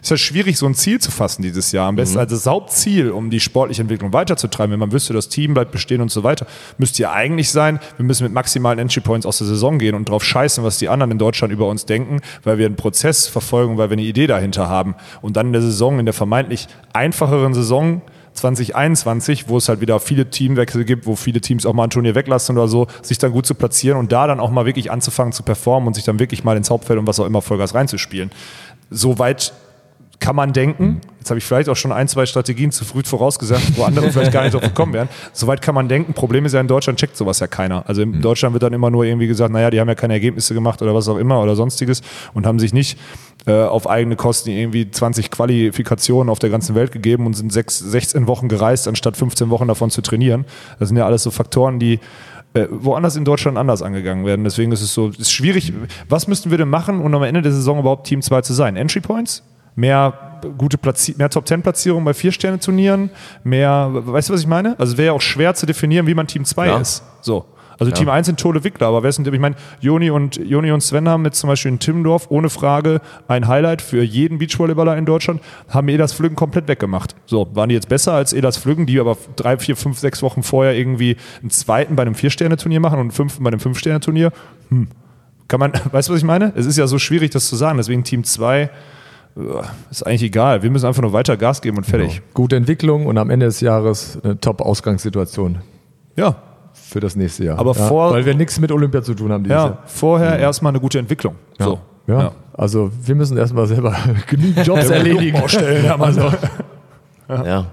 [0.00, 1.86] Ist ja schwierig, so ein Ziel zu fassen dieses Jahr.
[1.86, 5.52] Am besten als das Hauptziel, um die sportliche Entwicklung weiterzutreiben, wenn man wüsste, das Team
[5.52, 6.46] bleibt bestehen und so weiter,
[6.78, 10.08] müsste ja eigentlich sein, wir müssen mit maximalen Entry Points aus der Saison gehen und
[10.08, 13.76] drauf scheißen, was die anderen in Deutschland über uns denken, weil wir einen Prozess verfolgen,
[13.76, 14.94] weil wir eine Idee dahinter haben.
[15.20, 17.81] Und dann in der Saison, in der vermeintlich einfacheren Saison,
[18.34, 22.14] 2021, wo es halt wieder viele Teamwechsel gibt, wo viele Teams auch mal ein Turnier
[22.14, 25.32] weglassen oder so, sich dann gut zu platzieren und da dann auch mal wirklich anzufangen
[25.32, 28.30] zu performen und sich dann wirklich mal ins Hauptfeld und was auch immer Vollgas reinzuspielen.
[28.90, 29.52] So weit
[30.22, 31.00] kann man denken.
[31.18, 34.32] Jetzt habe ich vielleicht auch schon ein, zwei Strategien zu früh vorausgesagt, wo andere vielleicht
[34.32, 35.08] gar nicht drauf gekommen wären.
[35.32, 36.14] Soweit kann man denken.
[36.14, 37.84] Problem ist ja, in Deutschland checkt sowas ja keiner.
[37.88, 40.54] Also in Deutschland wird dann immer nur irgendwie gesagt, naja, die haben ja keine Ergebnisse
[40.54, 42.02] gemacht oder was auch immer oder sonstiges
[42.34, 42.98] und haben sich nicht
[43.46, 47.78] äh, auf eigene Kosten irgendwie 20 Qualifikationen auf der ganzen Welt gegeben und sind sechs,
[47.78, 50.44] 16 Wochen gereist, anstatt 15 Wochen davon zu trainieren.
[50.78, 51.98] Das sind ja alles so Faktoren, die
[52.54, 54.44] äh, woanders in Deutschland anders angegangen werden.
[54.44, 55.72] Deswegen ist es so, ist schwierig.
[56.08, 58.76] Was müssten wir denn machen, um am Ende der Saison überhaupt Team 2 zu sein?
[58.76, 59.42] Entry Points?
[59.74, 63.10] Mehr gute Platzi mehr Top 10 Platzierungen bei Vier-Sterne-Turnieren,
[63.44, 64.78] mehr, weißt du, was ich meine?
[64.78, 66.78] Also wäre ja auch schwer zu definieren, wie man Team 2 Ja.
[66.78, 67.02] ist.
[67.20, 67.44] So.
[67.78, 70.82] Also Team 1 sind Tole Wickler, aber wer sind, ich meine, Joni und, Joni und
[70.82, 75.04] Sven haben mit zum Beispiel in Timmendorf ohne Frage ein Highlight für jeden Beachvolleyballer in
[75.04, 77.16] Deutschland, haben Elas Flüggen komplett weggemacht.
[77.26, 80.44] So, waren die jetzt besser als Elas Flüggen, die aber drei, vier, fünf, sechs Wochen
[80.44, 84.30] vorher irgendwie einen zweiten bei einem Vier-Sterne-Turnier machen und einen fünften bei einem Fünf-Sterne-Turnier?
[84.68, 84.88] Hm.
[85.48, 86.52] Kann man, weißt du, was ich meine?
[86.54, 87.78] Es ist ja so schwierig, das zu sagen.
[87.78, 88.70] Deswegen Team 2
[89.90, 90.62] ist eigentlich egal.
[90.62, 92.20] Wir müssen einfach nur weiter Gas geben und fertig.
[92.34, 95.58] Gute Entwicklung und am Ende des Jahres eine Top-Ausgangssituation
[96.16, 96.36] Ja,
[96.74, 97.58] für das nächste Jahr.
[97.58, 99.64] Aber ja, vor- weil wir nichts mit Olympia zu tun haben dieses ja.
[99.66, 99.78] Jahr.
[99.86, 101.36] Vorher erstmal eine gute Entwicklung.
[101.58, 101.64] Ja.
[101.64, 101.78] So.
[102.06, 102.20] Ja.
[102.20, 102.32] Ja.
[102.54, 103.94] Also wir müssen erstmal selber
[104.28, 105.40] genügend Jobs erledigen.
[105.98, 106.32] Also.
[107.28, 107.66] Ja.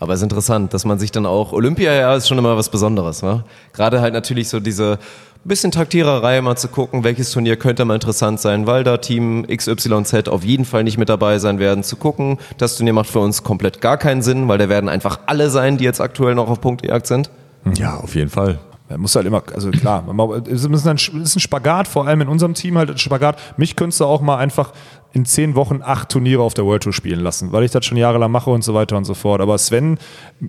[0.00, 2.68] Aber es ist interessant, dass man sich dann auch, Olympia ja ist schon immer was
[2.68, 3.44] Besonderes, wa?
[3.72, 4.98] Gerade halt natürlich so diese
[5.44, 10.28] bisschen Taktiererei mal zu gucken, welches Turnier könnte mal interessant sein, weil da Team XYZ
[10.28, 12.38] auf jeden Fall nicht mit dabei sein werden, zu gucken.
[12.58, 15.76] Das Turnier macht für uns komplett gar keinen Sinn, weil da werden einfach alle sein,
[15.76, 17.30] die jetzt aktuell noch auf Punktejagd sind.
[17.76, 18.58] Ja, auf jeden Fall.
[18.88, 20.04] Man muss halt immer, also klar,
[20.46, 23.38] es ist ein Spagat, vor allem in unserem Team halt ein Spagat.
[23.56, 24.72] Mich könntest du auch mal einfach
[25.14, 27.96] in zehn Wochen acht Turniere auf der World Tour spielen lassen, weil ich das schon
[27.96, 29.40] jahrelang mache und so weiter und so fort.
[29.40, 29.96] Aber Sven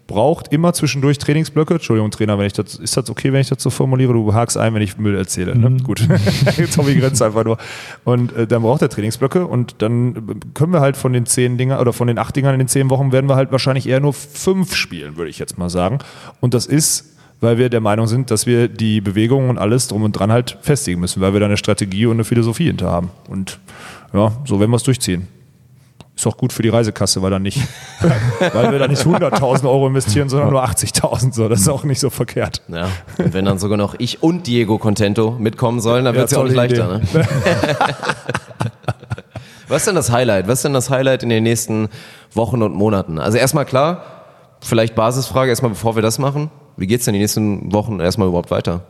[0.07, 1.75] braucht immer zwischendurch Trainingsblöcke.
[1.75, 4.13] Entschuldigung, Trainer, wenn ich das, ist das okay, wenn ich das so formuliere?
[4.13, 5.55] Du hakst ein, wenn ich Müll erzähle.
[5.55, 5.77] Ne?
[5.83, 6.07] Gut.
[6.75, 7.57] Tommy grenzt einfach nur.
[8.05, 11.79] Und äh, dann braucht er Trainingsblöcke und dann können wir halt von den zehn Dingern
[11.79, 14.13] oder von den acht Dingern in den zehn Wochen werden wir halt wahrscheinlich eher nur
[14.13, 15.99] fünf spielen, würde ich jetzt mal sagen.
[16.41, 17.11] Und das ist
[17.41, 20.57] weil wir der Meinung sind, dass wir die Bewegungen und alles drum und dran halt
[20.61, 23.11] festigen müssen, weil wir da eine Strategie und eine Philosophie hinter haben.
[23.27, 23.59] Und
[24.15, 25.27] ja, so werden wir es durchziehen.
[26.15, 27.59] Ist auch gut für die Reisekasse, weil dann nicht,
[28.53, 31.33] weil wir da nicht 100.000 Euro investieren, sondern nur 80.000.
[31.33, 32.61] So, das ist auch nicht so verkehrt.
[32.69, 32.87] Ja.
[33.17, 36.31] Und wenn dann sogar noch ich und Diego Contento mitkommen sollen, dann Ja, wird es
[36.31, 36.99] ja auch nicht leichter.
[36.99, 37.01] Ne?
[39.67, 40.47] Was ist denn das Highlight?
[40.47, 41.89] Was ist denn das Highlight in den nächsten
[42.33, 43.19] Wochen und Monaten?
[43.19, 44.03] Also erstmal klar,
[44.61, 46.51] vielleicht Basisfrage, erstmal bevor wir das machen.
[46.77, 48.81] Wie geht's denn die nächsten Wochen erstmal überhaupt weiter?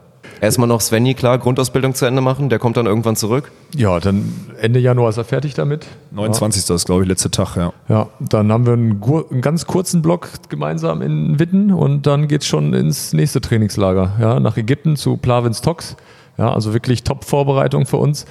[0.42, 3.52] Erstmal noch Svenny, klar, Grundausbildung zu Ende machen, der kommt dann irgendwann zurück.
[3.76, 5.88] Ja, dann Ende Januar ist er fertig damit.
[6.12, 6.70] 29.
[6.70, 7.74] ist, glaube ich, letzte Tag, ja.
[7.88, 9.02] Ja, dann haben wir einen,
[9.32, 14.40] einen ganz kurzen Block gemeinsam in Witten und dann geht's schon ins nächste Trainingslager, ja,
[14.40, 15.96] nach Ägypten zu Plavins Tox.
[16.38, 18.26] Ja, also wirklich Top-Vorbereitung für uns.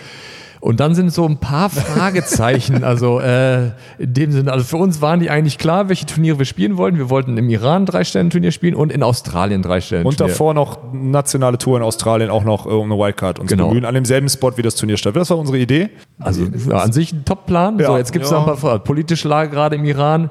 [0.64, 5.02] Und dann sind so ein paar Fragezeichen, also äh, in dem Sinne, also für uns
[5.02, 6.96] waren die eigentlich klar, welche Turniere wir spielen wollten.
[6.96, 10.78] Wir wollten im Iran ein Drei-Sterne-Turnier spielen und in Australien drei Sterne Und davor noch
[10.94, 13.68] nationale Tour in Australien, auch noch äh, um eine Wildcard uns Genau.
[13.68, 15.24] bemühen, an demselben Spot, wie das Turnier stattfindet.
[15.24, 15.90] Das war unsere Idee.
[16.18, 17.78] Also ja, an sich ein Top-Plan.
[17.78, 18.36] Ja, so, jetzt gibt's ja.
[18.36, 18.84] noch ein paar Fragen.
[18.84, 20.30] Politische Lage gerade im Iran.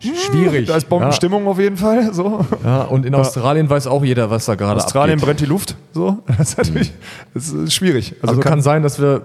[0.00, 0.66] Schwierig.
[0.66, 2.14] Da ist Bombenstimmung auf jeden Fall.
[2.14, 2.40] So.
[2.64, 5.26] Ja, und in Australien weiß auch jeder, was da gerade Australien abgeht.
[5.26, 5.76] brennt die Luft.
[5.92, 6.20] So.
[6.38, 6.92] Das ist natürlich
[7.34, 8.14] das ist schwierig.
[8.22, 9.22] Also kann, sein, dass wir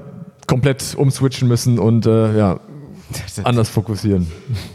[0.50, 2.60] komplett umswitchen müssen und äh, ja,
[3.43, 4.28] anders fokussieren.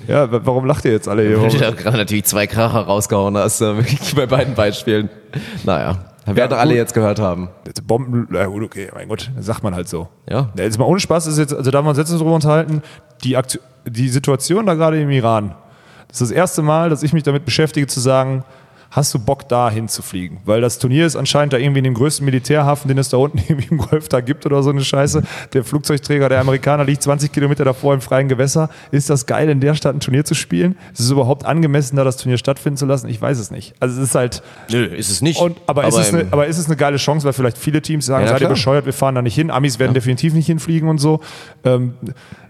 [0.09, 1.41] ja, wa- warum lacht ihr jetzt alle hier?
[1.41, 5.09] Weil du da gerade natürlich zwei Kracher rausgehauen hast, äh, wirklich bei beiden Beispielen.
[5.65, 6.79] Naja, werden Ja, alle gut.
[6.79, 7.49] jetzt gehört haben.
[7.87, 10.09] Bomben, ja gut, okay, mein Gott, das sagt man halt so.
[10.29, 10.51] Ja.
[10.57, 12.83] jetzt mal ohne Spaß ist jetzt, also da wir uns jetzt drüber unterhalten,
[13.23, 15.55] die, Aktu die Situation da gerade im Iran,
[16.09, 18.45] das ist das erste Mal, dass ich mich damit beschäftige zu sagen,
[18.97, 20.39] hast du Bock da hinzufliegen?
[20.45, 23.39] Weil das Turnier ist anscheinend da irgendwie in dem größten Militärhafen, den es da unten
[23.49, 25.23] irgendwie im Golf da gibt oder so eine Scheiße.
[25.53, 28.71] Der Flugzeugträger der Amerikaner liegt 20 Kilometer davor im freien Gewässer.
[28.93, 30.77] Ist das geil, in der Stadt ein Turnier zu spielen?
[30.93, 33.09] Ist es überhaupt angemessen, da das Turnier stattfinden zu lassen?
[33.09, 33.75] Ich weiß es nicht.
[33.81, 34.43] Also es ist halt.
[34.71, 35.41] Nö, ist es nicht.
[35.41, 38.07] Und, aber, ist es eine, aber ist es eine geile Chance, weil vielleicht viele Teams
[38.07, 39.51] sagen, Ja, seid ihr bescheuert, wir fahren da nicht hin.
[39.51, 41.21] Amis werden definitiv nicht hinfliegen und so.
[41.65, 41.95] Ähm,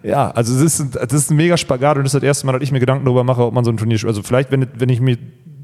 [0.02, 2.46] ja, also es ist, ein- das ist ein mega Spagat und das ist das erste
[2.46, 4.66] Mal, dass ich mir Gedanken darüber mache, ob man so ein Turnier, also vielleicht, wenn,
[4.74, 5.16] wenn ich mir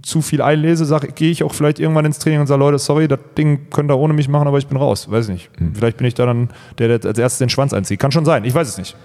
[0.02, 3.08] zu viel einlese, sag, gehe ich auch vielleicht irgendwann ins Training und sage, Leute, sorry,
[3.08, 5.10] das Ding könnt ihr ohne mich machen, aber ich bin raus.
[5.10, 5.50] Weiß nicht.
[5.74, 6.48] Vielleicht bin ich da dann
[6.78, 7.98] der, der als erstes den Schwanz einzieht.
[8.00, 8.96] Kann schon sein, ich weiß es nicht.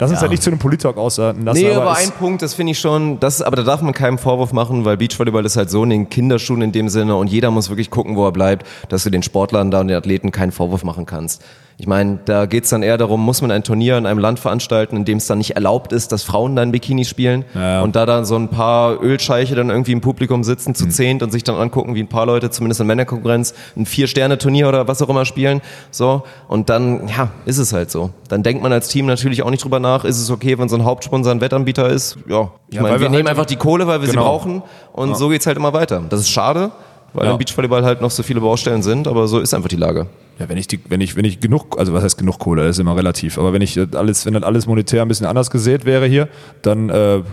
[0.00, 0.22] Lass uns Ja.
[0.22, 1.60] halt nicht zu einem Polit-Talk ausarten lassen.
[1.60, 4.16] Nee, aber, es- ein Punkt, das finde ich schon, das, aber da darf man keinen
[4.16, 7.50] Vorwurf machen, weil Beachvolleyball ist halt so in den Kinderschuhen in dem Sinne und jeder
[7.50, 10.52] muss wirklich gucken, wo er bleibt, dass du den Sportlern da und den Athleten keinen
[10.52, 11.42] Vorwurf machen kannst.
[11.80, 14.96] Ich meine, da geht's dann eher darum, muss man ein Turnier in einem Land veranstalten,
[14.96, 17.82] in dem es dann nicht erlaubt ist, dass Frauen dann Bikini spielen Ja.
[17.82, 21.30] und da dann so ein paar Ölscheiche dann irgendwie im Publikum sitzen zu zehnt und
[21.30, 25.08] sich dann angucken, wie ein paar Leute, zumindest in Männerkonkurrenz, ein Vier-Sterne-Turnier oder was auch
[25.08, 25.60] immer spielen.
[25.92, 28.10] So, und dann, ja, ist es halt so.
[28.28, 30.74] Dann denkt man als Team natürlich auch nicht drüber nach, ist es okay, wenn so
[30.74, 32.18] ein Hauptsponsor ein Wettanbieter ist?
[32.28, 34.22] Ja, ich Ja, meine, wir, wir nehmen halt- einfach die Kohle, weil wir Genau.
[34.22, 34.62] sie brauchen
[34.94, 36.02] und so geht's halt immer weiter.
[36.10, 36.72] Das ist schade,
[37.12, 37.32] weil Ja.
[37.32, 40.08] im Beachvolleyball halt noch so viele Baustellen sind, aber so ist einfach die Lage.
[40.38, 42.76] Ja, wenn ich die, wenn ich, wenn ich genug, also was heißt genug Kohle, das
[42.76, 45.84] ist immer relativ, aber wenn ich alles, wenn das alles monetär ein bisschen anders gesät
[45.84, 46.28] wäre hier,
[46.62, 47.24] dann, äh, ja,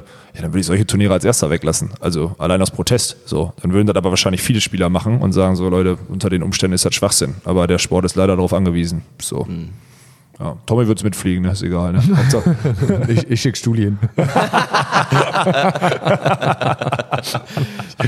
[0.41, 1.91] dann würde ich solche Turniere als erster weglassen.
[1.99, 3.17] Also allein aus Protest.
[3.25, 3.53] So.
[3.61, 6.73] Dann würden das aber wahrscheinlich viele Spieler machen und sagen so, Leute, unter den Umständen
[6.73, 7.35] ist das Schwachsinn.
[7.45, 9.03] Aber der Sport ist leider darauf angewiesen.
[9.21, 9.47] So.
[10.39, 11.93] Ja, Tommy wird es mitfliegen, ist egal.
[11.93, 12.03] Ne?
[13.07, 13.97] Ich, ich schicke Studien.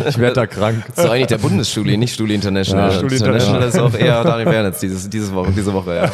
[0.05, 0.83] ich werde da krank.
[0.87, 2.91] Das ist eigentlich der Bundesstudie, nicht Studi International.
[2.91, 6.11] Ja, Studi International ist auch eher Daniel Wernitz dieses, diese, Woche, diese Woche, ja.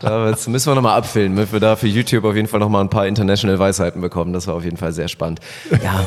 [0.00, 2.82] da jetzt müssen wir nochmal abfilmen, damit wir da für YouTube auf jeden Fall nochmal
[2.84, 4.32] ein paar International Weisheiten bekommen.
[4.32, 5.40] Das war auf jeden Fall sehr spannend.
[5.82, 6.06] Ja.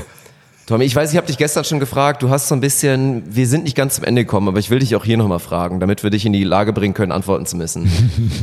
[0.68, 3.48] Tommy, ich weiß, ich habe dich gestern schon gefragt, du hast so ein bisschen, wir
[3.48, 6.04] sind nicht ganz zum Ende gekommen, aber ich will dich auch hier nochmal fragen, damit
[6.04, 7.92] wir dich in die Lage bringen können, antworten zu müssen.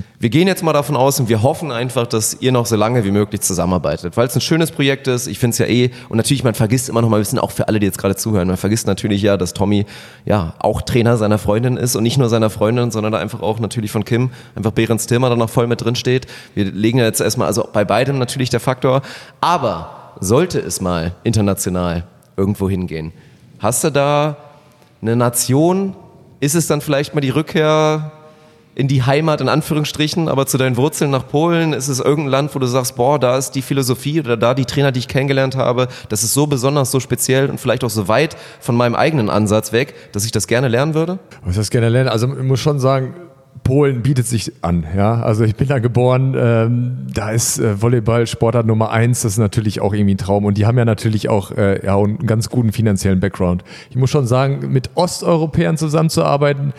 [0.19, 3.05] wir gehen jetzt mal davon aus und wir hoffen einfach, dass ihr noch so lange
[3.05, 6.17] wie möglich zusammenarbeitet, weil es ein schönes Projekt ist, ich finde es ja eh, und
[6.17, 8.49] natürlich, man vergisst immer noch mal ein bisschen, auch für alle, die jetzt gerade zuhören,
[8.49, 9.87] man vergisst natürlich ja, dass Tommy
[10.27, 13.61] ja auch Trainer seiner Freundin ist und nicht nur seiner Freundin, sondern da einfach auch
[13.61, 16.27] natürlich von Kim, einfach Behrens Tilmer da noch voll mit drin steht.
[16.55, 19.03] Wir legen ja jetzt erstmal, also bei beidem natürlich der Faktor,
[19.41, 22.05] aber sollte es mal international
[22.37, 23.13] irgendwo hingehen,
[23.59, 24.37] hast du da
[25.03, 25.95] eine Nation?
[26.41, 28.13] Ist es dann vielleicht mal die Rückkehr
[28.75, 31.73] in die Heimat in Anführungsstrichen, aber zu deinen Wurzeln nach Polen?
[31.73, 34.67] Ist es irgendein Land, wo du sagst, boah, da ist die Philosophie oder da die
[34.67, 38.07] Trainer, die ich kennengelernt habe, das ist so besonders, so speziell und vielleicht auch so
[38.07, 41.19] weit von meinem eigenen Ansatz weg, dass ich das gerne lernen würde?
[41.45, 42.09] Was das gerne lernen?
[42.09, 43.15] Also ich muss schon sagen,
[43.65, 44.85] Polen bietet sich an.
[44.97, 46.35] Ja, also ich bin da geboren.
[46.39, 49.23] Ähm, da ist äh, Volleyball Sportart Nummer eins.
[49.23, 50.45] Das ist natürlich auch irgendwie ein Traum.
[50.45, 53.65] Und die haben ja natürlich auch äh, ja einen ganz guten finanziellen Background.
[53.91, 56.73] Ich muss schon sagen, mit Osteuropäern zusammenzuarbeiten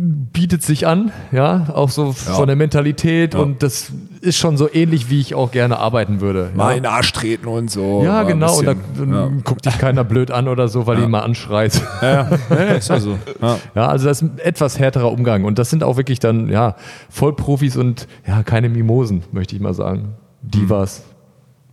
[0.00, 3.92] bietet sich an, ja, auch so von der Mentalität und das
[4.22, 6.50] ist schon so ähnlich, wie ich auch gerne arbeiten würde.
[6.54, 6.76] mal ja.
[6.76, 8.02] in den Arsch treten und so.
[8.02, 8.58] Ja, genau.
[8.58, 11.20] Und da bisschen, dann guckt dich keiner blöd an oder so, weil du ihn mal
[11.20, 11.82] anschreist.
[12.02, 12.28] ja.
[12.30, 13.18] Ja, ja, ist ja so.
[13.40, 13.58] Ja.
[13.74, 15.44] Ja, also das ist ein etwas härterer Umgang.
[15.44, 16.76] Und das sind auch wirklich dann, ja,
[17.10, 20.14] Vollprofis und ja, keine Mimosen, möchte ich mal sagen.
[20.42, 21.02] Divas.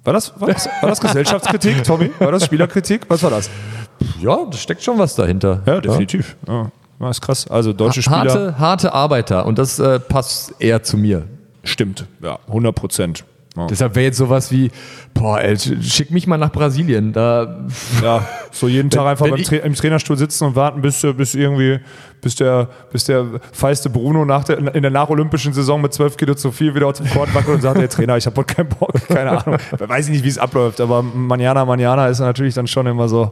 [0.03, 2.11] War das, war, das, war das Gesellschaftskritik, Tommy?
[2.19, 3.01] War das Spielerkritik?
[3.09, 3.49] Was war das?
[4.21, 5.61] Ja, da steckt schon was dahinter.
[5.65, 6.37] Ja, definitiv.
[6.47, 6.71] Ja.
[6.99, 7.47] Ja, ist krass.
[7.47, 8.17] Also deutsche Spieler.
[8.19, 9.45] Harte, harte Arbeiter.
[9.45, 11.23] Und das äh, passt eher zu mir.
[11.63, 12.05] Stimmt.
[12.21, 13.23] Ja, 100 Prozent.
[13.55, 13.65] Ja.
[13.67, 14.69] Deshalb wäre jetzt sowas wie,
[15.15, 17.11] boah, ey, schick mich mal nach Brasilien.
[17.11, 17.57] Da,
[18.03, 21.33] ja, so jeden Tag einfach beim Tra im Trainerstuhl sitzen und warten, bis, der- bis
[21.33, 21.79] irgendwie,
[22.21, 26.35] bis der, bis der feiste Bruno nach der, in der nacholympischen Saison mit 12 Kilo
[26.35, 28.69] zu viel wieder auf dem Court wackelt und sagt, der Trainer, ich habe heute keinen
[28.69, 29.59] Bock, keine Ahnung.
[29.79, 33.31] Weiß ich nicht, wie es abläuft, aber Manjana, Manjana ist natürlich dann schon immer so,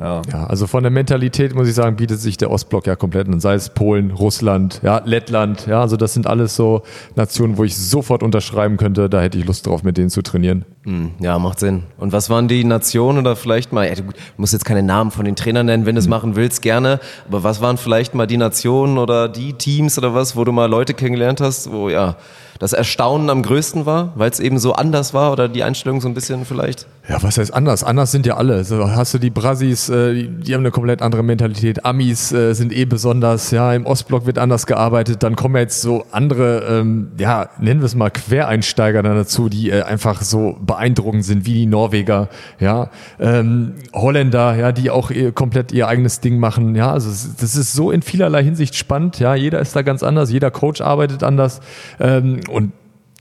[0.00, 0.22] ja.
[0.30, 3.40] ja, also von der Mentalität muss ich sagen, bietet sich der Ostblock ja komplett an.
[3.40, 5.66] Sei es Polen, Russland, ja, Lettland.
[5.66, 6.82] Ja, also das sind alles so
[7.14, 9.08] Nationen, wo ich sofort unterschreiben könnte.
[9.08, 10.64] Da hätte ich Lust drauf, mit denen zu trainieren.
[10.84, 11.84] Hm, Ja, macht Sinn.
[11.98, 14.04] Und was waren die Nationen oder vielleicht mal, ja, du
[14.36, 17.00] musst jetzt keine Namen von den Trainern nennen, wenn du es machen willst, gerne.
[17.28, 20.66] Aber was waren vielleicht mal die Nationen oder die Teams oder was, wo du mal
[20.66, 22.16] Leute kennengelernt hast, wo ja
[22.58, 26.08] das Erstaunen am größten war, weil es eben so anders war oder die Einstellung so
[26.08, 26.86] ein bisschen vielleicht?
[27.08, 27.84] Ja, was heißt anders?
[27.84, 28.64] Anders sind ja alle.
[28.64, 31.84] So, hast du die Brasis, äh, die, haben eine komplett andere Mentalität.
[31.84, 35.22] Amis äh, sind eh besonders, ja, im Ostblock wird anders gearbeitet.
[35.22, 39.70] Dann kommen jetzt so andere, ähm, ja, nennen wir es mal Quereinsteiger dann dazu, die
[39.70, 42.28] äh, einfach so beeindruckend sind, wie die Norweger,
[42.58, 42.90] ja,
[43.20, 46.74] ähm, Holländer, ja, die auch ihr, komplett ihr eigenes Ding machen.
[46.74, 49.20] Ja, also das ist so in vielerlei Hinsicht spannend.
[49.20, 51.60] Ja, jeder ist da ganz anders, jeder Coach arbeitet anders
[52.00, 52.72] ähm, und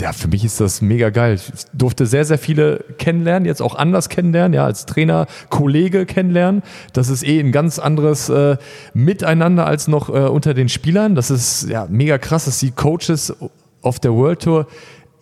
[0.02, 1.36] ja, für mich ist das mega geil.
[1.36, 6.64] Ich durfte sehr, sehr viele kennenlernen, jetzt auch anders kennenlernen, ja, als Trainer, Kollege kennenlernen.
[6.92, 8.58] Das ist eh ein ganz anderes äh,
[8.94, 11.16] Miteinander als noch äh, unter den Spielern.
[11.16, 13.34] Das ist ja mega krass, dass die Coaches
[13.82, 14.68] auf der World Tour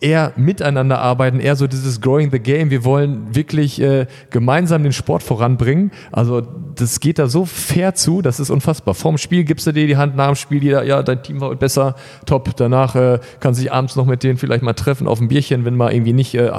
[0.04, 2.70] eher miteinander arbeiten, eher so dieses Growing the Game.
[2.70, 5.92] Wir wollen wirklich äh, gemeinsam den Sport voranbringen.
[6.12, 8.94] Also das geht da so fair zu, das ist unfassbar.
[8.94, 11.54] Vorm Spiel gibst du dir die Hand, nach dem Spiel jeder, ja, dein Team war
[11.54, 11.96] besser,
[12.26, 12.54] top.
[12.56, 15.74] Danach äh, kann sich abends noch mit denen vielleicht mal treffen auf ein Bierchen, wenn
[15.74, 16.50] mal irgendwie nicht äh,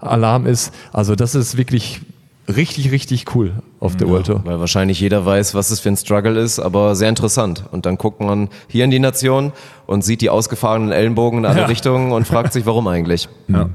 [0.00, 0.74] Alarm ist.
[0.92, 2.02] Also das ist wirklich
[2.50, 4.40] richtig, richtig cool auf der World Tour.
[4.44, 7.64] Weil wahrscheinlich jeder weiß, was es für ein Struggle ist, aber sehr interessant.
[7.72, 9.52] Und dann guckt man hier in die Nation
[9.86, 11.66] und sieht die ausgefahrenen Ellenbogen in alle Ja.
[11.66, 13.28] Richtungen und fragt sich, warum eigentlich.
[13.48, 13.68] Ja.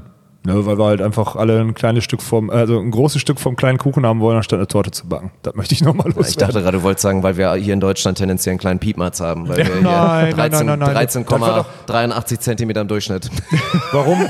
[0.46, 3.56] Ja, weil wir halt einfach alle ein kleines Stück vom, also ein großes Stück vom
[3.56, 5.30] kleinen Kuchen haben wollen, anstatt eine Torte zu backen.
[5.42, 6.62] Das möchte ich nochmal Ich dachte loswerden.
[6.62, 9.48] gerade, du wolltest sagen, weil wir hier in Deutschland tendenziell einen kleinen Piepmatz haben.
[9.48, 11.06] Weil wir hier Nein, nein, 13 nein, nein, nein.
[11.06, 13.30] Das war 13,83 Zentimeter im Durchschnitt.
[13.92, 14.20] Warum,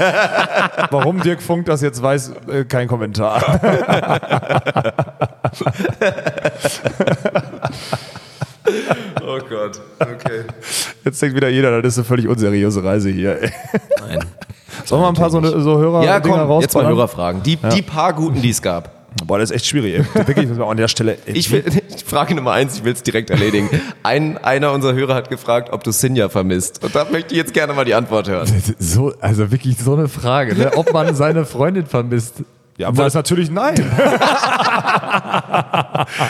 [0.91, 3.43] warum Dirk Funk das jetzt weiß, äh, kein Kommentar.
[9.27, 10.45] Oh Gott, okay.
[11.05, 13.43] Jetzt denkt wieder jeder, das ist eine völlig unseriöse Reise hier.
[13.43, 13.51] Ey.
[14.01, 14.21] Nein.
[14.85, 16.87] Sollen wir ein paar so, so Hörer Ja, komm, jetzt mal?
[16.87, 17.43] Hörerfragen.
[17.43, 18.97] Die, die paar guten, die es gab.
[19.25, 19.95] Boah, das ist echt schwierig.
[19.95, 20.05] Ey.
[20.27, 21.17] Wirklich, muss man auch an der Stelle.
[21.27, 21.65] Ey, Ich will,
[22.05, 23.69] Frage Nummer eins, ich will es direkt erledigen.
[24.03, 26.85] Ein, einer unserer Hörer hat gefragt, ob du Sinja vermisst.
[26.85, 28.47] Und da möchte ich jetzt gerne mal die Antwort hören.
[28.79, 30.73] So, also wirklich so eine Frage, ne?
[30.77, 32.43] ob man seine Freundin vermisst.
[32.79, 33.75] Ja, aber das ist natürlich nein.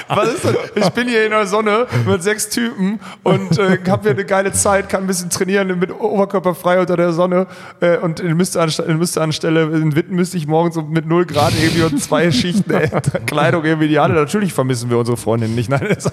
[0.08, 0.54] Was ist das?
[0.76, 4.52] Ich bin hier in der Sonne mit sechs Typen und äh, habe hier eine geile
[4.52, 7.48] Zeit, kann ein bisschen trainieren mit Oberkörper frei unter der Sonne
[7.80, 12.00] äh, und in müsste, anstelle, in Witten müsste ich morgens mit 0 Grad irgendwie und
[12.00, 12.88] zwei Schichten äh,
[13.26, 14.14] Kleidung irgendwie die alle.
[14.14, 15.68] Natürlich vermissen wir unsere Freundin nicht.
[15.68, 16.12] Nein, das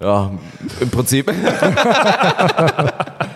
[0.00, 0.30] Ja,
[0.80, 1.30] im Prinzip.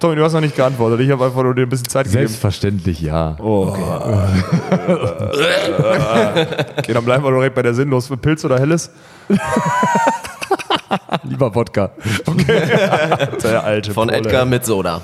[0.00, 1.00] Tommy, du hast noch nicht geantwortet.
[1.00, 2.26] Ich habe einfach nur dir ein bisschen Zeit gegeben.
[2.28, 3.36] Selbstverständlich ja.
[3.40, 4.70] Oh, okay.
[6.78, 8.06] okay, dann bleiben wir doch direkt bei der Sinnlos.
[8.06, 8.90] Für Pilz oder Helles?
[11.24, 11.90] Lieber Wodka.
[13.42, 14.18] Der alte Von Pole.
[14.20, 15.00] Edgar mit Soda.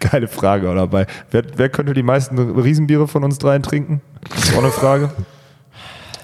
[0.00, 1.06] Geile Frage auch dabei.
[1.30, 4.00] Wer, wer könnte die meisten Riesenbiere von uns dreien trinken?
[4.30, 5.10] Das ist auch eine Frage.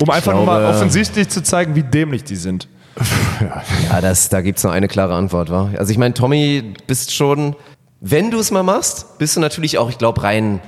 [0.00, 2.68] Um einfach nur mal glaube- offensichtlich zu zeigen, wie dämlich die sind.
[3.88, 5.70] Ja, das, da gibt's nur eine klare Antwort, wa?
[5.78, 7.56] Also ich meine, Tommy, bist schon,
[8.00, 10.60] wenn du es mal machst, bist du natürlich auch, ich glaube, rein,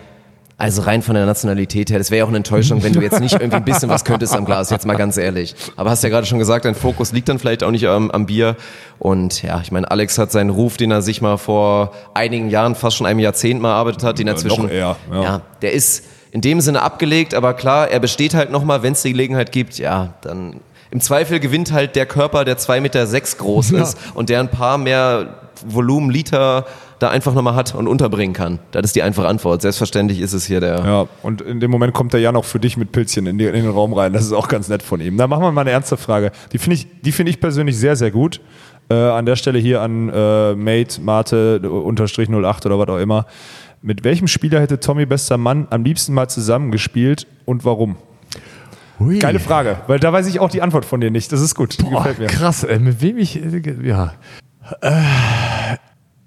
[0.57, 3.21] also rein von der Nationalität her, das wäre ja auch eine Enttäuschung, wenn du jetzt
[3.21, 5.55] nicht irgendwie ein bisschen was könntest am Glas, jetzt mal ganz ehrlich.
[5.77, 8.27] Aber hast ja gerade schon gesagt, dein Fokus liegt dann vielleicht auch nicht am, am
[8.27, 8.57] Bier.
[8.99, 12.75] Und ja, ich meine, Alex hat seinen Ruf, den er sich mal vor einigen Jahren,
[12.75, 15.23] fast schon einem Jahrzehnt mal erarbeitet hat, den er noch zwischen, eher, ja.
[15.23, 19.03] ja, der ist in dem Sinne abgelegt, aber klar, er besteht halt nochmal, wenn es
[19.03, 20.61] die Gelegenheit gibt, ja, dann
[20.91, 24.51] im Zweifel gewinnt halt der Körper, der zwei Meter sechs groß ist und der ein
[24.51, 25.35] paar mehr
[25.67, 26.67] Volumen, Liter
[26.99, 28.59] da einfach nochmal hat und unterbringen kann.
[28.73, 29.63] Das ist die einfache Antwort.
[29.63, 30.85] Selbstverständlich ist es hier der.
[30.85, 33.47] Ja, und in dem Moment kommt er ja noch für dich mit Pilzchen in, die,
[33.47, 34.13] in den Raum rein.
[34.13, 35.17] Das ist auch ganz nett von ihm.
[35.17, 36.31] Da machen wir mal eine ernste Frage.
[36.53, 38.41] Die finde ich, die finde ich persönlich sehr, sehr gut.
[38.91, 43.27] Äh, an der Stelle hier an äh, Mate, Mate, unterstrich 08 oder was auch immer.
[43.83, 47.97] Mit welchem Spieler hätte Tommy bester Mann am liebsten mal zusammengespielt und warum?
[49.01, 49.19] Hui.
[49.19, 51.33] Geile Frage, weil da weiß ich auch die Antwort von dir nicht.
[51.33, 51.77] Das ist gut.
[51.79, 52.27] Boah, gefällt mir.
[52.27, 54.13] krass, ey, mit wem ich, äh, ja.
[54.83, 54.93] Äh,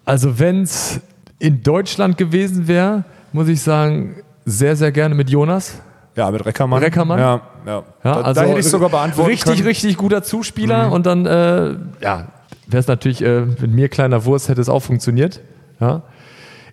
[0.06, 1.00] Also wenn es
[1.40, 4.16] in Deutschland gewesen wäre, muss ich sagen,
[4.46, 5.76] sehr, sehr gerne mit Jonas.
[6.16, 6.84] Ja, mit Reckermann.
[6.84, 7.20] Reckermann?
[7.20, 7.72] Ja, ja.
[7.74, 9.32] Ja, da, also da hätte ich sogar beantwortet.
[9.34, 9.68] Richtig, können.
[9.68, 12.28] richtig guter Zuspieler und dann, äh, ja,
[12.68, 15.40] wäre es natürlich, äh, mit mir kleiner Wurst hätte es auch funktioniert.
[15.80, 16.02] Ja.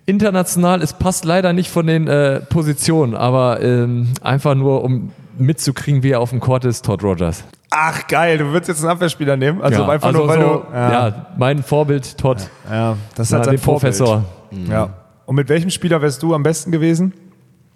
[0.05, 5.11] International, es passt leider nicht von den äh, Positionen, aber ähm, einfach nur, um
[5.41, 7.43] mitzukriegen, wie er auf dem Court ist, Todd Rogers.
[7.69, 8.37] Ach, geil.
[8.37, 9.61] Du würdest jetzt einen Abwehrspieler nehmen?
[9.61, 10.73] Also ja, einfach also nur, weil so, du.
[10.73, 11.25] ja.
[11.37, 12.37] mein Vorbild, Todd.
[12.69, 14.25] Ja, das ist Ja, halt sein Professor.
[14.49, 14.69] Vorbild.
[14.69, 14.89] Ja.
[15.25, 17.13] Und mit welchem Spieler wärst du am besten gewesen?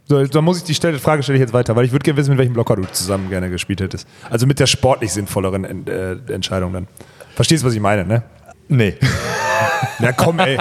[0.07, 2.18] So, da muss ich die Stelle, Frage stelle ich jetzt weiter, weil ich würde gerne
[2.18, 4.07] wissen, mit welchem Blocker du zusammen gerne gespielt hättest.
[4.30, 6.88] Also mit der sportlich sinnvolleren En- äh, Entscheidung dann.
[7.36, 8.24] Verstehst du, was ich meine, ne?
[8.68, 8.95] Nee.
[9.99, 10.57] Na komm, ey.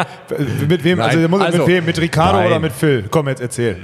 [0.68, 1.00] Mit wem?
[1.00, 1.84] Also, muss, also- mit wem?
[1.84, 2.46] Mit Ricardo Nein.
[2.46, 3.04] oder mit Phil?
[3.10, 3.76] Komm, jetzt erzähl.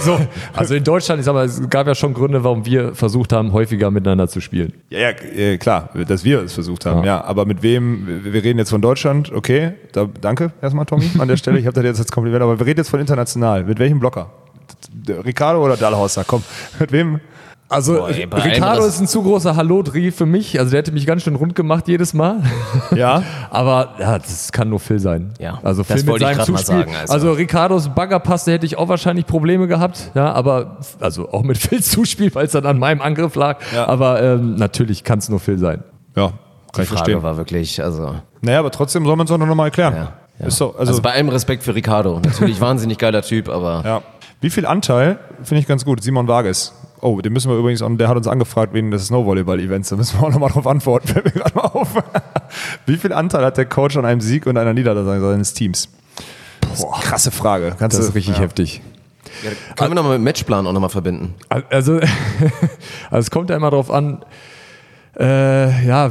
[0.00, 0.18] so.
[0.52, 3.52] Also in Deutschland, ich sag mal, es gab ja schon Gründe, warum wir versucht haben,
[3.52, 4.72] häufiger miteinander zu spielen.
[4.90, 7.18] Ja, ja, äh, klar, dass wir es versucht haben, ja.
[7.18, 7.24] Ja.
[7.24, 11.36] Aber mit wem, wir reden jetzt von Deutschland, okay, da, danke erstmal, Tommy, an der
[11.36, 11.58] Stelle.
[11.58, 13.64] Ich habe das jetzt als Kompliment, aber wir reden jetzt von international.
[13.64, 14.30] Mit welchem Blocker?
[15.08, 16.24] Ricardo oder Dahlhauser?
[16.26, 16.42] Komm,
[16.78, 17.20] mit wem?
[17.68, 20.58] Also Boah, ey, Ricardo ist ein zu großer Hallodri für mich.
[20.58, 22.36] Also der hätte mich ganz schön rund gemacht jedes Mal.
[22.94, 23.22] Ja.
[23.50, 25.32] Aber ja, das kann nur Phil sein.
[25.40, 26.78] Ja, also das Phil mit wollte ich seinem mal Zuspiel.
[26.78, 27.12] sagen, also.
[27.14, 30.10] Also, Ricardos Baggerpass, da hätte ich auch wahrscheinlich Probleme gehabt.
[30.14, 33.58] Ja, aber also auch mit Phils Zuspiel, weil es dann an meinem Angriff lag.
[33.74, 33.86] Ja.
[33.88, 35.82] Aber ähm, natürlich kann es nur Phil sein.
[36.14, 37.22] Ja, Die ich Frage verstehen.
[37.22, 39.94] war wirklich, also, Naja, aber trotzdem soll man es auch noch mal erklären.
[39.94, 40.12] ja.
[40.38, 40.46] ja.
[40.46, 42.20] Ist doch, also, also, bei allem Respekt für Ricardo.
[42.22, 44.02] Natürlich wahnsinnig geiler Typ, aber ja.
[44.40, 46.74] Wie viel Anteil, finde ich ganz gut, Simon Vargas.
[47.04, 50.18] Oh, den müssen wir übrigens, an, der hat uns angefragt wegen des Snowvolleyball-Events, da müssen
[50.18, 51.88] wir auch nochmal drauf antworten, fällt mir gerade mal auf.
[52.86, 55.90] Wie viel Anteil hat der Coach an einem Sieg und einer Niederlage seines Teams?
[56.78, 57.76] Boah, krasse Frage.
[57.78, 58.42] Kannst Das du, ist richtig ja.
[58.42, 58.80] heftig.
[59.76, 61.34] können wir nochmal mit Matchplan auch nochmal verbinden.
[61.50, 61.96] Also,
[63.10, 64.24] also es kommt ja immer darauf an,
[65.20, 66.10] äh, ja,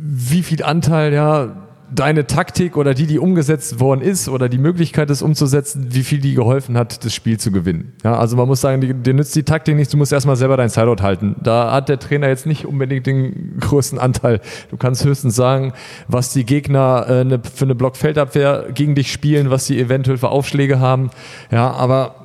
[0.00, 1.48] wie viel Anteil ja
[1.94, 6.20] deine Taktik oder die, die umgesetzt worden ist oder die Möglichkeit, es umzusetzen, wie viel
[6.20, 7.92] die geholfen hat, das Spiel zu gewinnen.
[8.02, 10.68] Ja, also man muss sagen, dir, nützt die Taktik nichts, du musst erstmal selber dein
[10.68, 11.36] Sideout halten.
[11.42, 14.40] Da hat der Trainer jetzt nicht unbedingt den größten Anteil.
[14.70, 15.72] Du kannst höchstens sagen,
[16.08, 20.28] was die Gegner äh, ne, für eine Blockfeldabwehr gegen dich spielen, was sie eventuell für
[20.28, 21.10] Aufschläge haben.
[21.50, 22.16] Ja, aber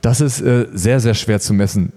[0.00, 1.92] das ist äh, sehr, sehr schwer zu messen.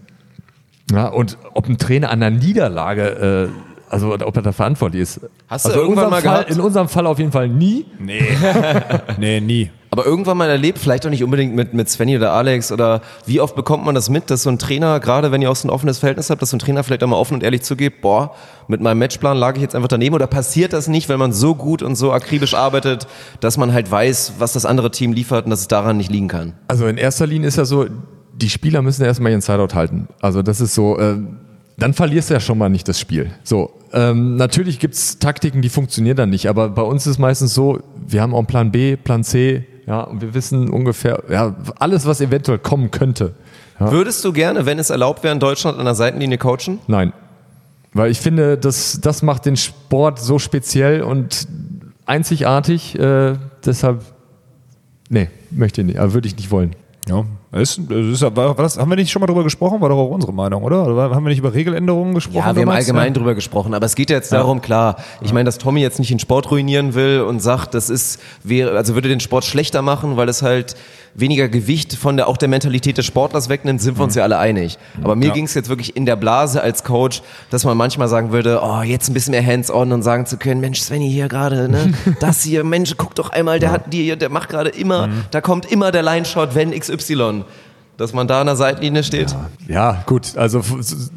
[0.92, 5.22] Ja, und ob ein Trainer an einer Niederlage, äh, also ob er da verantwortlich ist.
[5.48, 6.52] Hast du also in irgendwann unserem mal Fall, gehabt?
[6.52, 7.86] In unserem Fall auf jeden Fall nie.
[8.00, 8.24] Nee.
[9.18, 9.70] nee, nie.
[9.90, 13.40] Aber irgendwann mal erlebt, vielleicht auch nicht unbedingt mit, mit Svenny oder Alex oder wie
[13.40, 15.72] oft bekommt man das mit, dass so ein Trainer, gerade wenn ihr auch so ein
[15.72, 18.36] offenes Verhältnis habt, dass so ein Trainer vielleicht auch mal offen und ehrlich zugibt, boah,
[18.68, 21.56] mit meinem Matchplan lag ich jetzt einfach daneben oder passiert das nicht, wenn man so
[21.56, 23.08] gut und so akribisch arbeitet,
[23.40, 26.28] dass man halt weiß, was das andere Team liefert und dass es daran nicht liegen
[26.28, 26.54] kann?
[26.68, 27.86] Also in erster Linie ist ja so,
[28.34, 30.10] die Spieler müssen erstmal ihren Sideout halten.
[30.22, 31.16] Also das ist so, äh,
[31.78, 33.32] dann verlierst du ja schon mal nicht das Spiel.
[33.44, 37.80] So, ähm, natürlich gibt's Taktiken, die funktionieren dann nicht, aber bei uns ist meistens so,
[38.06, 42.06] wir haben auch einen Plan B, Plan C, ja, und wir wissen ungefähr, ja, alles,
[42.06, 43.34] was eventuell kommen könnte.
[43.80, 43.92] Ja.
[43.92, 46.80] Würdest du gerne, wenn es erlaubt wäre, in Deutschland an der Seitenlinie coachen?
[46.88, 47.14] Nein.
[47.94, 51.48] Weil ich finde, das, das macht den Sport so speziell und
[52.06, 52.98] einzigartig.
[53.00, 53.36] Äh,
[53.66, 54.02] deshalb,
[55.10, 56.76] nee, möchte ich nicht, aber würde ich nicht wollen.
[57.08, 59.80] Ja, ist, ist, war, das, haben wir nicht schon mal drüber gesprochen?
[59.80, 60.86] War doch auch unsere Meinung, oder?
[60.86, 62.46] oder haben wir nicht über Regeländerungen gesprochen?
[62.46, 65.46] Ja, wir haben allgemein drüber gesprochen, aber es geht ja jetzt darum, klar, ich meine,
[65.46, 69.08] dass Tommy jetzt nicht den Sport ruinieren will und sagt, das ist, wäre, also würde
[69.08, 70.76] den Sport schlechter machen, weil es halt
[71.16, 74.38] weniger Gewicht von der, auch der Mentalität des Sportlers wegnimmt, sind wir uns ja alle
[74.38, 74.78] einig.
[75.02, 75.34] Aber mir Ja.
[75.34, 78.82] ging es jetzt wirklich in der Blase als Coach, dass man manchmal sagen würde, oh,
[78.84, 82.44] jetzt ein bisschen mehr hands-on und sagen zu können, Mensch, Svenny hier gerade, ne, das
[82.44, 85.92] hier, Mensch, guck doch einmal, der hat die, der macht gerade immer, da kommt immer
[85.92, 87.37] der Line-Shot, wenn XY.
[87.98, 89.36] Dass man da an der Seitenlinie steht.
[89.68, 90.62] Ja, gut, also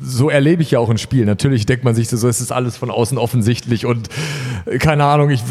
[0.03, 1.27] so erlebe ich ja auch ein Spiel.
[1.27, 4.09] Natürlich denkt man sich so, es ist alles von außen offensichtlich und
[4.65, 5.43] äh, keine Ahnung, ich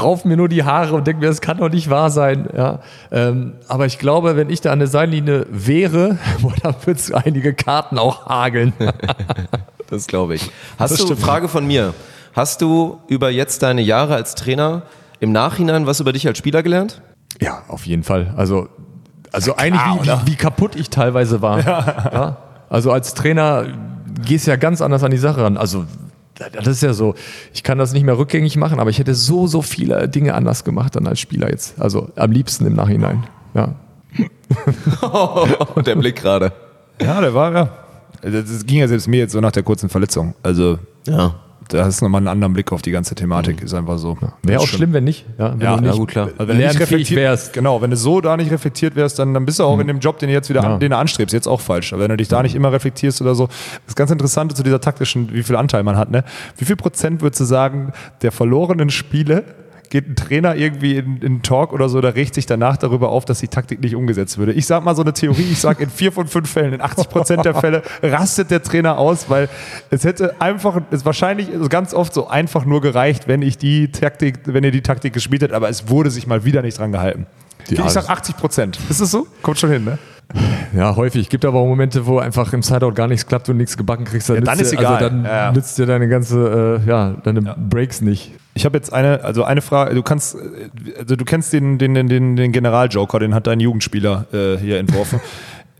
[0.00, 2.48] rauf mir nur die Haare und denke mir, das kann doch nicht wahr sein.
[2.54, 2.80] Ja,
[3.10, 7.10] ähm, aber ich glaube, wenn ich da an der Seitenlinie wäre, boah, dann würde es
[7.10, 8.72] einige Karten auch hageln.
[9.90, 10.50] Das glaube ich.
[10.78, 11.20] Hast Das du, stimmt.
[11.20, 11.92] Frage von mir,
[12.32, 14.82] hast du über jetzt deine Jahre als Trainer
[15.20, 17.02] im Nachhinein was über dich als Spieler gelernt?
[17.40, 18.32] Ja, auf jeden Fall.
[18.36, 18.68] Also,
[19.34, 21.58] also eigentlich wie, wie, wie kaputt ich teilweise war.
[22.14, 22.36] Ja.
[22.70, 23.66] Also als Trainer
[24.24, 25.56] gehst ja ganz anders an die Sache ran.
[25.56, 25.84] Also
[26.52, 27.14] das ist ja so,
[27.52, 30.64] ich kann das nicht mehr rückgängig machen, aber ich hätte so, so viele Dinge anders
[30.64, 31.80] gemacht dann als Spieler jetzt.
[31.80, 33.24] Also am liebsten im Nachhinein.
[33.54, 33.74] Ja.
[35.74, 36.52] Und der Blick gerade.
[37.00, 37.68] Ja, der war, ja.
[38.22, 40.34] Das das ging ja selbst mir jetzt so nach der kurzen Verletzung.
[40.42, 41.34] Also, Ja.
[41.68, 43.62] Da hast du nochmal einen anderen Blick auf die ganze Thematik.
[43.62, 44.16] Ist einfach so.
[44.42, 45.24] Wäre auch schlimm, wenn nicht.
[45.38, 46.26] Ja, wenn Ja, du ja, nicht gut, klar.
[46.36, 47.52] Also wenn du nicht reflektiert wärst.
[47.52, 49.98] Genau, wenn du so da nicht reflektiert wärst, dann, dann bist du auch in dem
[49.98, 50.78] Job, den du jetzt wieder Ja.
[50.78, 51.92] den du anstrebst, jetzt auch falsch.
[51.92, 53.48] Aber wenn du dich da nicht immer reflektierst oder so,
[53.86, 56.24] das ganz Interessante zu dieser taktischen, wie viel Anteil man hat, ne?
[56.58, 57.92] Wie viel Prozent würdest du sagen,
[58.22, 59.44] der verlorenen Spiele
[59.90, 63.10] geht ein Trainer irgendwie in, in einen Talk oder so, da regt sich danach darüber
[63.10, 64.52] auf, dass die Taktik nicht umgesetzt würde.
[64.52, 67.08] Ich sag mal so eine Theorie, ich sag in vier von fünf Fällen, in 80
[67.08, 69.48] Prozent der Fälle rastet der Trainer aus, weil
[69.90, 73.90] es hätte einfach, es wahrscheinlich ist ganz oft so einfach nur gereicht, wenn ich die
[73.92, 76.92] Taktik, wenn ihr die Taktik gespielt hättet, aber es wurde sich mal wieder nicht dran
[76.92, 77.26] gehalten.
[77.68, 78.78] Ja, ich sag 80 Prozent.
[78.90, 79.26] Ist das so?
[79.42, 79.98] Kommt schon hin, ne?
[80.76, 81.28] Ja, häufig.
[81.28, 84.28] Gibt aber auch Momente, wo einfach im Sideout gar nichts klappt und nichts gebacken kriegst.
[84.28, 84.94] Dann, Ja, dann nützt ist dir, egal.
[84.96, 85.52] Also dann Ja, ja.
[85.52, 88.32] nützt dir deine ganze, äh, ja, deine Breaks nicht.
[88.54, 90.36] Ich habe jetzt eine, also eine Frage, du kannst,
[90.98, 95.20] also du kennst den, den, den, den, Generaljoker, den hat dein Jugendspieler äh, hier entworfen.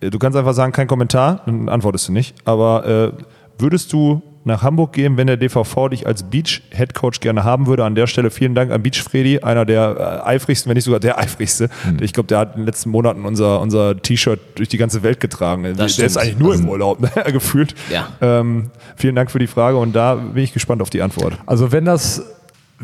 [0.01, 2.34] Du kannst einfach sagen, kein Kommentar, dann antwortest du nicht.
[2.44, 3.22] Aber äh,
[3.59, 7.84] würdest du nach Hamburg gehen, wenn der DVV dich als Beach-Headcoach gerne haben würde?
[7.84, 11.01] An der Stelle vielen Dank an Beach Freddy, einer der äh, eifrigsten, wenn nicht sogar
[11.01, 11.70] der eifrigste.
[12.01, 15.20] Ich glaube, der hat in den letzten Monaten unser, unser T-Shirt durch die ganze Welt
[15.20, 15.62] getragen.
[15.62, 16.18] der Das ist stimmt.
[16.18, 17.74] eigentlich nur im Urlaub, ne, gefühlt.
[17.90, 18.09] Ja.
[18.20, 21.38] Ähm, vielen Dank für die Frage und da bin ich gespannt auf die Antwort.
[21.46, 22.22] Also wenn das,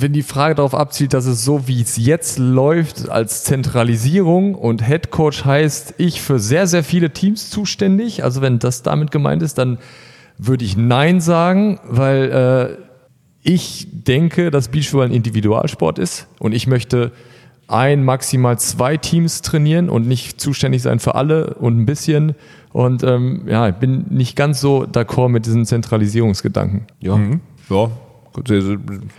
[0.01, 4.87] wenn die Frage darauf abzielt, dass es so wie es jetzt läuft, als Zentralisierung und
[4.87, 9.43] Head Coach heißt, ich für sehr, sehr viele Teams zuständig, also wenn das damit gemeint
[9.43, 9.79] ist, dann
[10.39, 12.83] würde ich Nein sagen, weil äh,
[13.43, 17.13] ich denke, dass Beachvolleyball ein Individualsport ist und ich möchte
[17.69, 22.35] ein, maximal zwei Teams trainieren und nicht zuständig sein für alle und ein bisschen.
[22.73, 26.87] Und ähm, ja, ich bin nicht ganz so d'accord mit diesem Zentralisierungsgedanken.
[27.01, 27.19] Ja.
[27.69, 27.91] Ja,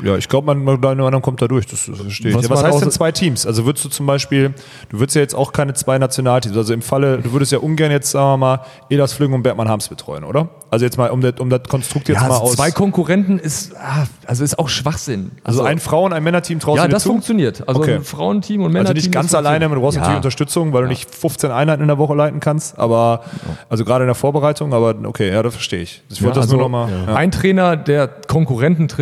[0.03, 1.65] Ja, ich glaube, man, man, andere kommt da durch.
[1.67, 2.37] Das, das verstehe ich.
[2.37, 3.45] Was Ja, was man heißt denn zwei Teams?
[3.45, 4.53] Also würdest du zum Beispiel,
[4.89, 7.91] du würdest ja jetzt auch keine zwei Nationalteams, also im Falle, du würdest ja ungern
[7.91, 8.59] jetzt, sagen wir mal,
[8.89, 10.49] Elas Flügen und Bergmann Harms betreuen, oder?
[10.69, 12.53] Also jetzt mal, um das, um das Konstrukt jetzt Ja, mal also aus.
[12.53, 15.31] zwei Konkurrenten ist, ah, also ist auch Schwachsinn.
[15.43, 17.09] also ein Frauen-, ein Männerteam traust ja, du das zu?
[17.09, 17.67] funktioniert.
[17.67, 17.95] Also Okay.
[17.95, 18.95] ein Frauenteam und Also Männerteam.
[18.95, 20.01] nicht ganz alleine, du brauchst ja.
[20.01, 23.21] natürlich Unterstützung, weil du nicht 15 Einheiten in der Woche leiten kannst, aber,
[23.69, 26.01] also gerade in der Vorbereitung, aber okay, ja, das verstehe ich.
[26.09, 27.09] Ich wollte das also nur nochmal.
[27.15, 29.00] Ein Trainer, der Konkurrenten trainiert,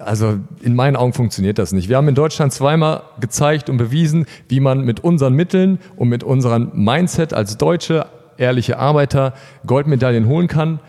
[0.00, 1.88] also in meinen Augen funktioniert das nicht.
[1.88, 6.24] Wir haben in Deutschland zweimal gezeigt und bewiesen, wie man mit unseren Mitteln und mit
[6.24, 8.06] unserem Mindset als deutsche,
[8.38, 9.34] ehrliche Arbeiter
[9.66, 10.80] Goldmedaillen holen kann.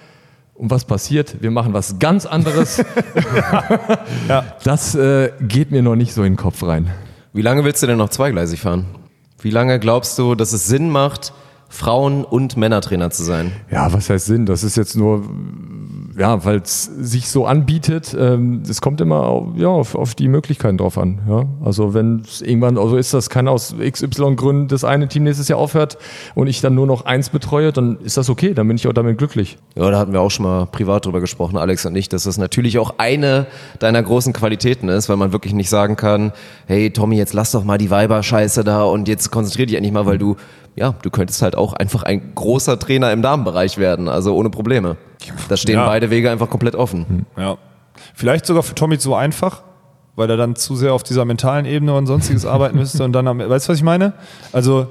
[0.54, 1.42] Und was passiert?
[1.42, 2.84] Wir machen was ganz anderes.
[4.64, 6.92] Das äh, geht mir noch nicht so in den Kopf rein.
[7.34, 8.86] Wie lange willst du denn noch zweigleisig fahren?
[9.40, 11.34] Wie lange glaubst du, dass es Sinn macht,
[11.70, 13.52] Frauen- und Männertrainer zu sein?
[13.70, 14.46] Ja, was heißt Sinn?
[14.46, 15.30] Das ist jetzt nur,
[16.18, 18.16] ja, weil es sich so anbietet.
[18.20, 21.20] Ähm, Es kommt immer auf, ja, auf, auf die Möglichkeiten drauf an.
[21.30, 21.46] Ja?
[21.64, 25.48] Also wenn es irgendwann, also ist das, kann aus XY Gründen das eine Team nächstes
[25.48, 25.98] Jahr aufhört
[26.34, 28.94] und ich dann nur noch eins betreue, dann ist das okay, dann bin ich auch
[28.94, 29.60] damit glücklich.
[29.76, 32.40] Ja, da hatten wir auch schon mal privat drüber gesprochen, Alex und ich, dass das
[32.40, 33.46] natürlich auch eine
[33.78, 36.34] deiner großen Qualitäten ist, weil man wirklich nicht sagen kann,
[36.66, 40.08] hey Tommy, jetzt lass doch mal die Weiber-Scheiße da und jetzt konzentrier dich endlich mal,
[40.08, 40.36] weil du,
[40.78, 44.96] ja, du könntest halt auch einfach ein großer Trainer im Damenbereich werden, also ohne Probleme.
[45.50, 45.86] Da stehen Ja.
[45.86, 47.26] beide Wege einfach komplett offen.
[47.36, 47.58] Ja.
[48.14, 49.64] Vielleicht sogar für Tommy zu einfach,
[50.16, 53.28] weil er dann zu sehr auf dieser mentalen Ebene und sonstiges arbeiten müsste und dann
[53.28, 54.14] am, weißt du, was ich meine?
[54.54, 54.88] Also,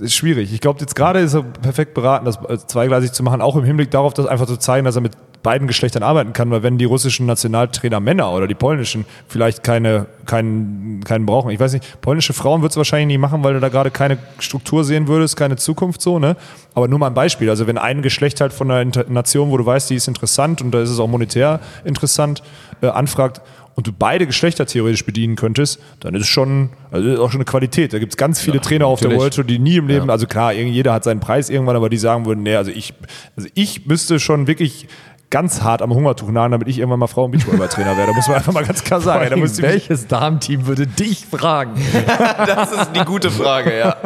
[0.00, 0.52] ist schwierig.
[0.52, 3.64] Ich glaube, jetzt gerade ist er perfekt beraten, das äh, zweigleisig zu machen, auch im
[3.64, 5.12] Hinblick darauf, das einfach zu zeigen, dass er mit
[5.42, 10.06] beiden Geschlechtern arbeiten kann, weil wenn die russischen Nationaltrainer Männer oder die polnischen vielleicht keine,
[10.26, 11.50] keinen, keinen brauchen.
[11.50, 14.18] Ich weiß nicht, polnische Frauen würdest du wahrscheinlich nie machen, weil du da gerade keine
[14.38, 16.36] Struktur sehen würdest, keine Zukunft so, ne?
[16.74, 17.48] Aber nur mal ein Beispiel.
[17.48, 20.72] Also wenn ein Geschlecht halt von einer Nation, wo du weißt, die ist interessant und
[20.72, 22.42] da ist es auch monetär interessant,
[22.82, 23.40] äh, anfragt
[23.80, 27.38] und du beide Geschlechter theoretisch bedienen könntest, dann ist es schon, also ist auch schon
[27.38, 27.92] eine Qualität.
[27.92, 29.20] Da gibt es ganz viele Trainer auf der natürlich.
[29.22, 31.96] World Tour, die nie im Leben, also klar, jeder hat seinen Preis irgendwann, aber die
[31.96, 32.92] sagen würden, nee, also ich,
[33.36, 34.88] also ich müsste schon wirklich
[35.30, 38.08] ganz hart am Hungertuch nahen, damit ich irgendwann mal Frau- und Beachvolleyball-Trainer wäre.
[38.08, 39.26] Da muss man einfach mal ganz klar sagen.
[39.30, 41.74] Da ich mich- Welches Damenteam würde dich fragen?
[42.46, 43.96] Das ist die gute Frage, ja.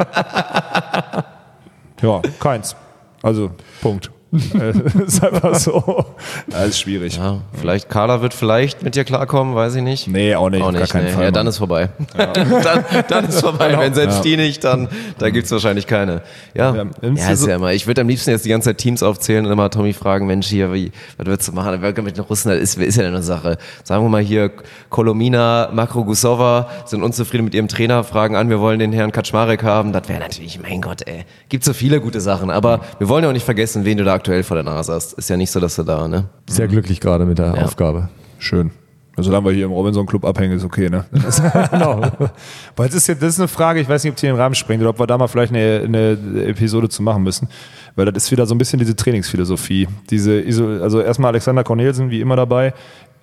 [2.02, 2.76] Ja, keins.
[3.22, 4.10] Also, Punkt.
[4.54, 6.04] Äh, ist einfach so.
[6.48, 7.16] Das ist schwierig.
[7.16, 7.40] ja.
[7.58, 10.08] Vielleicht, Carla wird vielleicht mit dir klarkommen, weiß ich nicht.
[10.08, 10.62] Nee, auch nicht.
[10.62, 11.10] Auch nicht, gar keinen nee.
[11.12, 11.24] Fall.
[11.24, 11.88] Ja, dann ist vorbei.
[12.16, 13.76] dann, dann ist vorbei.
[13.78, 14.88] Wenn selbst die nicht, dann
[15.18, 16.22] da gibt's wahrscheinlich keine.
[16.54, 17.72] Ja, Ja, ja, ist so- ja immer.
[17.72, 20.46] Ich würde am liebsten jetzt die ganze Zeit Teams aufzählen und immer Tommy fragen, Mensch,
[20.48, 21.76] hier, wie, was würdest du machen?
[21.80, 23.58] Wer mit den Russen, das ist, ist ja eine Sache.
[23.82, 24.50] Sagen wir mal hier,
[24.90, 29.62] Kolomina, Makro Gusova sind unzufrieden mit ihrem Trainer, fragen an, wir wollen den Herrn Kaczmarek
[29.62, 29.92] haben.
[29.92, 31.24] Das wäre natürlich, mein Gott, ey.
[31.48, 34.18] Gibt so viele gute Sachen, aber wir wollen ja auch nicht vergessen, wen du da
[34.24, 35.12] aktuell vor der Nase hast.
[35.12, 36.24] Ist ja nicht so, dass du da, ne?
[36.48, 37.64] Sehr glücklich gerade mit der Ja.
[37.64, 38.08] Aufgabe.
[38.38, 38.70] Schön.
[39.16, 41.04] Also, solange wir hier im Robinson Club abhängen, ist okay, ne?
[41.70, 42.00] genau.
[42.76, 44.54] Weil es ist jetzt, das ist eine Frage, ich weiß nicht, ob die den Rahmen
[44.54, 46.12] sprengt oder ob wir da mal vielleicht eine, eine
[46.46, 47.48] Episode zu machen müssen.
[47.96, 49.86] Weil das ist wieder so ein bisschen diese Trainingsphilosophie.
[50.08, 50.42] Diese,
[50.82, 52.72] also erstmal Alexander Cornelsen, wie immer dabei,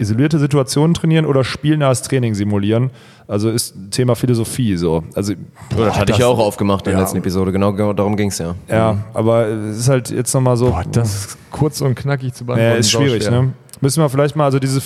[0.02, 2.90] isolierte Situationen trainieren oder spielnahes Training simulieren.
[3.28, 5.04] Also ist Thema Philosophie so.
[5.16, 5.34] Also,
[5.70, 7.04] Das hatte ich ja auch aufgemacht in der Ja.
[7.06, 7.52] letzten Episode.
[7.52, 8.56] Genau, genau darum ging's ja.
[8.68, 10.70] ja, aber es ist halt jetzt nochmal so.
[10.72, 12.74] Boah, das ist kurz und knackig zu beantworten.
[12.74, 13.54] ja, ist schwierig, ne?
[13.80, 14.80] Müssen wir vielleicht mal, also diese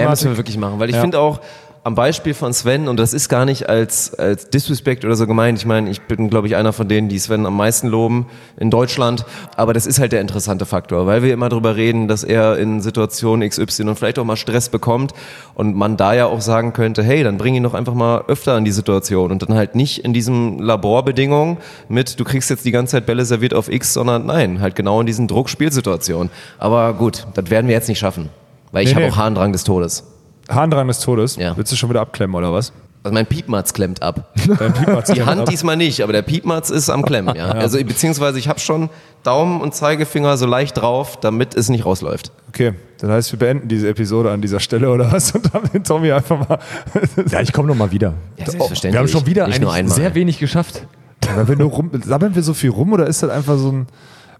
[0.00, 1.02] Ja, müssen wir wirklich machen, weil ich Ja.
[1.02, 1.40] finde auch
[1.84, 5.58] am Beispiel von Sven, und das ist gar nicht als, als Disrespect oder so gemeint,
[5.58, 8.26] ich meine, ich bin, glaube ich, einer von denen, die Sven am meisten loben
[8.56, 9.24] in Deutschland,
[9.56, 12.80] aber das ist halt der interessante Faktor, weil wir immer darüber reden, dass er in
[12.80, 15.12] Situationen XY und vielleicht auch mal Stress bekommt
[15.54, 18.54] und man da ja auch sagen könnte, hey, dann bring ihn doch einfach mal öfter
[18.54, 21.56] an die Situation und dann halt nicht in diesem Laborbedingungen
[21.88, 25.00] mit, du kriegst jetzt die ganze Zeit Bälle serviert auf X, sondern nein, halt genau
[25.00, 26.30] in diesen Druckspielsituationen.
[26.58, 28.28] Aber gut, das werden wir jetzt nicht schaffen,
[28.70, 29.12] weil ich Nee, habe nee.
[29.12, 30.04] auch Harndrang des Todes.
[30.48, 31.36] Harndrang des Todes.
[31.36, 31.56] Ja.
[31.56, 32.72] Willst du schon wieder abklemmen oder was?
[33.04, 34.32] Also mein Piepmatz klemmt ab.
[34.58, 35.48] Dein Piepmatz Die klemmt Hand ab.
[35.48, 37.46] diesmal nicht, aber der Piepmatz ist am Klemmen, ja.
[37.50, 38.90] Also beziehungsweise ich habe schon
[39.24, 42.30] Daumen und Zeigefinger so leicht drauf, damit es nicht rausläuft.
[42.48, 45.82] Okay, das heißt, wir beenden diese Episode an dieser Stelle oder was und haben den
[45.82, 46.58] Tommy einfach mal.
[47.30, 48.14] Ja, ich komme nochmal wieder.
[48.36, 48.92] Ja, selbstverständlich.
[48.92, 50.86] Wir haben schon wieder eigentlich sehr wenig geschafft.
[51.24, 53.86] Sammeln wir, nur rum, sammeln wir so viel rum oder ist das einfach so ein.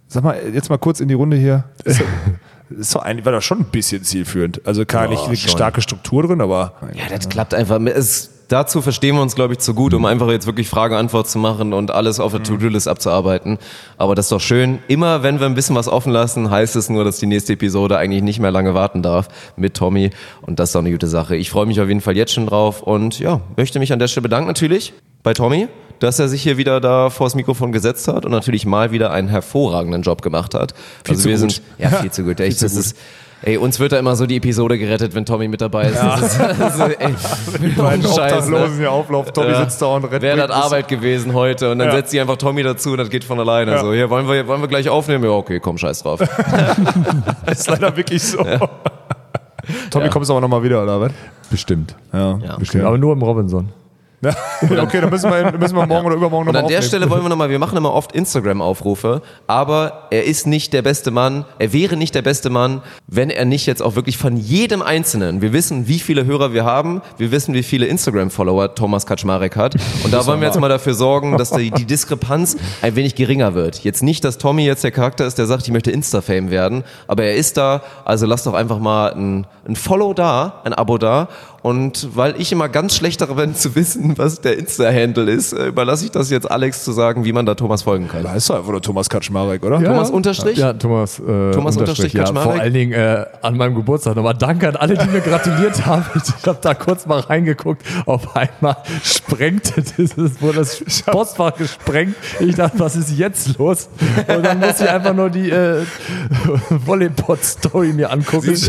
[0.07, 1.65] Sag mal, jetzt mal kurz in die Runde hier.
[2.79, 4.61] Ist, doch eigentlich, war doch schon ein bisschen zielführend.
[4.67, 6.75] Also klar, nicht eine starke Struktur drin, aber.
[6.95, 7.81] Ja, das klappt einfach.
[7.81, 11.39] Es, dazu verstehen wir uns, glaube ich, zu gut, um einfach jetzt wirklich Frage-Antwort zu
[11.39, 13.59] machen und alles auf der To-Do-List abzuarbeiten.
[13.97, 14.81] Aber das ist doch schön.
[14.89, 17.97] Immer wenn wir ein bisschen was offen lassen, heißt es nur, dass die nächste Episode
[17.97, 20.11] eigentlich nicht mehr lange warten darf mit Tommy.
[20.43, 21.37] Und das ist doch eine gute Sache.
[21.37, 24.09] Ich freue mich auf jeden Fall jetzt schon drauf und ja, möchte mich an der
[24.09, 24.93] Stelle bedanken natürlich
[25.23, 25.69] bei Tommy,
[26.03, 29.29] dass er sich hier wieder da vors Mikrofon gesetzt hat und natürlich mal wieder einen
[29.29, 30.73] hervorragenden Job gemacht hat.
[31.05, 31.53] Viel also zu wir gut.
[31.53, 32.41] sind ja viel zu gut.
[32.41, 32.81] Echt, zu das gut.
[32.85, 32.97] ist
[33.45, 35.97] Ey, uns wird da immer so die Episode gerettet, wenn Tommy mit dabei ist.
[36.01, 37.15] Das ist, das ist ey,
[37.61, 38.69] Die beiden Scheiß, ne?
[38.79, 39.35] hier auflaufen.
[39.35, 39.65] Tommy Ja.
[39.65, 40.23] sitzt da und rennt.
[40.23, 41.97] Wäre das Arbeit gewesen heute und dann Ja.
[41.97, 43.73] setzt sie einfach Tommy dazu und das geht von alleine.
[43.73, 43.81] Ja.
[43.81, 45.25] So, hier, wollen wir, wollen wir gleich aufnehmen?
[45.25, 46.21] Ja, okay, komm, scheiß drauf.
[47.45, 48.47] Das ist leider wirklich so.
[49.91, 51.11] Tommy, kommst du aber nochmal wieder, oder was?
[51.51, 51.97] Bestimmt.
[52.13, 52.39] Ja.
[52.39, 52.57] Ja.
[52.59, 52.85] Bestimmt.
[52.85, 53.71] Aber nur im Robinson.
[54.71, 54.85] Ja.
[54.85, 56.83] Okay, dann müssen wir, müssen wir morgen oder übermorgen Und nochmal an der aufnehmen.
[56.89, 61.11] Stelle wollen wir nochmal, wir machen immer oft Instagram-Aufrufe, aber er ist nicht der beste
[61.11, 64.81] Mann, er wäre nicht der beste Mann, wenn er nicht jetzt auch wirklich von jedem
[64.81, 69.57] Einzelnen, wir wissen, wie viele Hörer wir haben, wir wissen, wie viele Instagram-Follower Thomas Kaczmarek
[69.57, 69.75] hat
[70.05, 73.55] und da wollen wir jetzt mal dafür sorgen, dass die, die Diskrepanz ein wenig geringer
[73.55, 73.83] wird.
[73.83, 77.25] Jetzt nicht, dass Tommy jetzt der Charakter ist, der sagt, ich möchte Insta-Fame werden, aber
[77.25, 81.29] er ist da, also lasst doch einfach mal ein, ein Follow da, ein Abo da
[81.63, 85.69] und weil ich immer ganz schlecht darin bin zu wissen, was der Insta-Handle ist, äh,
[85.69, 88.25] überlasse ich das jetzt Alex zu sagen, wie man da Thomas folgen kann.
[88.25, 89.83] Da ist doch einfach nur Thomas Kaczmarek, oder?
[89.83, 90.59] Thomas Unterstrich?
[90.59, 92.25] Ja, Thomas, äh, Thomas Unterstrich ja.
[92.25, 92.53] Kaczmarek?
[92.53, 96.05] Vor allen Dingen äh, an meinem Geburtstag nochmal danke an alle, die mir gratuliert haben.
[96.17, 97.83] Ich habe da kurz mal reingeguckt.
[98.07, 102.17] Auf einmal sprengte dieses, wurde das Postfach gesprengt.
[102.41, 103.89] Ich dachte, was ist jetzt los?
[104.27, 105.85] Und dann musste ich einfach nur die äh,
[106.71, 108.51] Volleyball-Story mir angucken.
[108.53, 108.69] Ich,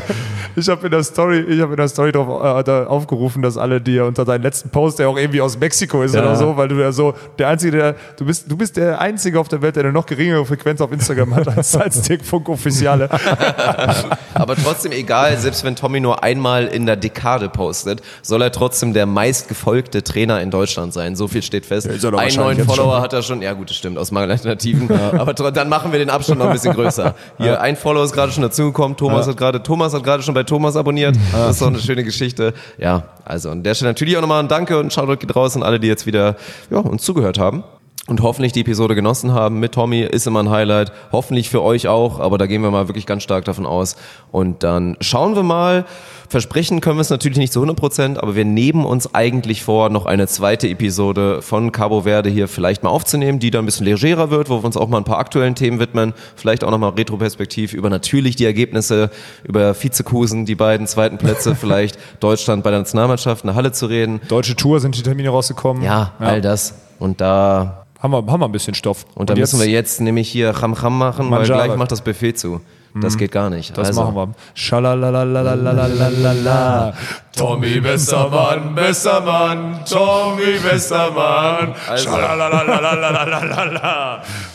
[0.56, 3.58] ich habe in der Story, ich habe in der Story drauf äh, da aufgerufen, dass
[3.58, 6.22] alle dir unter deinen letzten Post, der auch irgendwie aus Mexiko ist Ja.
[6.22, 9.40] oder so, weil du ja so der einzige, der du bist, du bist der einzige
[9.40, 12.50] auf der Welt, der eine noch geringere Frequenz auf Instagram hat als als Dick Funk
[12.50, 13.10] Officiale.
[14.34, 18.94] Aber trotzdem egal, selbst wenn Tommy nur einmal in der Dekade postet, soll er trotzdem
[18.94, 21.16] der meistgefolgte Trainer in Deutschland sein.
[21.16, 21.88] So viel steht fest.
[22.04, 23.42] doch Einen neuen Follower hat er schon.
[23.42, 24.90] Ja gut, das stimmt, aus Mangelalternativen.
[24.92, 27.16] Aber tro- dann machen wir den Abstand noch ein bisschen größer.
[27.38, 28.98] Hier, ein Follower ist gerade schon dazugekommen.
[28.98, 31.16] Thomas hat gerade, Thomas hat gerade schon bei Thomas abonniert.
[31.32, 32.54] Das ist doch eine schöne Geschichte.
[32.78, 35.64] Ja, also an der Stelle natürlich auch nochmal ein Danke und Shoutout geht raus an
[35.64, 36.36] alle, die jetzt wieder
[36.70, 37.64] ja, uns zugehört haben.
[38.08, 40.92] Und hoffentlich die Episode genossen haben mit Tommy, ist immer ein Highlight.
[41.14, 43.96] Hoffentlich für euch auch, aber da gehen wir mal wirklich ganz stark davon aus.
[44.30, 45.86] Und dann schauen wir mal.
[46.34, 49.92] Versprechen können wir es natürlich nicht zu 100 Prozent, aber wir nehmen uns eigentlich vor,
[49.92, 53.86] noch eine zweite Episode von Cabo Verde hier vielleicht mal aufzunehmen, die dann ein bisschen
[53.86, 56.16] legerer wird, wo wir uns auch mal ein paar aktuellen Themen widmen.
[56.36, 59.12] Vielleicht auch nochmal retroperspektiv über natürlich die Ergebnisse,
[59.44, 64.20] über Vizekusen, die beiden zweiten Plätze, vielleicht Deutschland bei der Nationalmannschaft, eine Halle zu reden.
[64.28, 65.84] Deutsche Tour sind die Termine rausgekommen.
[65.84, 66.74] Ja, all das.
[66.98, 69.06] Und da Haben wir, haben wir ein bisschen Stoff.
[69.14, 71.66] und dann müssen wir jetzt nämlich hier Cham Cham machen, weil Manjare.
[71.68, 72.60] gleich macht das Buffet zu.
[73.02, 73.76] Das geht gar nicht.
[73.78, 74.30] Das also, machen wir.
[74.54, 76.94] Schalalalalalalalala.
[77.36, 81.74] Tommy, besser Mann, besser Mann, Tommy, besser Mann.
[81.90, 82.12] Also.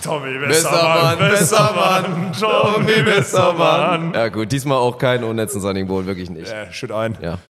[0.02, 4.12] Tommy, besser Mann, besser Mann, Tommy, besser Mann.
[4.14, 6.52] Ja gut, diesmal auch kein unnützen Sunning Bowl, wirklich nicht.
[6.52, 7.18] Ja, shit ein.
[7.20, 7.38] Ja.